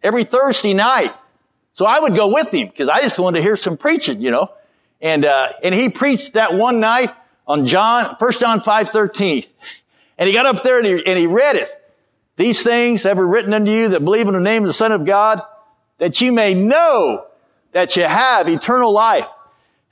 every 0.03 0.25
Thursday 0.25 0.75
night. 0.75 1.15
So 1.75 1.87
I 1.87 2.01
would 2.01 2.15
go 2.15 2.29
with 2.29 2.53
him 2.53 2.69
because 2.69 2.89
I 2.89 3.01
just 3.01 3.19
wanted 3.19 3.39
to 3.39 3.43
hear 3.43 3.57
some 3.57 3.77
preaching, 3.77 4.21
you 4.21 4.31
know. 4.31 4.53
And, 5.01 5.25
uh, 5.25 5.49
and 5.63 5.75
he 5.75 5.89
preached 5.89 6.35
that 6.35 6.55
one 6.55 6.81
night 6.81 7.15
on 7.47 7.65
John, 7.65 8.15
1 8.19 8.33
John 8.33 8.61
5, 8.61 8.89
13. 8.91 9.45
And 10.19 10.29
he 10.29 10.35
got 10.35 10.47
up 10.47 10.63
there 10.63 10.79
and 10.79 10.87
he, 10.87 11.07
and 11.07 11.19
he 11.19 11.27
read 11.27 11.57
it. 11.57 11.82
These 12.37 12.63
things 12.63 13.03
have 13.03 13.19
written 13.19 13.53
unto 13.53 13.71
you 13.71 13.91
that 13.91 14.05
believe 14.05 14.27
in 14.27 14.35
the 14.35 14.41
name 14.41 14.63
of 14.63 14.67
the 14.67 14.73
Son 14.73 14.93
of 14.93 15.05
God, 15.05 15.43
that 15.99 16.21
you 16.21 16.33
may 16.33 16.55
know 16.55 17.27
that 17.73 17.97
you 17.97 18.05
have 18.05 18.49
eternal 18.49 18.93
life. 18.93 19.27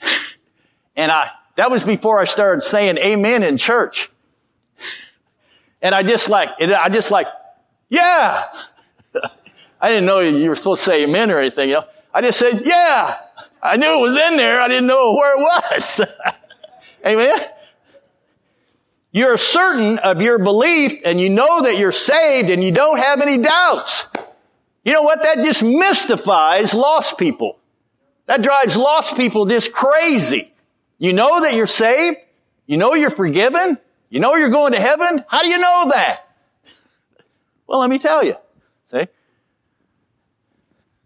and 0.96 1.12
I, 1.12 1.30
that 1.56 1.70
was 1.70 1.84
before 1.84 2.18
I 2.18 2.24
started 2.24 2.62
saying 2.62 2.98
amen 2.98 3.42
in 3.42 3.56
church. 3.56 4.10
And 5.82 5.94
I 5.94 6.02
just 6.02 6.28
like, 6.28 6.50
I 6.60 6.88
just 6.88 7.10
like, 7.10 7.26
yeah. 7.88 8.44
I 9.80 9.88
didn't 9.88 10.06
know 10.06 10.20
you 10.20 10.48
were 10.48 10.56
supposed 10.56 10.82
to 10.82 10.90
say 10.90 11.04
amen 11.04 11.30
or 11.30 11.38
anything. 11.38 11.70
Know? 11.70 11.84
I 12.12 12.20
just 12.22 12.38
said, 12.38 12.62
yeah. 12.64 13.16
I 13.62 13.76
knew 13.76 13.98
it 13.98 14.00
was 14.00 14.30
in 14.30 14.36
there. 14.36 14.60
I 14.60 14.68
didn't 14.68 14.86
know 14.86 15.12
where 15.12 15.38
it 15.38 15.72
was. 15.72 16.00
Amen. 17.06 17.38
You're 19.12 19.36
certain 19.36 19.98
of 19.98 20.22
your 20.22 20.38
belief 20.38 21.00
and 21.04 21.20
you 21.20 21.30
know 21.30 21.62
that 21.62 21.78
you're 21.78 21.92
saved 21.92 22.48
and 22.48 22.62
you 22.62 22.70
don't 22.70 22.98
have 22.98 23.20
any 23.20 23.38
doubts. 23.38 24.06
You 24.84 24.92
know 24.92 25.02
what? 25.02 25.22
That 25.22 25.38
just 25.38 25.62
mystifies 25.62 26.74
lost 26.74 27.18
people. 27.18 27.58
That 28.26 28.42
drives 28.42 28.76
lost 28.76 29.16
people 29.16 29.46
just 29.46 29.72
crazy. 29.72 30.52
You 30.98 31.12
know 31.12 31.40
that 31.42 31.54
you're 31.54 31.66
saved. 31.66 32.18
You 32.66 32.76
know 32.76 32.94
you're 32.94 33.10
forgiven. 33.10 33.78
You 34.10 34.20
know 34.20 34.36
you're 34.36 34.50
going 34.50 34.72
to 34.72 34.80
heaven. 34.80 35.24
How 35.26 35.42
do 35.42 35.48
you 35.48 35.58
know 35.58 35.90
that? 35.90 36.26
Well, 37.66 37.78
let 37.78 37.88
me 37.88 38.00
tell 38.00 38.24
you. 38.24 38.34
See? 38.90 39.06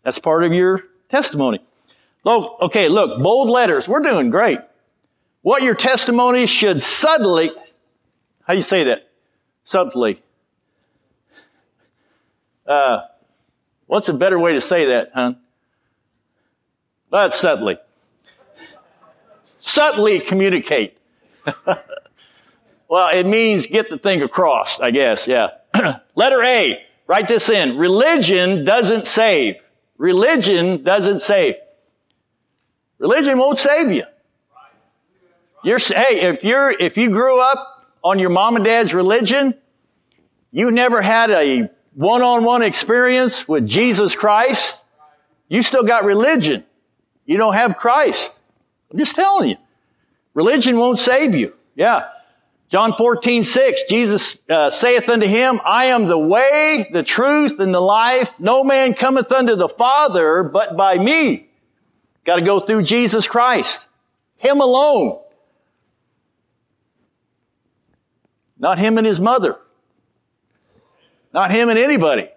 That's 0.02 0.18
part 0.18 0.44
of 0.44 0.54
your 0.54 0.82
testimony. 1.10 1.60
Look, 2.24 2.56
okay, 2.62 2.88
look, 2.88 3.22
bold 3.22 3.50
letters. 3.50 3.86
We're 3.86 4.00
doing 4.00 4.30
great. 4.30 4.60
What 5.42 5.62
your 5.62 5.74
testimony 5.74 6.46
should 6.46 6.80
subtly, 6.80 7.50
how 8.46 8.52
do 8.52 8.56
you 8.56 8.62
say 8.62 8.84
that? 8.84 9.10
Subtly. 9.64 10.22
Uh, 12.66 13.02
what's 13.86 14.08
a 14.08 14.14
better 14.14 14.38
way 14.38 14.52
to 14.54 14.60
say 14.60 14.86
that, 14.86 15.10
hon? 15.14 15.38
That's 17.10 17.38
subtly. 17.38 17.78
subtly 19.60 20.20
communicate. 20.20 20.98
well, 22.88 23.16
it 23.16 23.26
means 23.26 23.66
get 23.66 23.88
the 23.88 23.98
thing 23.98 24.22
across, 24.22 24.80
I 24.80 24.90
guess, 24.90 25.26
yeah. 25.26 25.48
Letter 26.14 26.42
A, 26.42 26.84
write 27.06 27.28
this 27.28 27.48
in. 27.48 27.76
Religion 27.76 28.64
doesn't 28.64 29.06
save. 29.06 29.56
Religion 29.96 30.82
doesn't 30.82 31.20
save. 31.20 31.54
Religion 32.98 33.38
won't 33.38 33.58
save 33.58 33.92
you. 33.92 34.04
You're, 35.62 35.78
hey, 35.78 36.20
if 36.22 36.44
you're, 36.44 36.70
if 36.70 36.98
you 36.98 37.10
grew 37.10 37.40
up 37.40 37.73
on 38.04 38.18
your 38.18 38.30
mom 38.30 38.54
and 38.56 38.64
dad's 38.64 38.94
religion, 38.94 39.54
you 40.52 40.70
never 40.70 41.02
had 41.02 41.30
a 41.30 41.70
one-on-one 41.94 42.62
experience 42.62 43.48
with 43.48 43.66
Jesus 43.66 44.14
Christ, 44.14 44.78
you 45.48 45.62
still 45.62 45.84
got 45.84 46.04
religion. 46.04 46.64
You 47.24 47.38
don't 47.38 47.54
have 47.54 47.76
Christ. 47.76 48.38
I'm 48.92 48.98
just 48.98 49.16
telling 49.16 49.50
you. 49.50 49.56
Religion 50.34 50.76
won't 50.76 50.98
save 50.98 51.34
you. 51.34 51.54
Yeah. 51.74 52.08
John 52.68 52.94
14, 52.96 53.42
6, 53.42 53.82
Jesus 53.88 54.38
uh, 54.48 54.68
saith 54.68 55.08
unto 55.08 55.26
him, 55.26 55.60
I 55.64 55.86
am 55.86 56.06
the 56.06 56.18
way, 56.18 56.88
the 56.92 57.02
truth, 57.02 57.60
and 57.60 57.72
the 57.72 57.80
life. 57.80 58.34
No 58.38 58.64
man 58.64 58.94
cometh 58.94 59.30
unto 59.30 59.54
the 59.54 59.68
Father 59.68 60.42
but 60.42 60.76
by 60.76 60.98
me. 60.98 61.48
Got 62.24 62.36
to 62.36 62.42
go 62.42 62.58
through 62.58 62.82
Jesus 62.82 63.28
Christ. 63.28 63.86
Him 64.36 64.60
alone. 64.60 65.20
Not 68.64 68.78
him 68.78 68.96
and 68.96 69.06
his 69.06 69.20
mother. 69.20 69.60
Not 71.34 71.50
him 71.50 71.68
and 71.68 71.78
anybody. 71.78 72.30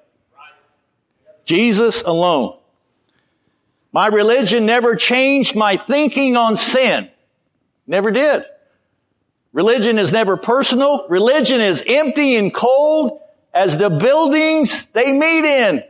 Jesus 1.46 2.02
alone. 2.02 2.58
My 3.94 4.08
religion 4.08 4.66
never 4.66 4.98
changed 4.98 5.56
my 5.56 5.78
thinking 5.78 6.36
on 6.36 6.58
sin. 6.58 7.10
Never 7.88 8.12
did. 8.12 8.44
Religion 9.54 9.98
is 9.98 10.12
never 10.12 10.36
personal. 10.36 11.08
Religion 11.08 11.62
is 11.62 11.82
empty 11.88 12.36
and 12.36 12.54
cold 12.54 13.22
as 13.54 13.78
the 13.78 13.90
buildings 13.90 14.86
they 14.88 15.14
meet 15.14 15.46
in. 15.46 15.82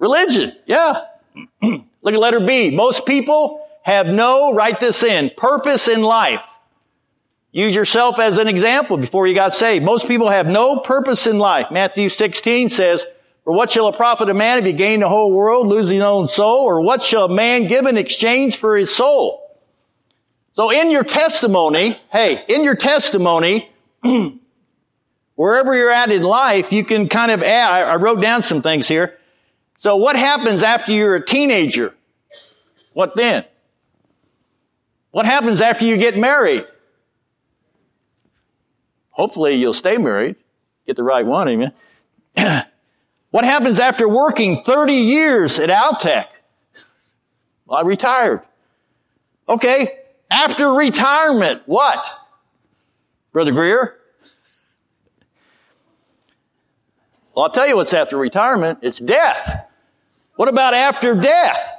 Religion, 0.00 0.56
yeah. 0.66 1.04
Look 1.62 1.84
at 2.04 2.14
letter 2.14 2.40
B. 2.40 2.74
Most 2.74 3.06
people 3.06 3.64
have 3.82 4.08
no, 4.08 4.52
write 4.52 4.80
this 4.80 5.04
in, 5.04 5.30
purpose 5.36 5.86
in 5.86 6.02
life. 6.02 6.42
Use 7.50 7.74
yourself 7.74 8.18
as 8.18 8.38
an 8.38 8.46
example 8.46 8.98
before 8.98 9.26
you 9.26 9.34
got 9.34 9.54
saved. 9.54 9.84
Most 9.84 10.06
people 10.06 10.28
have 10.28 10.46
no 10.46 10.80
purpose 10.80 11.26
in 11.26 11.38
life. 11.38 11.70
Matthew 11.70 12.08
16 12.08 12.68
says, 12.68 13.06
For 13.44 13.54
what 13.54 13.70
shall 13.70 13.86
a 13.86 13.92
profit 13.92 14.28
a 14.28 14.34
man 14.34 14.58
if 14.58 14.64
he 14.64 14.74
gain 14.74 15.00
the 15.00 15.08
whole 15.08 15.32
world, 15.32 15.66
lose 15.66 15.88
his 15.88 16.02
own 16.02 16.26
soul? 16.26 16.64
Or 16.64 16.82
what 16.82 17.02
shall 17.02 17.24
a 17.24 17.34
man 17.34 17.66
give 17.66 17.86
in 17.86 17.96
exchange 17.96 18.56
for 18.56 18.76
his 18.76 18.94
soul? 18.94 19.44
So 20.52 20.70
in 20.70 20.90
your 20.90 21.04
testimony, 21.04 21.98
hey, 22.12 22.44
in 22.48 22.64
your 22.64 22.74
testimony, 22.74 23.70
wherever 25.36 25.74
you're 25.74 25.90
at 25.90 26.10
in 26.10 26.22
life, 26.22 26.72
you 26.72 26.84
can 26.84 27.08
kind 27.08 27.30
of 27.30 27.42
add, 27.42 27.84
I 27.84 27.96
wrote 27.96 28.20
down 28.20 28.42
some 28.42 28.60
things 28.60 28.86
here. 28.86 29.16
So 29.78 29.96
what 29.96 30.16
happens 30.16 30.62
after 30.62 30.92
you're 30.92 31.14
a 31.14 31.24
teenager? 31.24 31.94
What 32.92 33.14
then? 33.14 33.44
What 35.12 35.24
happens 35.24 35.60
after 35.60 35.84
you 35.84 35.96
get 35.96 36.18
married? 36.18 36.66
Hopefully 39.18 39.54
you'll 39.54 39.74
stay 39.74 39.98
married. 39.98 40.36
Get 40.86 40.94
the 40.96 41.02
right 41.02 41.26
one, 41.26 41.48
amen. 41.48 41.72
what 43.30 43.44
happens 43.44 43.80
after 43.80 44.08
working 44.08 44.54
30 44.54 44.92
years 44.94 45.58
at 45.58 45.70
Altec? 45.70 46.26
Well, 47.66 47.78
I 47.78 47.82
retired. 47.82 48.42
Okay. 49.48 49.98
After 50.30 50.72
retirement, 50.72 51.62
what? 51.66 52.06
Brother 53.32 53.50
Greer? 53.50 53.96
Well, 57.34 57.44
I'll 57.44 57.50
tell 57.50 57.66
you 57.66 57.76
what's 57.76 57.92
after 57.92 58.16
retirement. 58.16 58.78
It's 58.82 58.98
death. 58.98 59.66
What 60.36 60.48
about 60.48 60.74
after 60.74 61.16
death? 61.16 61.74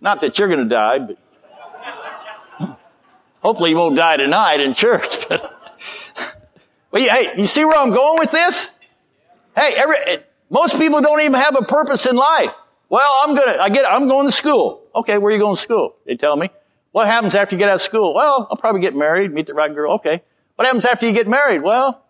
Not 0.00 0.20
that 0.20 0.38
you're 0.38 0.48
going 0.48 0.60
to 0.60 0.68
die, 0.68 1.00
but 1.00 1.18
hopefully 3.42 3.70
you 3.70 3.76
won't 3.76 3.96
die 3.96 4.16
tonight 4.16 4.60
in 4.60 4.74
church. 4.74 5.16
But, 6.92 7.00
well, 7.00 7.08
hey, 7.08 7.40
you 7.40 7.46
see 7.46 7.64
where 7.64 7.80
I'm 7.80 7.90
going 7.90 8.18
with 8.18 8.30
this? 8.32 8.68
Hey, 9.56 9.72
every, 9.78 9.96
eh, 9.96 10.16
most 10.50 10.78
people 10.78 11.00
don't 11.00 11.22
even 11.22 11.32
have 11.32 11.56
a 11.56 11.64
purpose 11.64 12.04
in 12.04 12.16
life. 12.16 12.52
Well, 12.90 13.10
I'm 13.24 13.34
gonna, 13.34 13.56
I 13.58 13.70
get, 13.70 13.90
I'm 13.90 14.06
going 14.08 14.26
to 14.26 14.32
school. 14.32 14.82
Okay, 14.94 15.16
where 15.16 15.30
are 15.30 15.34
you 15.34 15.40
going 15.40 15.56
to 15.56 15.60
school? 15.60 15.96
They 16.04 16.16
tell 16.16 16.36
me. 16.36 16.50
What 16.90 17.06
happens 17.06 17.34
after 17.34 17.54
you 17.54 17.58
get 17.58 17.70
out 17.70 17.76
of 17.76 17.80
school? 17.80 18.14
Well, 18.14 18.46
I'll 18.50 18.58
probably 18.58 18.82
get 18.82 18.94
married, 18.94 19.32
meet 19.32 19.46
the 19.46 19.54
right 19.54 19.74
girl. 19.74 19.94
Okay. 19.94 20.22
What 20.56 20.66
happens 20.66 20.84
after 20.84 21.06
you 21.06 21.14
get 21.14 21.26
married? 21.26 21.62
Well, 21.62 22.04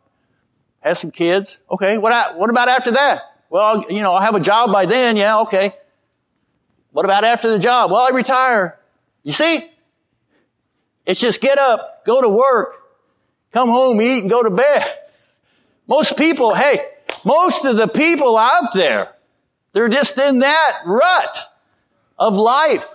have 0.80 0.98
some 0.98 1.12
kids. 1.12 1.60
Okay. 1.70 1.98
What, 1.98 2.36
what 2.36 2.50
about 2.50 2.68
after 2.68 2.90
that? 2.90 3.22
Well, 3.48 3.84
you 3.88 4.00
know, 4.00 4.14
I'll 4.14 4.20
have 4.20 4.34
a 4.34 4.40
job 4.40 4.72
by 4.72 4.86
then. 4.86 5.16
Yeah. 5.16 5.42
Okay. 5.42 5.76
What 6.90 7.04
about 7.04 7.22
after 7.22 7.48
the 7.48 7.60
job? 7.60 7.92
Well, 7.92 8.00
I 8.00 8.10
retire. 8.10 8.80
You 9.22 9.32
see? 9.32 9.70
It's 11.06 11.20
just 11.20 11.40
get 11.40 11.58
up, 11.58 12.04
go 12.04 12.20
to 12.20 12.28
work, 12.28 12.74
come 13.52 13.68
home, 13.68 14.00
eat, 14.00 14.20
and 14.20 14.30
go 14.30 14.42
to 14.42 14.50
bed. 14.50 14.98
Most 15.86 16.16
people, 16.16 16.54
hey, 16.54 16.78
most 17.24 17.64
of 17.64 17.76
the 17.76 17.88
people 17.88 18.36
out 18.36 18.72
there, 18.72 19.14
they're 19.72 19.88
just 19.88 20.18
in 20.18 20.40
that 20.40 20.82
rut 20.86 21.38
of 22.18 22.34
life. 22.34 22.86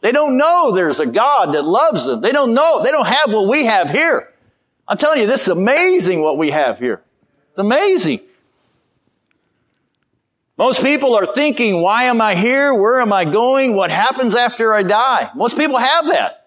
They 0.00 0.12
don't 0.12 0.36
know 0.36 0.72
there's 0.72 1.00
a 1.00 1.06
God 1.06 1.54
that 1.54 1.64
loves 1.64 2.04
them. 2.04 2.20
They 2.20 2.32
don't 2.32 2.54
know, 2.54 2.82
they 2.82 2.90
don't 2.90 3.06
have 3.06 3.32
what 3.32 3.48
we 3.48 3.66
have 3.66 3.90
here. 3.90 4.32
I'm 4.88 4.98
telling 4.98 5.20
you, 5.20 5.26
this 5.26 5.42
is 5.42 5.48
amazing 5.48 6.20
what 6.20 6.38
we 6.38 6.50
have 6.50 6.78
here. 6.78 7.02
It's 7.50 7.58
amazing. 7.58 8.20
Most 10.58 10.82
people 10.82 11.14
are 11.16 11.26
thinking, 11.26 11.82
why 11.82 12.04
am 12.04 12.20
I 12.20 12.34
here? 12.34 12.72
Where 12.72 13.00
am 13.00 13.12
I 13.12 13.24
going? 13.24 13.74
What 13.74 13.90
happens 13.90 14.34
after 14.34 14.72
I 14.72 14.82
die? 14.82 15.30
Most 15.34 15.56
people 15.56 15.76
have 15.76 16.06
that. 16.08 16.45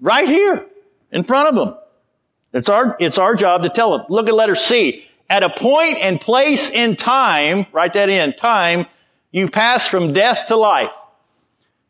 Right 0.00 0.28
here, 0.28 0.66
in 1.10 1.24
front 1.24 1.48
of 1.48 1.54
them. 1.54 1.76
It's 2.52 2.68
our, 2.68 2.96
it's 2.98 3.18
our 3.18 3.34
job 3.34 3.62
to 3.62 3.70
tell 3.70 3.96
them. 3.96 4.06
Look 4.08 4.28
at 4.28 4.34
letter 4.34 4.54
C. 4.54 5.04
At 5.30 5.42
a 5.42 5.50
point 5.50 5.98
and 5.98 6.20
place 6.20 6.70
in 6.70 6.96
time, 6.96 7.66
write 7.72 7.92
that 7.92 8.08
in, 8.08 8.32
time, 8.32 8.86
you 9.30 9.48
pass 9.48 9.86
from 9.86 10.12
death 10.12 10.48
to 10.48 10.56
life. 10.56 10.90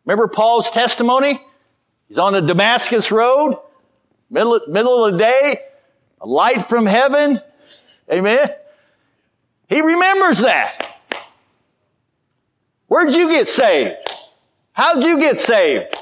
Remember 0.05 0.27
Paul's 0.27 0.71
testimony? 0.71 1.41
He's 2.09 2.19
on 2.19 2.33
the 2.33 2.41
Damascus 2.41 3.13
road, 3.13 3.59
middle, 4.31 4.61
middle 4.67 5.05
of 5.05 5.13
the 5.13 5.19
day, 5.19 5.59
a 6.21 6.27
light 6.27 6.69
from 6.69 6.87
heaven. 6.87 7.41
Amen. 8.11 8.49
He 9.69 9.83
remembers 9.83 10.39
that. 10.39 10.97
Where'd 12.89 13.15
you 13.15 13.29
get 13.29 13.49
saved? 13.49 13.97
How'd 14.73 15.05
you 15.05 15.21
get 15.21 15.39
saved? 15.39 15.95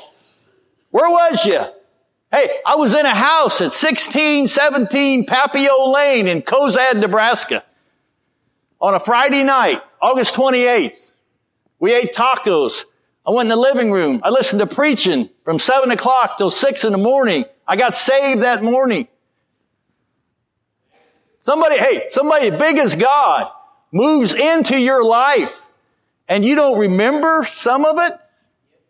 Where 0.90 1.11
was 1.11 1.44
you? 1.44 1.62
Hey, 2.33 2.59
I 2.66 2.74
was 2.74 2.93
in 2.93 3.07
a 3.07 3.14
house 3.14 3.61
at 3.61 3.70
1617 3.70 5.27
Papio 5.27 5.93
Lane 5.93 6.27
in 6.27 6.43
Cozad, 6.43 6.97
Nebraska 6.97 7.62
on 8.81 8.95
a 8.95 9.01
Friday 9.01 9.45
night, 9.45 9.83
August 10.01 10.35
28th. 10.35 11.12
We 11.79 11.95
ate 11.95 12.14
tacos. 12.14 12.85
I 13.27 13.31
went 13.31 13.47
in 13.47 13.51
the 13.51 13.57
living 13.57 13.93
room. 13.93 14.20
I 14.24 14.31
listened 14.31 14.61
to 14.61 14.66
preaching 14.66 15.31
from 15.45 15.59
seven 15.59 15.91
o'clock 15.93 16.37
till 16.37 16.51
six 16.51 16.85
in 16.85 16.93
the 16.93 16.99
morning. 16.99 17.45
I 17.66 17.77
got 17.77 17.95
saved 17.95 18.43
that 18.43 18.62
morning. 18.62 19.07
Somebody, 21.43 21.79
hey, 21.79 22.07
somebody 22.11 22.51
big 22.51 22.79
as 22.79 22.97
God 22.97 23.51
moves 23.93 24.35
into 24.35 24.79
your 24.79 25.05
life 25.05 25.62
and 26.29 26.45
you 26.45 26.57
don't 26.57 26.79
remember 26.79 27.47
some 27.53 27.85
of 27.85 27.99
it. 27.99 28.18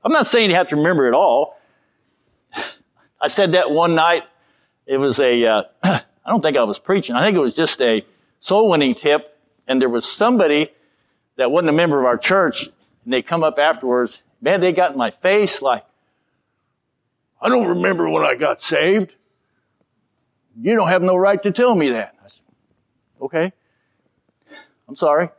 I'm 0.02 0.12
not 0.12 0.26
saying 0.26 0.50
you 0.50 0.56
have 0.56 0.68
to 0.68 0.76
remember 0.76 1.06
it 1.06 1.14
all. 1.14 1.55
I 3.26 3.28
said 3.28 3.52
that 3.52 3.72
one 3.72 3.96
night. 3.96 4.22
It 4.86 4.98
was 4.98 5.18
a. 5.18 5.44
Uh, 5.44 5.62
I 5.82 6.00
don't 6.28 6.42
think 6.42 6.56
I 6.56 6.62
was 6.62 6.78
preaching. 6.78 7.16
I 7.16 7.24
think 7.24 7.36
it 7.36 7.40
was 7.40 7.56
just 7.56 7.80
a 7.80 8.06
soul 8.38 8.70
winning 8.70 8.94
tip. 8.94 9.36
And 9.66 9.82
there 9.82 9.88
was 9.88 10.04
somebody 10.04 10.70
that 11.34 11.50
wasn't 11.50 11.70
a 11.70 11.72
member 11.72 11.98
of 11.98 12.06
our 12.06 12.18
church, 12.18 12.68
and 13.02 13.12
they 13.12 13.22
come 13.22 13.42
up 13.42 13.58
afterwards. 13.58 14.22
Man, 14.40 14.60
they 14.60 14.72
got 14.72 14.92
in 14.92 14.96
my 14.96 15.10
face 15.10 15.60
like, 15.60 15.84
I 17.42 17.48
don't 17.48 17.66
remember 17.66 18.08
when 18.08 18.22
I 18.22 18.36
got 18.36 18.60
saved. 18.60 19.12
You 20.56 20.76
don't 20.76 20.86
have 20.86 21.02
no 21.02 21.16
right 21.16 21.42
to 21.42 21.50
tell 21.50 21.74
me 21.74 21.90
that. 21.90 22.14
I 22.22 22.28
said, 22.28 22.44
okay. 23.22 23.52
I'm 24.88 24.94
sorry. 24.94 25.30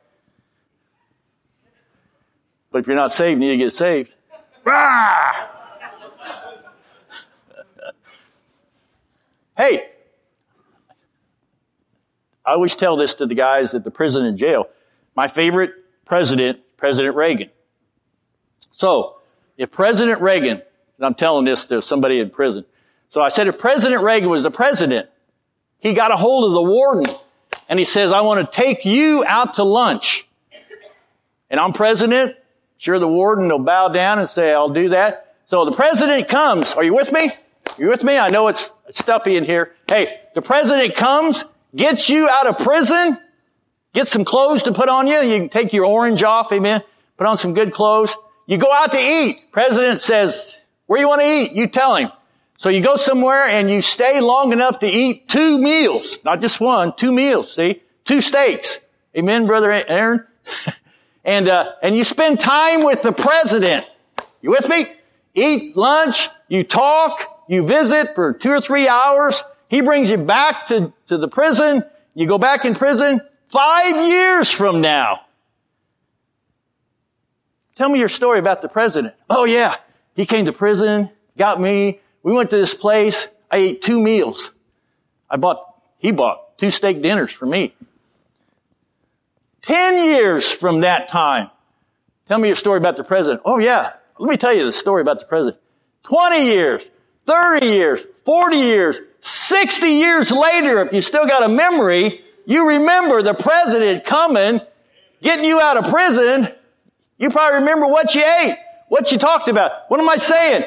But 2.69 2.79
if 2.79 2.88
you're 2.88 2.97
not 2.97 3.13
saved, 3.13 3.41
you 3.41 3.47
need 3.47 3.57
to 3.57 3.63
get 3.63 3.71
saved. 3.71 4.13
Hey, 9.58 9.89
I 12.45 12.51
always 12.51 12.76
tell 12.76 12.95
this 12.95 13.16
to 13.16 13.26
the 13.26 13.34
guys 13.34 13.74
at 13.74 13.84
the 13.84 13.89
prison 13.89 14.24
and 14.24 14.38
jail. 14.38 14.70
My 15.16 15.28
favorite 15.28 15.74
president, 16.05 16.60
President 16.78 17.16
Reagan. 17.16 17.49
So, 18.72 19.18
if 19.58 19.72
President 19.72 20.22
Reagan, 20.22 20.62
and 20.97 21.05
I'm 21.05 21.16
telling 21.16 21.45
this 21.45 21.66
to 21.66 21.82
somebody 21.82 22.20
in 22.20 22.30
prison. 22.30 22.66
So 23.10 23.20
I 23.20 23.30
said, 23.30 23.47
if 23.47 23.58
President 23.58 24.03
Reagan 24.03 24.30
was 24.30 24.43
the 24.43 24.51
president, 24.51 25.10
he 25.80 25.93
got 25.93 26.12
a 26.12 26.16
hold 26.16 26.45
of 26.45 26.53
the 26.53 26.62
warden 26.62 27.14
and 27.68 27.80
he 27.80 27.86
says, 27.86 28.12
I 28.14 28.22
want 28.22 28.39
to 28.39 28.55
take 28.55 28.86
you 28.86 29.24
out 29.28 29.55
to 29.55 29.64
lunch. 29.64 30.28
And 31.49 31.60
I'm 31.60 31.74
president. 31.74 32.36
Sure, 32.78 32.99
the 32.99 33.08
warden 33.08 33.47
will 33.47 33.60
bow 33.60 33.88
down 33.88 34.20
and 34.20 34.30
say, 34.30 34.53
I'll 34.53 34.70
do 34.70 34.89
that. 34.89 35.36
So 35.45 35.66
the 35.66 35.72
president 35.72 36.28
comes. 36.28 36.74
Are 36.74 36.84
you 36.84 36.93
with 36.93 37.12
me? 37.12 37.32
You 37.78 37.89
with 37.89 38.03
me? 38.03 38.17
I 38.17 38.30
know 38.30 38.47
it's 38.47 38.71
stuffy 38.89 39.38
in 39.38 39.43
here. 39.43 39.75
Hey, 39.88 40.19
the 40.34 40.41
president 40.41 40.95
comes, 40.95 41.43
gets 41.75 42.09
you 42.09 42.28
out 42.28 42.47
of 42.47 42.57
prison, 42.57 43.17
get 43.93 44.07
some 44.07 44.25
clothes 44.25 44.63
to 44.63 44.71
put 44.71 44.89
on 44.89 45.07
you. 45.07 45.19
You 45.21 45.38
can 45.38 45.49
take 45.49 45.73
your 45.73 45.86
orange 45.86 46.23
off, 46.23 46.51
amen. 46.51 46.82
Put 47.17 47.28
on 47.28 47.38
some 47.38 47.53
good 47.53 47.71
clothes. 47.71 48.15
You 48.47 48.57
go 48.57 48.71
out 48.71 48.91
to 48.93 48.97
eat. 48.97 49.51
President 49.51 49.99
says, 49.99 50.57
where 50.88 50.99
you 50.99 51.07
want 51.07 51.21
to 51.21 51.28
eat? 51.28 51.51
You 51.51 51.67
tell 51.67 51.95
him. 51.95 52.11
So 52.57 52.69
you 52.69 52.82
go 52.82 52.95
somewhere 52.95 53.43
and 53.43 53.69
you 53.69 53.82
stay 53.82 54.19
long 54.21 54.51
enough 54.51 54.80
to 54.80 54.88
eat 54.88 55.28
two 55.30 55.59
meals, 55.59 56.17
not 56.25 56.41
just 56.41 56.59
one, 56.59 56.95
two 56.95 57.11
meals, 57.11 57.53
see? 57.53 57.84
Two 58.05 58.21
steaks. 58.21 58.80
Amen, 59.15 59.45
brother 59.45 59.71
Aaron? 59.71 60.25
and, 61.25 61.47
uh, 61.47 61.73
and 61.84 61.95
you 61.95 62.03
spend 62.03 62.39
time 62.39 62.84
with 62.84 63.03
the 63.03 63.11
president. 63.11 63.86
You 64.41 64.49
with 64.49 64.67
me? 64.67 64.88
Eat 65.36 65.78
lunch, 65.78 66.30
you 66.47 66.63
talk, 66.63 67.36
you 67.48 67.66
visit 67.66 68.16
for 68.16 68.34
two 68.34 68.52
or 68.52 68.62
three 68.62 68.88
hours. 68.88 69.43
He 69.70 69.82
brings 69.82 70.10
you 70.10 70.18
back 70.18 70.68
to, 70.68 70.93
to 71.08 71.18
the 71.18 71.28
prison. 71.28 71.84
You 72.14 72.28
go 72.28 72.38
back 72.38 72.66
in 72.66 72.74
prison 72.76 73.22
five 73.50 73.95
years 73.95 74.52
from 74.52 74.82
now. 74.82 75.22
Tell 77.76 77.89
me 77.89 78.00
your 78.00 78.10
story 78.10 78.39
about 78.39 78.62
the 78.62 78.70
president. 78.70 79.14
Oh 79.30 79.45
yeah. 79.45 79.76
He 80.16 80.26
came 80.26 80.45
to 80.45 80.54
prison, 80.54 81.12
got 81.38 81.62
me. 81.62 82.00
We 82.24 82.34
went 82.34 82.50
to 82.50 82.58
this 82.58 82.74
place. 82.74 83.28
I 83.52 83.58
ate 83.58 83.82
two 83.82 84.00
meals. 84.00 84.52
I 85.30 85.38
bought, 85.38 85.76
he 86.00 86.12
bought 86.12 86.58
two 86.58 86.72
steak 86.72 87.02
dinners 87.02 87.32
for 87.32 87.45
me. 87.45 87.76
Ten 89.62 89.98
years 89.98 90.52
from 90.52 90.82
that 90.82 91.08
time. 91.08 91.52
Tell 92.28 92.39
me 92.39 92.48
your 92.48 92.56
story 92.56 92.78
about 92.78 92.98
the 92.98 93.04
president. 93.04 93.41
Oh 93.45 93.60
yeah. 93.60 93.91
Let 94.18 94.30
me 94.30 94.38
tell 94.38 94.54
you 94.54 94.66
the 94.66 94.74
story 94.74 95.02
about 95.02 95.20
the 95.20 95.26
president. 95.26 95.62
20 96.04 96.45
years. 96.45 96.89
30 97.28 97.65
years, 97.65 98.01
40 98.25 98.55
years, 98.57 99.01
60 99.19 99.86
years 99.86 100.32
later, 100.32 100.82
if 100.86 100.93
you 100.93 101.01
still 101.01 101.28
got 101.28 101.43
a 101.43 101.49
memory, 101.49 102.21
you 102.45 102.69
remember 102.69 103.21
the 103.21 103.34
president 103.34 104.05
coming, 104.05 104.61
getting 105.21 105.43
you 105.45 105.59
out 105.59 105.78
of 105.78 105.91
prison. 105.91 106.47
You 107.17 107.30
probably 107.30 107.59
remember 107.59 107.88
what 107.88 108.15
you 108.15 108.23
ate, 108.23 108.57
what 108.88 109.11
you 109.11 109.17
talked 109.17 109.49
about. 109.49 109.89
What 109.89 109.99
am 109.99 110.09
I 110.09 110.15
saying? 110.15 110.63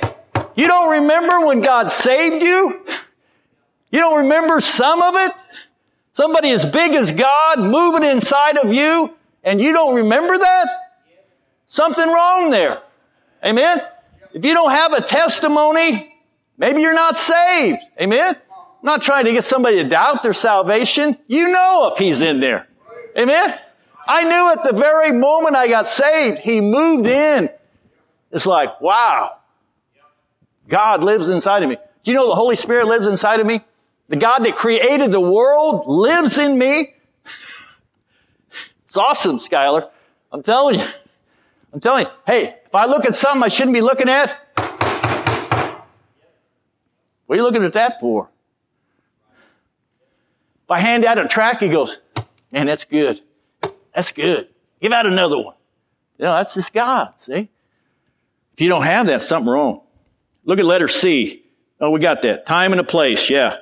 You 0.54 0.68
don't 0.68 0.90
remember 0.90 1.46
when 1.46 1.62
God 1.62 1.90
saved 1.90 2.42
you? 2.42 2.84
You 3.90 3.98
don't 3.98 4.18
remember 4.22 4.60
some 4.60 5.00
of 5.00 5.14
it? 5.16 5.32
Somebody 6.12 6.50
as 6.50 6.66
big 6.66 6.92
as 6.92 7.12
God 7.12 7.60
moving 7.60 8.08
inside 8.08 8.58
of 8.58 8.72
you 8.72 9.16
and 9.42 9.60
you 9.60 9.72
don't 9.72 9.94
remember 9.94 10.36
that? 10.36 10.68
Something 11.66 12.08
wrong 12.08 12.50
there. 12.50 12.82
Amen? 13.44 13.80
If 14.34 14.44
you 14.44 14.52
don't 14.52 14.70
have 14.70 14.92
a 14.92 15.00
testimony, 15.00 16.09
Maybe 16.60 16.82
you're 16.82 16.92
not 16.92 17.16
saved. 17.16 17.78
Amen? 17.98 18.36
I'm 18.36 18.84
not 18.84 19.00
trying 19.00 19.24
to 19.24 19.32
get 19.32 19.44
somebody 19.44 19.82
to 19.82 19.88
doubt 19.88 20.22
their 20.22 20.34
salvation. 20.34 21.16
You 21.26 21.48
know 21.48 21.90
if 21.90 21.98
he's 21.98 22.20
in 22.20 22.40
there. 22.40 22.68
Amen? 23.18 23.58
I 24.06 24.24
knew 24.24 24.52
at 24.52 24.64
the 24.64 24.78
very 24.78 25.10
moment 25.10 25.56
I 25.56 25.68
got 25.68 25.86
saved, 25.86 26.40
he 26.40 26.60
moved 26.60 27.06
in. 27.06 27.48
It's 28.30 28.44
like, 28.44 28.78
wow. 28.78 29.38
God 30.68 31.02
lives 31.02 31.28
inside 31.28 31.62
of 31.62 31.70
me. 31.70 31.76
Do 32.02 32.10
you 32.10 32.14
know 32.14 32.28
the 32.28 32.34
Holy 32.34 32.56
Spirit 32.56 32.86
lives 32.86 33.06
inside 33.06 33.40
of 33.40 33.46
me? 33.46 33.62
The 34.08 34.16
God 34.16 34.40
that 34.40 34.54
created 34.54 35.12
the 35.12 35.20
world 35.20 35.86
lives 35.86 36.36
in 36.36 36.58
me. 36.58 36.92
It's 38.84 38.98
awesome, 38.98 39.38
Skylar. 39.38 39.88
I'm 40.30 40.42
telling 40.42 40.80
you. 40.80 40.86
I'm 41.72 41.80
telling 41.80 42.04
you. 42.04 42.12
Hey, 42.26 42.56
if 42.66 42.74
I 42.74 42.84
look 42.84 43.06
at 43.06 43.14
something 43.14 43.42
I 43.42 43.48
shouldn't 43.48 43.74
be 43.74 43.80
looking 43.80 44.10
at, 44.10 44.36
what 47.30 47.36
are 47.36 47.42
you 47.42 47.44
looking 47.44 47.62
at 47.62 47.74
that 47.74 48.00
for? 48.00 48.28
If 50.64 50.70
I 50.70 50.80
hand 50.80 51.04
out 51.04 51.16
a 51.16 51.28
track, 51.28 51.60
he 51.60 51.68
goes, 51.68 52.00
man, 52.50 52.66
that's 52.66 52.84
good. 52.84 53.20
That's 53.94 54.10
good. 54.10 54.48
Give 54.80 54.90
out 54.90 55.06
another 55.06 55.38
one. 55.38 55.54
You 56.18 56.24
know, 56.24 56.32
that's 56.32 56.54
just 56.54 56.72
God, 56.72 57.12
see? 57.18 57.48
If 58.54 58.60
you 58.60 58.68
don't 58.68 58.82
have 58.82 59.06
that, 59.06 59.22
something 59.22 59.48
wrong. 59.48 59.82
Look 60.44 60.58
at 60.58 60.64
letter 60.64 60.88
C. 60.88 61.44
Oh, 61.80 61.90
we 61.90 62.00
got 62.00 62.22
that. 62.22 62.46
Time 62.46 62.72
and 62.72 62.80
a 62.80 62.84
place, 62.84 63.30
yeah. 63.30 63.58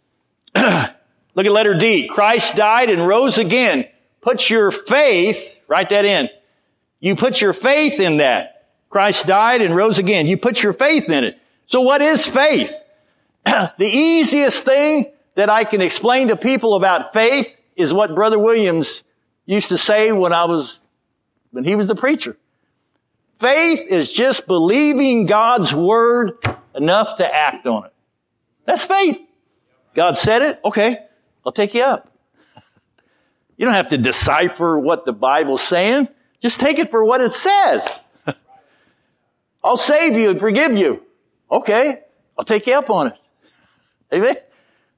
Look 0.54 1.46
at 1.46 1.50
letter 1.50 1.74
D. 1.74 2.06
Christ 2.06 2.54
died 2.54 2.88
and 2.88 3.04
rose 3.04 3.36
again. 3.36 3.88
Put 4.20 4.48
your 4.48 4.70
faith, 4.70 5.58
write 5.66 5.88
that 5.88 6.04
in. 6.04 6.28
You 7.00 7.16
put 7.16 7.40
your 7.40 7.52
faith 7.52 7.98
in 7.98 8.18
that. 8.18 8.68
Christ 8.90 9.26
died 9.26 9.60
and 9.60 9.74
rose 9.74 9.98
again. 9.98 10.28
You 10.28 10.36
put 10.36 10.62
your 10.62 10.72
faith 10.72 11.10
in 11.10 11.24
it. 11.24 11.36
So 11.66 11.80
what 11.80 12.00
is 12.00 12.24
faith? 12.24 12.84
the 13.78 13.86
easiest 13.86 14.64
thing 14.64 15.12
that 15.34 15.50
I 15.50 15.64
can 15.64 15.80
explain 15.80 16.28
to 16.28 16.36
people 16.36 16.74
about 16.74 17.12
faith 17.12 17.56
is 17.76 17.92
what 17.92 18.14
Brother 18.14 18.38
Williams 18.38 19.04
used 19.46 19.68
to 19.68 19.78
say 19.78 20.12
when 20.12 20.32
I 20.32 20.44
was, 20.44 20.80
when 21.50 21.64
he 21.64 21.74
was 21.74 21.86
the 21.86 21.94
preacher. 21.94 22.36
Faith 23.38 23.86
is 23.88 24.12
just 24.12 24.46
believing 24.46 25.26
God's 25.26 25.74
word 25.74 26.32
enough 26.74 27.16
to 27.16 27.34
act 27.34 27.66
on 27.66 27.86
it. 27.86 27.92
That's 28.64 28.84
faith. 28.84 29.20
God 29.94 30.18
said 30.18 30.42
it. 30.42 30.60
Okay. 30.64 30.98
I'll 31.46 31.52
take 31.52 31.74
you 31.74 31.82
up. 31.82 32.12
You 33.56 33.64
don't 33.64 33.74
have 33.74 33.88
to 33.88 33.98
decipher 33.98 34.78
what 34.78 35.04
the 35.04 35.12
Bible's 35.12 35.62
saying. 35.62 36.06
Just 36.38 36.60
take 36.60 36.78
it 36.78 36.92
for 36.92 37.04
what 37.04 37.20
it 37.20 37.30
says. 37.30 37.98
I'll 39.64 39.76
save 39.76 40.16
you 40.16 40.30
and 40.30 40.38
forgive 40.38 40.76
you. 40.76 41.02
Okay. 41.50 42.04
I'll 42.38 42.44
take 42.44 42.68
you 42.68 42.74
up 42.74 42.88
on 42.88 43.08
it. 43.08 43.14
Amen. 44.12 44.36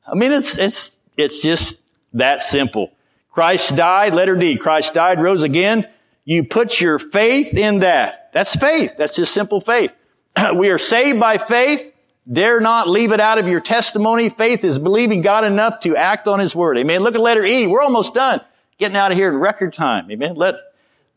I 0.06 0.14
mean, 0.14 0.32
it's, 0.32 0.56
it's, 0.56 0.90
it's 1.16 1.42
just 1.42 1.80
that 2.14 2.42
simple. 2.42 2.92
Christ 3.30 3.76
died, 3.76 4.14
letter 4.14 4.36
D. 4.36 4.56
Christ 4.56 4.94
died, 4.94 5.20
rose 5.20 5.42
again. 5.42 5.88
You 6.24 6.44
put 6.44 6.80
your 6.80 6.98
faith 6.98 7.54
in 7.54 7.80
that. 7.80 8.30
That's 8.32 8.54
faith. 8.54 8.94
That's 8.96 9.16
just 9.16 9.32
simple 9.32 9.60
faith. 9.60 9.94
we 10.54 10.70
are 10.70 10.78
saved 10.78 11.18
by 11.18 11.38
faith. 11.38 11.92
Dare 12.30 12.60
not 12.60 12.88
leave 12.88 13.12
it 13.12 13.20
out 13.20 13.38
of 13.38 13.48
your 13.48 13.60
testimony. 13.60 14.28
Faith 14.28 14.62
is 14.62 14.78
believing 14.78 15.22
God 15.22 15.44
enough 15.44 15.80
to 15.80 15.96
act 15.96 16.28
on 16.28 16.38
His 16.38 16.54
word. 16.54 16.78
Amen. 16.78 17.02
Look 17.02 17.14
at 17.14 17.20
letter 17.20 17.44
E. 17.44 17.66
We're 17.66 17.82
almost 17.82 18.14
done. 18.14 18.40
Getting 18.78 18.96
out 18.96 19.10
of 19.10 19.18
here 19.18 19.28
in 19.28 19.36
record 19.36 19.72
time. 19.72 20.10
Amen. 20.10 20.34
Let, 20.36 20.56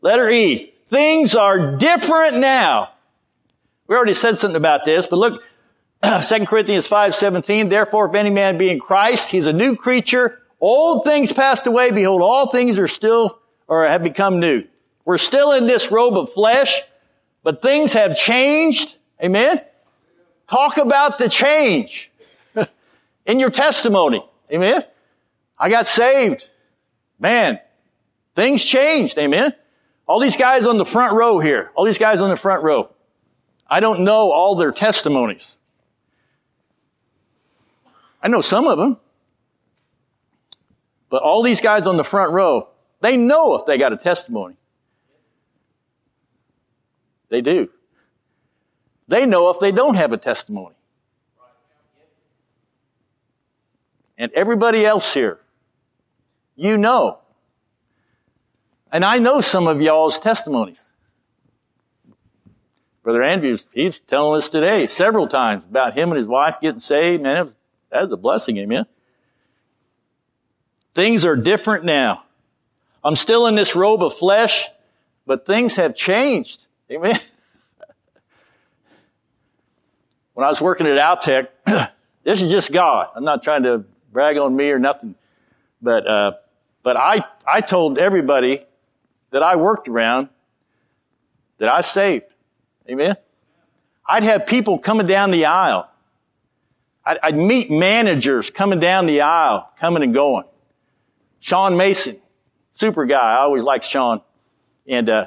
letter 0.00 0.28
E. 0.30 0.72
Things 0.88 1.36
are 1.36 1.76
different 1.76 2.38
now. 2.38 2.90
We 3.86 3.96
already 3.96 4.14
said 4.14 4.38
something 4.38 4.56
about 4.56 4.84
this, 4.84 5.06
but 5.06 5.16
look, 5.16 5.42
2 6.22 6.46
Corinthians 6.46 6.88
5:17, 6.88 7.70
Therefore, 7.70 8.08
if 8.08 8.14
any 8.14 8.30
man 8.30 8.58
be 8.58 8.70
in 8.70 8.78
Christ, 8.78 9.28
he's 9.28 9.46
a 9.46 9.52
new 9.52 9.76
creature. 9.76 10.40
Old 10.60 11.04
things 11.04 11.32
passed 11.32 11.66
away. 11.66 11.90
Behold, 11.90 12.22
all 12.22 12.50
things 12.50 12.78
are 12.78 12.88
still, 12.88 13.38
or 13.68 13.86
have 13.86 14.02
become 14.02 14.40
new. 14.40 14.64
We're 15.04 15.18
still 15.18 15.52
in 15.52 15.66
this 15.66 15.90
robe 15.90 16.16
of 16.16 16.32
flesh, 16.32 16.82
but 17.42 17.62
things 17.62 17.92
have 17.92 18.16
changed. 18.16 18.96
Amen. 19.22 19.60
Talk 20.46 20.76
about 20.76 21.18
the 21.18 21.28
change 21.28 22.10
in 23.26 23.40
your 23.40 23.50
testimony. 23.50 24.24
Amen. 24.52 24.84
I 25.58 25.70
got 25.70 25.86
saved. 25.86 26.48
Man, 27.18 27.60
things 28.34 28.64
changed. 28.64 29.18
Amen. 29.18 29.54
All 30.06 30.20
these 30.20 30.36
guys 30.36 30.66
on 30.66 30.76
the 30.76 30.84
front 30.84 31.14
row 31.14 31.38
here, 31.38 31.70
all 31.74 31.84
these 31.84 31.98
guys 31.98 32.20
on 32.20 32.28
the 32.28 32.36
front 32.36 32.62
row. 32.62 32.90
I 33.66 33.80
don't 33.80 34.00
know 34.00 34.30
all 34.30 34.56
their 34.56 34.72
testimonies. 34.72 35.56
I 38.24 38.28
know 38.28 38.40
some 38.40 38.66
of 38.66 38.78
them. 38.78 38.96
But 41.10 41.22
all 41.22 41.42
these 41.42 41.60
guys 41.60 41.86
on 41.86 41.98
the 41.98 42.04
front 42.04 42.32
row, 42.32 42.70
they 43.00 43.18
know 43.18 43.54
if 43.56 43.66
they 43.66 43.76
got 43.76 43.92
a 43.92 43.98
testimony. 43.98 44.56
They 47.28 47.42
do. 47.42 47.68
They 49.06 49.26
know 49.26 49.50
if 49.50 49.60
they 49.60 49.70
don't 49.70 49.94
have 49.94 50.12
a 50.12 50.16
testimony. 50.16 50.74
And 54.16 54.32
everybody 54.32 54.86
else 54.86 55.12
here, 55.12 55.40
you 56.56 56.78
know. 56.78 57.18
And 58.90 59.04
I 59.04 59.18
know 59.18 59.40
some 59.40 59.66
of 59.66 59.82
y'all's 59.82 60.18
testimonies. 60.18 60.90
Brother 63.02 63.22
Andrews, 63.22 63.66
he's 63.72 64.00
telling 64.00 64.38
us 64.38 64.48
today 64.48 64.86
several 64.86 65.28
times 65.28 65.64
about 65.64 65.98
him 65.98 66.10
and 66.10 66.16
his 66.16 66.26
wife 66.26 66.58
getting 66.60 66.80
saved. 66.80 67.22
Man, 67.22 67.46
was, 67.46 67.54
that 67.94 68.02
was 68.02 68.10
a 68.10 68.16
blessing, 68.16 68.58
amen. 68.58 68.86
Things 70.94 71.24
are 71.24 71.36
different 71.36 71.84
now. 71.84 72.24
I'm 73.04 73.14
still 73.14 73.46
in 73.46 73.54
this 73.54 73.76
robe 73.76 74.02
of 74.02 74.14
flesh, 74.14 74.68
but 75.26 75.46
things 75.46 75.76
have 75.76 75.94
changed. 75.94 76.66
Amen. 76.90 77.20
when 80.34 80.44
I 80.44 80.48
was 80.48 80.60
working 80.60 80.88
at 80.88 80.98
Altec, 80.98 81.48
this 82.24 82.42
is 82.42 82.50
just 82.50 82.72
God. 82.72 83.10
I'm 83.14 83.22
not 83.22 83.44
trying 83.44 83.62
to 83.62 83.84
brag 84.12 84.38
on 84.38 84.56
me 84.56 84.70
or 84.70 84.80
nothing, 84.80 85.14
but 85.80 86.04
uh, 86.08 86.32
but 86.82 86.96
I 86.96 87.24
I 87.46 87.60
told 87.60 87.98
everybody 87.98 88.66
that 89.30 89.44
I 89.44 89.54
worked 89.54 89.86
around 89.86 90.30
that 91.58 91.68
I 91.68 91.82
saved. 91.82 92.26
Amen. 92.90 93.14
I'd 94.04 94.24
have 94.24 94.48
people 94.48 94.80
coming 94.80 95.06
down 95.06 95.30
the 95.30 95.44
aisle. 95.44 95.88
I'd, 97.06 97.18
I'd 97.22 97.36
meet 97.36 97.70
managers 97.70 98.50
coming 98.50 98.80
down 98.80 99.06
the 99.06 99.20
aisle, 99.20 99.70
coming 99.78 100.02
and 100.02 100.14
going. 100.14 100.44
Sean 101.40 101.76
Mason, 101.76 102.16
super 102.72 103.04
guy. 103.04 103.34
I 103.34 103.40
always 103.40 103.62
liked 103.62 103.84
Sean, 103.84 104.22
and 104.86 105.10
uh, 105.10 105.26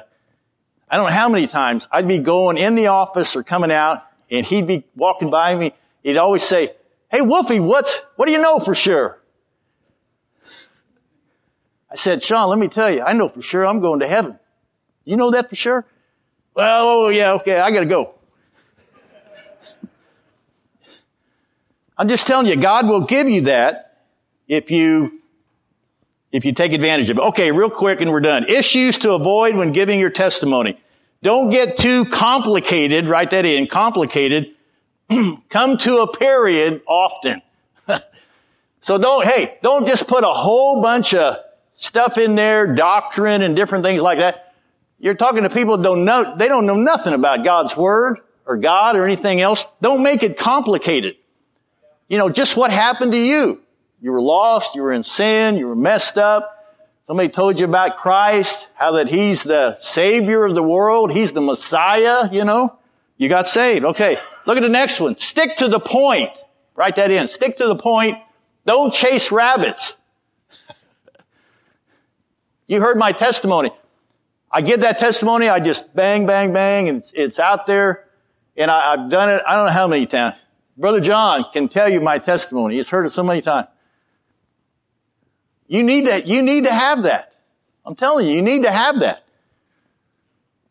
I 0.90 0.96
don't 0.96 1.06
know 1.06 1.12
how 1.12 1.28
many 1.28 1.46
times 1.46 1.86
I'd 1.92 2.08
be 2.08 2.18
going 2.18 2.58
in 2.58 2.74
the 2.74 2.88
office 2.88 3.36
or 3.36 3.42
coming 3.42 3.70
out, 3.70 4.04
and 4.30 4.44
he'd 4.44 4.66
be 4.66 4.84
walking 4.96 5.30
by 5.30 5.54
me. 5.54 5.72
He'd 6.02 6.16
always 6.16 6.42
say, 6.42 6.72
Hey, 7.10 7.22
Wolfie, 7.22 7.60
what's, 7.60 8.02
what 8.16 8.26
do 8.26 8.32
you 8.32 8.40
know 8.40 8.58
for 8.58 8.74
sure? 8.74 9.22
I 11.90 11.94
said, 11.94 12.22
Sean, 12.22 12.50
let 12.50 12.58
me 12.58 12.68
tell 12.68 12.90
you, 12.90 13.02
I 13.02 13.14
know 13.14 13.28
for 13.28 13.40
sure 13.40 13.66
I'm 13.66 13.80
going 13.80 14.00
to 14.00 14.06
heaven. 14.06 14.38
You 15.04 15.16
know 15.16 15.30
that 15.30 15.48
for 15.48 15.56
sure? 15.56 15.86
Well, 16.54 16.86
oh, 16.86 17.08
yeah, 17.08 17.32
okay, 17.34 17.58
I 17.58 17.70
gotta 17.70 17.86
go. 17.86 18.17
I'm 21.98 22.08
just 22.08 22.28
telling 22.28 22.46
you, 22.46 22.54
God 22.54 22.86
will 22.86 23.00
give 23.00 23.28
you 23.28 23.42
that 23.42 24.04
if 24.46 24.70
you, 24.70 25.20
if 26.30 26.44
you 26.44 26.52
take 26.52 26.72
advantage 26.72 27.10
of 27.10 27.18
it. 27.18 27.20
Okay, 27.20 27.50
real 27.50 27.70
quick 27.70 28.00
and 28.00 28.12
we're 28.12 28.20
done. 28.20 28.44
Issues 28.48 28.98
to 28.98 29.14
avoid 29.14 29.56
when 29.56 29.72
giving 29.72 29.98
your 29.98 30.10
testimony. 30.10 30.78
Don't 31.22 31.50
get 31.50 31.76
too 31.76 32.04
complicated, 32.04 33.08
write 33.08 33.30
that 33.30 33.44
in, 33.44 33.66
complicated. 33.66 34.54
Come 35.48 35.78
to 35.78 35.98
a 35.98 36.16
period 36.16 36.82
often. 36.86 37.42
so 38.80 38.98
don't, 38.98 39.26
hey, 39.26 39.58
don't 39.62 39.84
just 39.84 40.06
put 40.06 40.22
a 40.22 40.28
whole 40.28 40.80
bunch 40.80 41.14
of 41.14 41.38
stuff 41.72 42.16
in 42.16 42.36
there, 42.36 42.72
doctrine 42.72 43.42
and 43.42 43.56
different 43.56 43.84
things 43.84 44.00
like 44.00 44.18
that. 44.18 44.54
You're 45.00 45.14
talking 45.14 45.42
to 45.42 45.50
people 45.50 45.76
that 45.76 45.82
don't 45.82 46.04
know, 46.04 46.36
they 46.36 46.46
don't 46.46 46.66
know 46.66 46.76
nothing 46.76 47.14
about 47.14 47.42
God's 47.42 47.76
Word 47.76 48.18
or 48.46 48.56
God 48.56 48.94
or 48.94 49.04
anything 49.04 49.40
else. 49.40 49.66
Don't 49.80 50.04
make 50.04 50.22
it 50.22 50.36
complicated. 50.36 51.16
You 52.08 52.18
know, 52.18 52.28
just 52.30 52.56
what 52.56 52.70
happened 52.70 53.12
to 53.12 53.18
you. 53.18 53.62
You 54.00 54.12
were 54.12 54.20
lost, 54.20 54.74
you 54.74 54.82
were 54.82 54.92
in 54.92 55.02
sin, 55.02 55.56
you 55.56 55.66
were 55.66 55.76
messed 55.76 56.16
up. 56.16 56.54
Somebody 57.02 57.28
told 57.28 57.58
you 57.58 57.66
about 57.66 57.96
Christ, 57.96 58.68
how 58.74 58.92
that 58.92 59.08
He's 59.08 59.42
the 59.42 59.76
Savior 59.78 60.44
of 60.44 60.54
the 60.54 60.62
world, 60.62 61.12
He's 61.12 61.32
the 61.32 61.40
Messiah, 61.40 62.28
you 62.30 62.44
know. 62.44 62.78
You 63.16 63.28
got 63.28 63.46
saved. 63.46 63.84
Okay. 63.84 64.18
Look 64.46 64.56
at 64.56 64.62
the 64.62 64.68
next 64.68 65.00
one. 65.00 65.16
Stick 65.16 65.56
to 65.56 65.68
the 65.68 65.80
point. 65.80 66.30
Write 66.76 66.96
that 66.96 67.10
in. 67.10 67.26
Stick 67.28 67.56
to 67.56 67.66
the 67.66 67.76
point. 67.76 68.18
Don't 68.64 68.92
chase 68.92 69.32
rabbits. 69.32 69.96
you 72.66 72.80
heard 72.80 72.96
my 72.96 73.12
testimony. 73.12 73.72
I 74.50 74.62
give 74.62 74.80
that 74.80 74.98
testimony, 74.98 75.48
I 75.48 75.60
just 75.60 75.94
bang, 75.94 76.26
bang, 76.26 76.52
bang, 76.52 76.88
and 76.88 77.04
it's, 77.14 77.38
out 77.38 77.66
there. 77.66 78.06
And 78.56 78.70
I, 78.70 78.92
I've 78.92 79.10
done 79.10 79.28
it, 79.28 79.42
I 79.46 79.56
don't 79.56 79.66
know 79.66 79.72
how 79.72 79.88
many 79.88 80.06
times. 80.06 80.36
Brother 80.78 81.00
John 81.00 81.44
can 81.52 81.68
tell 81.68 81.88
you 81.88 82.00
my 82.00 82.18
testimony. 82.18 82.76
He's 82.76 82.88
heard 82.88 83.04
it 83.04 83.10
so 83.10 83.24
many 83.24 83.42
times. 83.42 83.66
You 85.66 85.82
need 85.82 86.06
to, 86.06 86.26
you 86.26 86.42
need 86.42 86.64
to 86.64 86.72
have 86.72 87.02
that. 87.02 87.34
I'm 87.84 87.96
telling 87.96 88.26
you, 88.26 88.32
you 88.32 88.42
need 88.42 88.62
to 88.62 88.70
have 88.70 89.00
that. 89.00 89.24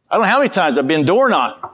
I 0.10 0.16
don't 0.16 0.24
know 0.24 0.30
how 0.30 0.40
many 0.40 0.50
times 0.50 0.78
I've 0.78 0.88
been 0.88 1.06
door 1.06 1.30
knocking. 1.30 1.70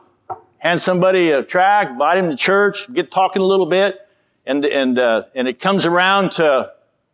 Hand 0.58 0.82
somebody 0.82 1.32
a 1.32 1.44
track, 1.44 1.92
invite 1.92 2.18
him 2.18 2.30
to 2.30 2.36
church, 2.36 2.92
get 2.92 3.12
talking 3.12 3.42
a 3.42 3.46
little 3.46 3.66
bit. 3.66 4.00
and 4.46 4.66
and 4.66 5.00
uh, 5.00 5.24
and 5.36 5.48
it 5.48 5.60
comes 5.60 5.86
around 5.86 6.34
to 6.34 6.72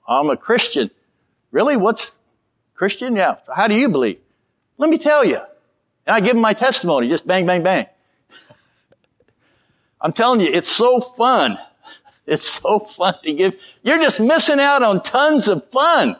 I'm 0.07 0.29
a 0.29 0.37
Christian. 0.37 0.89
Really, 1.51 1.77
what's 1.77 2.13
Christian? 2.75 3.15
Yeah. 3.15 3.35
How 3.53 3.67
do 3.67 3.75
you 3.75 3.89
believe? 3.89 4.19
Let 4.77 4.89
me 4.89 4.97
tell 4.97 5.23
you. 5.25 5.37
And 6.07 6.15
I 6.15 6.19
give 6.21 6.33
them 6.33 6.41
my 6.41 6.53
testimony, 6.53 7.09
just 7.09 7.27
bang, 7.27 7.45
bang, 7.45 7.61
bang. 7.61 7.85
I'm 10.01 10.13
telling 10.13 10.39
you, 10.39 10.47
it's 10.51 10.71
so 10.71 11.01
fun. 11.01 11.57
It's 12.27 12.47
so 12.47 12.77
fun 12.77 13.15
to 13.23 13.33
give. 13.33 13.55
You're 13.81 13.97
just 13.97 14.19
missing 14.19 14.59
out 14.59 14.83
on 14.83 15.01
tons 15.01 15.47
of 15.47 15.67
fun. 15.69 16.15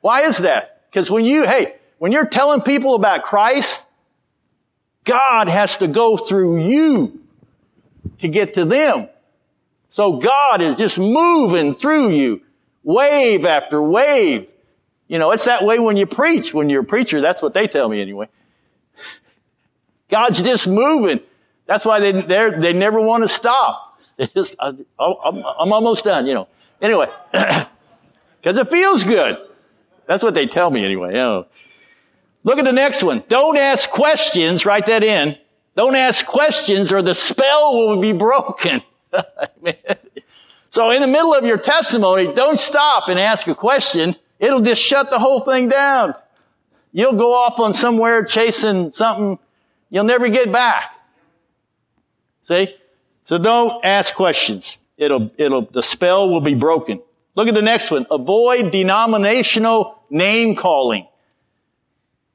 Why 0.00 0.22
is 0.22 0.38
that? 0.38 0.88
Because 0.88 1.10
when 1.10 1.26
you, 1.26 1.44
hey, 1.46 1.74
when 1.98 2.10
you're 2.10 2.24
telling 2.24 2.62
people 2.62 2.94
about 2.94 3.22
Christ, 3.22 3.84
God 5.04 5.50
has 5.50 5.76
to 5.76 5.88
go 5.88 6.16
through 6.16 6.62
you 6.62 7.20
to 8.20 8.28
get 8.28 8.54
to 8.54 8.64
them. 8.64 9.10
So 9.90 10.18
God 10.18 10.60
is 10.62 10.76
just 10.76 10.98
moving 10.98 11.72
through 11.72 12.10
you, 12.10 12.42
wave 12.82 13.44
after 13.44 13.82
wave. 13.82 14.50
You 15.08 15.18
know, 15.18 15.30
it's 15.30 15.44
that 15.44 15.64
way 15.64 15.78
when 15.78 15.96
you 15.96 16.06
preach. 16.06 16.52
When 16.52 16.68
you're 16.68 16.82
a 16.82 16.84
preacher, 16.84 17.20
that's 17.20 17.40
what 17.40 17.54
they 17.54 17.66
tell 17.66 17.88
me 17.88 18.00
anyway. 18.00 18.28
God's 20.08 20.42
just 20.42 20.68
moving. 20.68 21.20
That's 21.66 21.84
why 21.84 22.00
they 22.00 22.12
they 22.12 22.72
never 22.72 23.00
want 23.00 23.22
to 23.22 23.28
stop. 23.28 24.00
Just, 24.34 24.54
I, 24.58 24.68
am 24.68 25.72
almost 25.72 26.04
done. 26.04 26.26
You 26.26 26.34
know. 26.34 26.48
Anyway, 26.80 27.08
because 27.32 28.58
it 28.58 28.70
feels 28.70 29.04
good. 29.04 29.38
That's 30.06 30.22
what 30.22 30.34
they 30.34 30.46
tell 30.46 30.70
me 30.70 30.84
anyway. 30.84 31.12
Know. 31.14 31.46
Look 32.44 32.58
at 32.58 32.64
the 32.64 32.72
next 32.72 33.02
one. 33.02 33.24
Don't 33.28 33.58
ask 33.58 33.90
questions. 33.90 34.64
Write 34.64 34.86
that 34.86 35.02
in. 35.02 35.36
Don't 35.74 35.96
ask 35.96 36.24
questions, 36.24 36.92
or 36.92 37.02
the 37.02 37.14
spell 37.14 37.74
will 37.74 38.00
be 38.00 38.12
broken. 38.12 38.82
so, 40.70 40.90
in 40.90 41.02
the 41.02 41.08
middle 41.08 41.34
of 41.34 41.44
your 41.44 41.58
testimony, 41.58 42.32
don't 42.32 42.58
stop 42.58 43.08
and 43.08 43.18
ask 43.18 43.46
a 43.48 43.54
question. 43.54 44.16
It'll 44.38 44.60
just 44.60 44.82
shut 44.82 45.10
the 45.10 45.18
whole 45.18 45.40
thing 45.40 45.68
down. 45.68 46.14
You'll 46.92 47.14
go 47.14 47.34
off 47.34 47.58
on 47.58 47.74
somewhere 47.74 48.24
chasing 48.24 48.92
something 48.92 49.38
you'll 49.90 50.04
never 50.04 50.28
get 50.28 50.50
back. 50.50 50.95
See? 52.46 52.74
So 53.24 53.38
don't 53.38 53.84
ask 53.84 54.14
questions. 54.14 54.78
It'll, 54.96 55.30
it'll, 55.36 55.62
the 55.62 55.82
spell 55.82 56.30
will 56.30 56.40
be 56.40 56.54
broken. 56.54 57.02
Look 57.34 57.48
at 57.48 57.54
the 57.54 57.62
next 57.62 57.90
one. 57.90 58.06
Avoid 58.10 58.70
denominational 58.70 60.00
name 60.08 60.54
calling. 60.54 61.06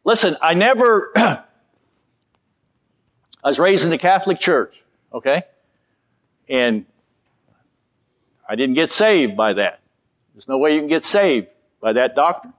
Listen, 0.04 0.36
I 0.42 0.54
never, 0.54 1.12
I 1.16 1.44
was 3.44 3.58
raised 3.58 3.84
in 3.84 3.90
the 3.90 3.98
Catholic 3.98 4.38
Church, 4.38 4.84
okay? 5.14 5.44
And 6.50 6.86
I 8.48 8.56
didn't 8.56 8.76
get 8.76 8.92
saved 8.92 9.38
by 9.38 9.54
that. 9.54 9.80
There's 10.34 10.48
no 10.48 10.58
way 10.58 10.74
you 10.74 10.82
can 10.82 10.90
get 10.90 11.04
saved 11.04 11.48
by 11.80 11.94
that 11.94 12.16
doctrine. 12.16 12.54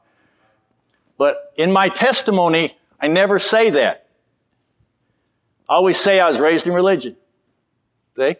But 1.18 1.52
in 1.56 1.70
my 1.70 1.90
testimony, 1.90 2.76
I 2.98 3.08
never 3.08 3.38
say 3.38 3.70
that. 3.70 4.06
I 5.68 5.74
always 5.74 5.98
say 5.98 6.18
I 6.18 6.28
was 6.28 6.40
raised 6.40 6.66
in 6.66 6.72
religion. 6.72 7.16
See? 8.16 8.36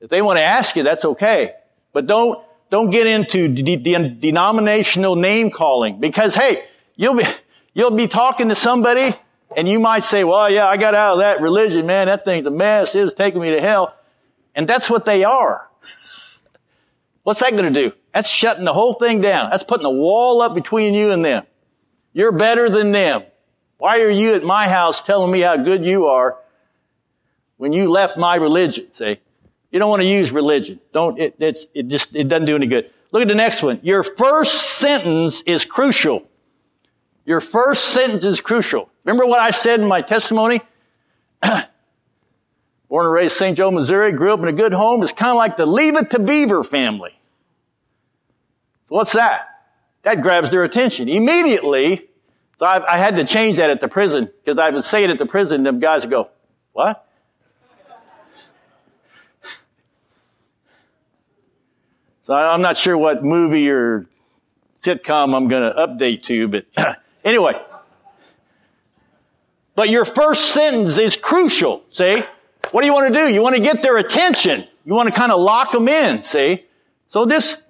If 0.00 0.08
they 0.08 0.22
want 0.22 0.38
to 0.38 0.42
ask 0.42 0.76
you, 0.76 0.82
that's 0.82 1.04
okay. 1.04 1.54
But 1.92 2.06
don't, 2.06 2.42
don't 2.70 2.90
get 2.90 3.06
into 3.06 3.48
de- 3.48 3.76
de- 3.76 4.08
denominational 4.08 5.16
name 5.16 5.50
calling 5.50 6.00
because 6.00 6.34
hey, 6.34 6.64
you'll 6.96 7.16
be, 7.16 7.24
you'll 7.74 7.90
be 7.90 8.06
talking 8.06 8.48
to 8.48 8.54
somebody 8.54 9.14
and 9.56 9.68
you 9.68 9.80
might 9.80 10.04
say, 10.04 10.24
well, 10.24 10.50
yeah, 10.50 10.66
I 10.66 10.76
got 10.76 10.94
out 10.94 11.14
of 11.14 11.18
that 11.18 11.40
religion, 11.40 11.86
man. 11.86 12.06
That 12.06 12.24
thing's 12.24 12.46
a 12.46 12.50
mess. 12.50 12.94
It 12.94 13.02
was 13.02 13.14
taking 13.14 13.40
me 13.40 13.50
to 13.50 13.60
hell. 13.60 13.94
And 14.54 14.68
that's 14.68 14.88
what 14.88 15.04
they 15.04 15.24
are. 15.24 15.68
What's 17.22 17.40
that 17.40 17.52
going 17.52 17.72
to 17.72 17.88
do? 17.88 17.94
That's 18.12 18.28
shutting 18.28 18.64
the 18.64 18.72
whole 18.72 18.94
thing 18.94 19.20
down. 19.20 19.50
That's 19.50 19.62
putting 19.62 19.86
a 19.86 19.90
wall 19.90 20.40
up 20.40 20.54
between 20.54 20.94
you 20.94 21.10
and 21.10 21.24
them. 21.24 21.44
You're 22.12 22.32
better 22.32 22.68
than 22.68 22.92
them. 22.92 23.22
Why 23.78 24.00
are 24.00 24.10
you 24.10 24.34
at 24.34 24.44
my 24.44 24.68
house 24.68 25.02
telling 25.02 25.30
me 25.30 25.40
how 25.40 25.56
good 25.56 25.84
you 25.84 26.06
are 26.06 26.38
when 27.60 27.74
you 27.74 27.90
left 27.90 28.16
my 28.16 28.36
religion? 28.36 28.90
See? 28.90 29.18
You 29.70 29.78
don't 29.78 29.90
want 29.90 30.00
to 30.00 30.08
use 30.08 30.32
religion. 30.32 30.80
Don't, 30.94 31.20
it, 31.20 31.34
it's, 31.38 31.68
it 31.74 31.88
just, 31.88 32.16
it 32.16 32.26
doesn't 32.26 32.46
do 32.46 32.56
any 32.56 32.66
good. 32.66 32.90
Look 33.12 33.20
at 33.20 33.28
the 33.28 33.34
next 33.34 33.62
one. 33.62 33.80
Your 33.82 34.02
first 34.02 34.78
sentence 34.78 35.42
is 35.42 35.66
crucial. 35.66 36.26
Your 37.26 37.42
first 37.42 37.90
sentence 37.90 38.24
is 38.24 38.40
crucial. 38.40 38.88
Remember 39.04 39.26
what 39.26 39.40
I 39.40 39.50
said 39.50 39.78
in 39.78 39.86
my 39.86 40.00
testimony? 40.00 40.62
Born 41.42 43.04
and 43.04 43.12
raised 43.12 43.34
in 43.34 43.38
St. 43.38 43.56
Joe, 43.58 43.70
Missouri, 43.70 44.12
grew 44.12 44.32
up 44.32 44.40
in 44.40 44.48
a 44.48 44.54
good 44.54 44.72
home. 44.72 45.02
It's 45.02 45.12
kind 45.12 45.32
of 45.32 45.36
like 45.36 45.58
the 45.58 45.66
Leave 45.66 45.96
It 45.96 46.12
to 46.12 46.18
Beaver 46.18 46.64
family. 46.64 47.12
What's 48.88 49.12
that? 49.12 49.48
That 50.04 50.22
grabs 50.22 50.48
their 50.48 50.64
attention. 50.64 51.10
Immediately, 51.10 52.08
so 52.58 52.64
I, 52.64 52.94
I 52.94 52.96
had 52.96 53.16
to 53.16 53.24
change 53.24 53.56
that 53.56 53.68
at 53.68 53.82
the 53.82 53.88
prison 53.88 54.30
because 54.42 54.58
I 54.58 54.70
would 54.70 54.82
say 54.82 55.04
it 55.04 55.10
at 55.10 55.18
the 55.18 55.26
prison. 55.26 55.56
and 55.56 55.66
Them 55.66 55.78
guys 55.78 56.06
would 56.06 56.10
go, 56.10 56.30
"What?" 56.72 57.06
So 62.30 62.36
I'm 62.36 62.62
not 62.62 62.76
sure 62.76 62.96
what 62.96 63.24
movie 63.24 63.68
or 63.70 64.06
sitcom 64.76 65.34
I'm 65.34 65.48
going 65.48 65.64
to 65.64 65.76
update 65.76 66.22
to, 66.26 66.46
but 66.46 66.64
anyway. 67.24 67.60
But 69.74 69.88
your 69.88 70.04
first 70.04 70.54
sentence 70.54 70.96
is 70.96 71.16
crucial. 71.16 71.82
See, 71.90 72.22
what 72.70 72.82
do 72.82 72.86
you 72.86 72.94
want 72.94 73.12
to 73.12 73.18
do? 73.18 73.34
You 73.34 73.42
want 73.42 73.56
to 73.56 73.60
get 73.60 73.82
their 73.82 73.96
attention. 73.96 74.64
You 74.84 74.94
want 74.94 75.12
to 75.12 75.18
kind 75.18 75.32
of 75.32 75.40
lock 75.40 75.72
them 75.72 75.88
in. 75.88 76.22
See, 76.22 76.64
so 77.08 77.26
just 77.26 77.64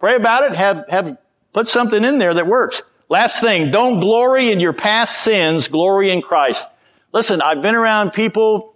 pray 0.00 0.16
about 0.16 0.42
it. 0.42 0.56
Have 0.56 0.88
have 0.88 1.16
put 1.52 1.68
something 1.68 2.02
in 2.02 2.18
there 2.18 2.34
that 2.34 2.48
works. 2.48 2.82
Last 3.08 3.40
thing, 3.40 3.70
don't 3.70 4.00
glory 4.00 4.50
in 4.50 4.58
your 4.58 4.72
past 4.72 5.22
sins, 5.22 5.68
glory 5.68 6.10
in 6.10 6.20
Christ. 6.20 6.66
Listen, 7.12 7.40
I've 7.40 7.62
been 7.62 7.76
around 7.76 8.12
people, 8.12 8.74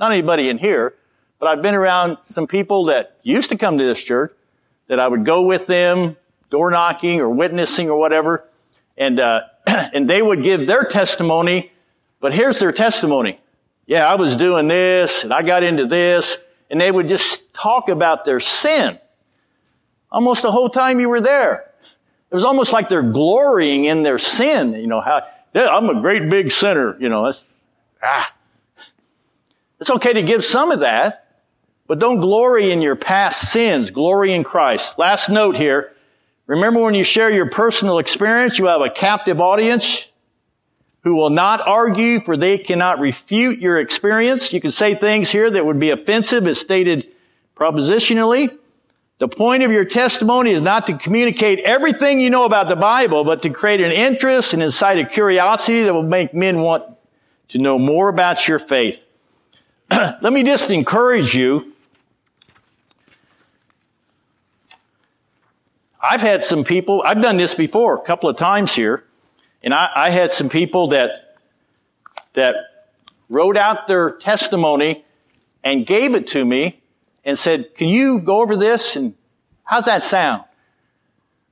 not 0.00 0.10
anybody 0.10 0.48
in 0.48 0.58
here, 0.58 0.96
but 1.42 1.48
I've 1.48 1.60
been 1.60 1.74
around 1.74 2.18
some 2.26 2.46
people 2.46 2.84
that 2.84 3.18
used 3.24 3.48
to 3.48 3.58
come 3.58 3.76
to 3.78 3.82
this 3.82 4.00
church, 4.00 4.32
that 4.86 5.00
I 5.00 5.08
would 5.08 5.24
go 5.24 5.42
with 5.42 5.66
them, 5.66 6.16
door 6.50 6.70
knocking 6.70 7.20
or 7.20 7.30
witnessing 7.30 7.90
or 7.90 7.98
whatever, 7.98 8.48
and, 8.96 9.18
uh, 9.18 9.40
and 9.66 10.08
they 10.08 10.22
would 10.22 10.44
give 10.44 10.68
their 10.68 10.84
testimony, 10.84 11.72
but 12.20 12.32
here's 12.32 12.60
their 12.60 12.70
testimony. 12.70 13.40
Yeah, 13.86 14.08
I 14.08 14.14
was 14.14 14.36
doing 14.36 14.68
this, 14.68 15.24
and 15.24 15.34
I 15.34 15.42
got 15.42 15.64
into 15.64 15.84
this, 15.84 16.38
and 16.70 16.80
they 16.80 16.92
would 16.92 17.08
just 17.08 17.52
talk 17.52 17.88
about 17.88 18.24
their 18.24 18.38
sin. 18.38 19.00
Almost 20.12 20.42
the 20.42 20.52
whole 20.52 20.68
time 20.68 21.00
you 21.00 21.08
were 21.08 21.20
there. 21.20 21.72
It 22.30 22.34
was 22.36 22.44
almost 22.44 22.72
like 22.72 22.88
they're 22.88 23.02
glorying 23.02 23.86
in 23.86 24.04
their 24.04 24.20
sin. 24.20 24.74
You 24.74 24.86
know, 24.86 25.00
how, 25.00 25.26
yeah, 25.54 25.76
I'm 25.76 25.90
a 25.90 26.00
great 26.00 26.30
big 26.30 26.52
sinner. 26.52 26.96
You 27.00 27.08
know, 27.08 27.24
that's, 27.24 27.44
ah. 28.00 28.32
It's 29.80 29.90
okay 29.90 30.12
to 30.12 30.22
give 30.22 30.44
some 30.44 30.70
of 30.70 30.78
that, 30.78 31.21
but 31.92 31.98
don't 31.98 32.20
glory 32.20 32.72
in 32.72 32.80
your 32.80 32.96
past 32.96 33.52
sins. 33.52 33.90
Glory 33.90 34.32
in 34.32 34.44
Christ. 34.44 34.98
Last 34.98 35.28
note 35.28 35.56
here. 35.56 35.92
Remember 36.46 36.80
when 36.80 36.94
you 36.94 37.04
share 37.04 37.28
your 37.28 37.50
personal 37.50 37.98
experience, 37.98 38.58
you 38.58 38.64
have 38.64 38.80
a 38.80 38.88
captive 38.88 39.42
audience 39.42 40.08
who 41.02 41.14
will 41.14 41.28
not 41.28 41.60
argue 41.68 42.20
for 42.20 42.34
they 42.34 42.56
cannot 42.56 42.98
refute 42.98 43.58
your 43.58 43.78
experience. 43.78 44.54
You 44.54 44.60
can 44.62 44.72
say 44.72 44.94
things 44.94 45.28
here 45.28 45.50
that 45.50 45.66
would 45.66 45.78
be 45.78 45.90
offensive 45.90 46.46
as 46.46 46.58
stated 46.58 47.08
propositionally. 47.54 48.56
The 49.18 49.28
point 49.28 49.62
of 49.62 49.70
your 49.70 49.84
testimony 49.84 50.52
is 50.52 50.62
not 50.62 50.86
to 50.86 50.96
communicate 50.96 51.58
everything 51.58 52.20
you 52.20 52.30
know 52.30 52.46
about 52.46 52.68
the 52.68 52.76
Bible, 52.76 53.22
but 53.22 53.42
to 53.42 53.50
create 53.50 53.82
an 53.82 53.92
interest 53.92 54.54
and 54.54 54.62
incite 54.62 54.98
a 54.98 55.04
curiosity 55.04 55.82
that 55.82 55.92
will 55.92 56.02
make 56.02 56.32
men 56.32 56.62
want 56.62 56.84
to 57.48 57.58
know 57.58 57.78
more 57.78 58.08
about 58.08 58.48
your 58.48 58.58
faith. 58.58 59.06
Let 59.90 60.32
me 60.32 60.42
just 60.42 60.70
encourage 60.70 61.34
you. 61.34 61.71
I've 66.02 66.20
had 66.20 66.42
some 66.42 66.64
people, 66.64 67.02
I've 67.06 67.22
done 67.22 67.36
this 67.36 67.54
before 67.54 67.96
a 67.96 68.00
couple 68.00 68.28
of 68.28 68.36
times 68.36 68.74
here, 68.74 69.04
and 69.62 69.72
I, 69.72 69.88
I 69.94 70.10
had 70.10 70.32
some 70.32 70.48
people 70.48 70.88
that, 70.88 71.36
that 72.34 72.56
wrote 73.28 73.56
out 73.56 73.86
their 73.86 74.10
testimony 74.10 75.04
and 75.62 75.86
gave 75.86 76.14
it 76.14 76.26
to 76.28 76.44
me 76.44 76.80
and 77.24 77.38
said, 77.38 77.74
can 77.76 77.88
you 77.88 78.20
go 78.20 78.42
over 78.42 78.56
this 78.56 78.96
and 78.96 79.14
how's 79.62 79.84
that 79.84 80.02
sound? 80.02 80.42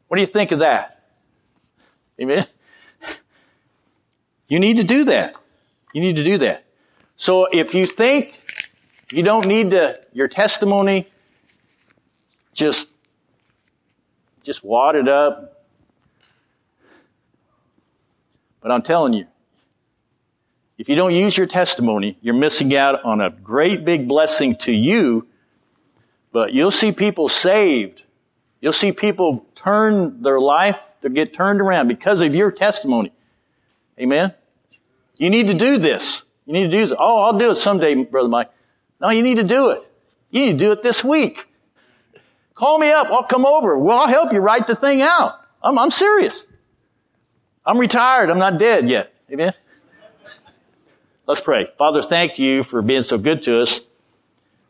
What 0.09 0.17
do 0.17 0.23
you 0.23 0.27
think 0.27 0.51
of 0.51 0.59
that? 0.59 1.05
Amen. 2.21 2.45
You 4.49 4.59
need 4.59 4.79
to 4.79 4.83
do 4.85 5.05
that. 5.05 5.37
You 5.95 6.01
need 6.01 6.17
to 6.17 6.25
do 6.25 6.39
that. 6.39 6.65
So 7.15 7.47
if 7.53 7.73
you 7.73 7.87
think 7.87 8.35
you 9.13 9.23
don't 9.23 9.47
need 9.47 9.71
to, 9.71 10.01
your 10.13 10.27
testimony, 10.27 11.07
just, 12.53 12.90
just 14.51 14.65
wad 14.65 14.97
it 14.97 15.07
up. 15.07 15.65
But 18.61 18.73
I'm 18.73 18.83
telling 18.83 19.13
you, 19.13 19.29
if 20.77 20.89
you 20.89 20.97
don't 20.97 21.15
use 21.15 21.37
your 21.37 21.47
testimony, 21.47 22.19
you're 22.21 22.35
missing 22.35 22.75
out 22.75 23.05
on 23.05 23.21
a 23.21 23.31
great 23.31 23.85
big 23.85 24.09
blessing 24.09 24.57
to 24.57 24.73
you 24.73 25.29
But 26.33 26.53
you'll 26.53 26.71
see 26.71 26.93
people 26.93 27.29
saved. 27.29 28.03
You'll 28.61 28.73
see 28.73 28.93
people 28.93 29.47
turn 29.55 30.23
their 30.23 30.41
life 30.41 30.81
to 31.03 31.11
get 31.11 31.33
turned 31.33 31.61
around 31.61 31.89
because 31.89 32.21
of 32.21 32.35
your 32.35 32.51
testimony. 32.51 33.13
Amen. 33.99 34.35
You 35.17 35.31
need 35.31 35.47
to 35.49 35.55
do 35.55 35.79
this. 35.79 36.23
You 36.47 36.55
need 36.55 36.65
to 36.65 36.71
do 36.71 36.87
this. 36.87 36.97
Oh, 36.99 37.23
I'll 37.23 37.39
do 37.39 37.53
it 37.53 37.57
someday, 37.57 37.95
Brother 37.95 38.29
Mike. 38.29 38.51
No, 39.01 39.11
you 39.11 39.23
need 39.23 39.37
to 39.37 39.45
do 39.45 39.71
it. 39.71 39.83
You 40.31 40.47
need 40.47 40.59
to 40.59 40.59
do 40.59 40.73
it 40.73 40.83
this 40.83 41.05
week. 41.05 41.47
Call 42.61 42.79
me 42.79 42.91
up. 42.91 43.07
I'll 43.07 43.23
come 43.23 43.47
over. 43.47 43.79
Well, 43.79 44.01
I'll 44.01 44.07
help 44.07 44.35
you 44.35 44.41
write 44.41 44.67
the 44.67 44.75
thing 44.75 45.01
out. 45.01 45.33
I'm, 45.63 45.79
I'm 45.79 45.91
serious. 45.91 46.47
I'm 47.65 47.79
retired. 47.79 48.29
I'm 48.29 48.39
not 48.39 48.59
dead 48.59 48.87
yet. 48.87 49.19
Amen. 49.33 49.55
Let's 51.27 51.41
pray. 51.41 51.69
Father, 51.79 52.03
thank 52.03 52.39
you 52.39 52.63
for 52.63 52.83
being 52.83 53.03
so 53.03 53.17
good 53.17 53.43
to 53.45 53.63
us. 53.63 53.81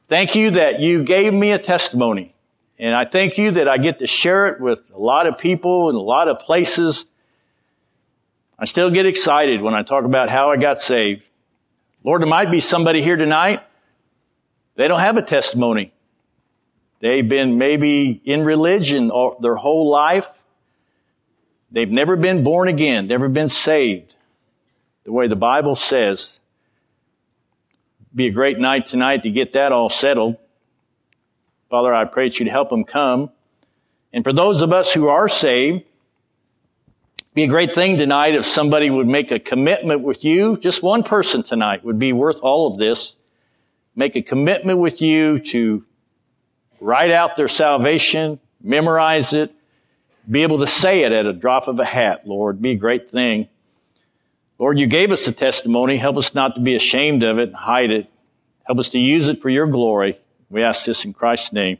Thank 0.07 0.37
you 0.37 0.53
that 0.53 0.79
you 0.79 1.03
gave 1.03 1.35
me 1.35 1.51
a 1.51 1.59
testimony. 1.59 2.33
And 2.79 2.95
I 2.95 3.07
thank 3.07 3.37
you 3.37 3.51
that 3.51 3.67
I 3.67 3.77
get 3.77 3.99
to 3.99 4.07
share 4.07 4.47
it 4.47 4.61
with 4.61 4.89
a 4.95 5.01
lot 5.01 5.27
of 5.27 5.37
people 5.37 5.91
in 5.91 5.97
a 5.97 6.01
lot 6.01 6.29
of 6.29 6.39
places. 6.39 7.07
I 8.57 8.67
still 8.67 8.93
get 8.93 9.05
excited 9.05 9.63
when 9.63 9.75
I 9.75 9.83
talk 9.83 10.05
about 10.05 10.31
how 10.31 10.53
I 10.53 10.59
got 10.59 10.79
saved. 10.79 11.25
Lord, 12.05 12.23
there 12.23 12.29
might 12.29 12.53
be 12.53 12.61
somebody 12.61 13.03
here 13.03 13.17
tonight. 13.17 13.65
They 14.77 14.87
don't 14.87 15.01
have 15.01 15.17
a 15.17 15.23
testimony. 15.23 15.93
They've 17.01 17.27
been 17.27 17.59
maybe 17.59 18.21
in 18.25 18.45
religion 18.45 19.11
all, 19.11 19.39
their 19.41 19.57
whole 19.57 19.89
life. 19.89 20.29
They've 21.71 21.91
never 21.91 22.17
been 22.17 22.45
born 22.45 22.69
again, 22.69 23.07
never 23.07 23.29
been 23.29 23.49
saved 23.49 24.15
the 25.05 25.13
way 25.13 25.27
the 25.27 25.37
Bible 25.37 25.77
says. 25.77 26.41
Be 28.15 28.27
a 28.27 28.31
great 28.31 28.59
night 28.59 28.87
tonight 28.87 29.23
to 29.23 29.31
get 29.31 29.55
that 29.55 29.73
all 29.73 29.89
settled. 29.89 30.37
Father, 31.71 31.95
I 31.95 32.05
pray 32.05 32.29
that 32.29 32.39
you'd 32.39 32.49
help 32.49 32.69
them 32.69 32.85
come. 32.85 33.31
And 34.13 34.25
for 34.25 34.33
those 34.33 34.61
of 34.61 34.73
us 34.73 34.93
who 34.93 35.09
are 35.09 35.29
saved, 35.29 35.85
be 37.33 37.45
a 37.45 37.47
great 37.47 37.77
thing 37.77 37.97
tonight 37.97 38.35
if 38.35 38.45
somebody 38.45 38.91
would 38.91 39.07
make 39.07 39.31
a 39.31 39.39
commitment 39.39 40.03
with 40.03 40.25
you. 40.25 40.57
Just 40.57 40.83
one 40.83 41.05
person 41.05 41.45
tonight 41.45 41.85
would 41.85 41.99
be 41.99 42.13
worth 42.13 42.41
all 42.43 42.73
of 42.73 42.79
this. 42.79 43.15
Make 43.95 44.17
a 44.17 44.23
commitment 44.23 44.81
with 44.81 45.01
you 45.01 45.39
to 45.39 45.85
write 46.81 47.11
out 47.11 47.37
their 47.37 47.49
salvation, 47.49 48.41
memorize 48.63 49.33
it, 49.33 49.55
be 50.29 50.43
able 50.43 50.59
to 50.59 50.67
say 50.67 51.03
it 51.03 51.13
at 51.13 51.27
a 51.27 51.33
drop 51.33 51.69
of 51.69 51.79
a 51.79 51.85
hat, 51.85 52.27
Lord. 52.27 52.61
Be 52.61 52.73
a 52.73 52.77
great 52.77 53.11
thing. 53.11 53.49
Lord, 54.59 54.79
you 54.79 54.87
gave 54.87 55.11
us 55.11 55.27
a 55.27 55.33
testimony. 55.33 55.97
Help 55.97 56.17
us 56.17 56.35
not 56.35 56.55
to 56.55 56.61
be 56.61 56.75
ashamed 56.75 57.23
of 57.23 57.39
it 57.39 57.49
and 57.49 57.57
hide 57.57 57.91
it. 57.91 58.09
Help 58.65 58.79
us 58.79 58.91
to 58.91 58.99
use 58.99 59.29
it 59.29 59.41
for 59.41 59.49
your 59.49 59.67
glory. 59.67 60.19
We 60.51 60.63
ask 60.63 60.85
this 60.85 61.05
in 61.05 61.15
Christ's 61.15 61.53
name. 61.53 61.79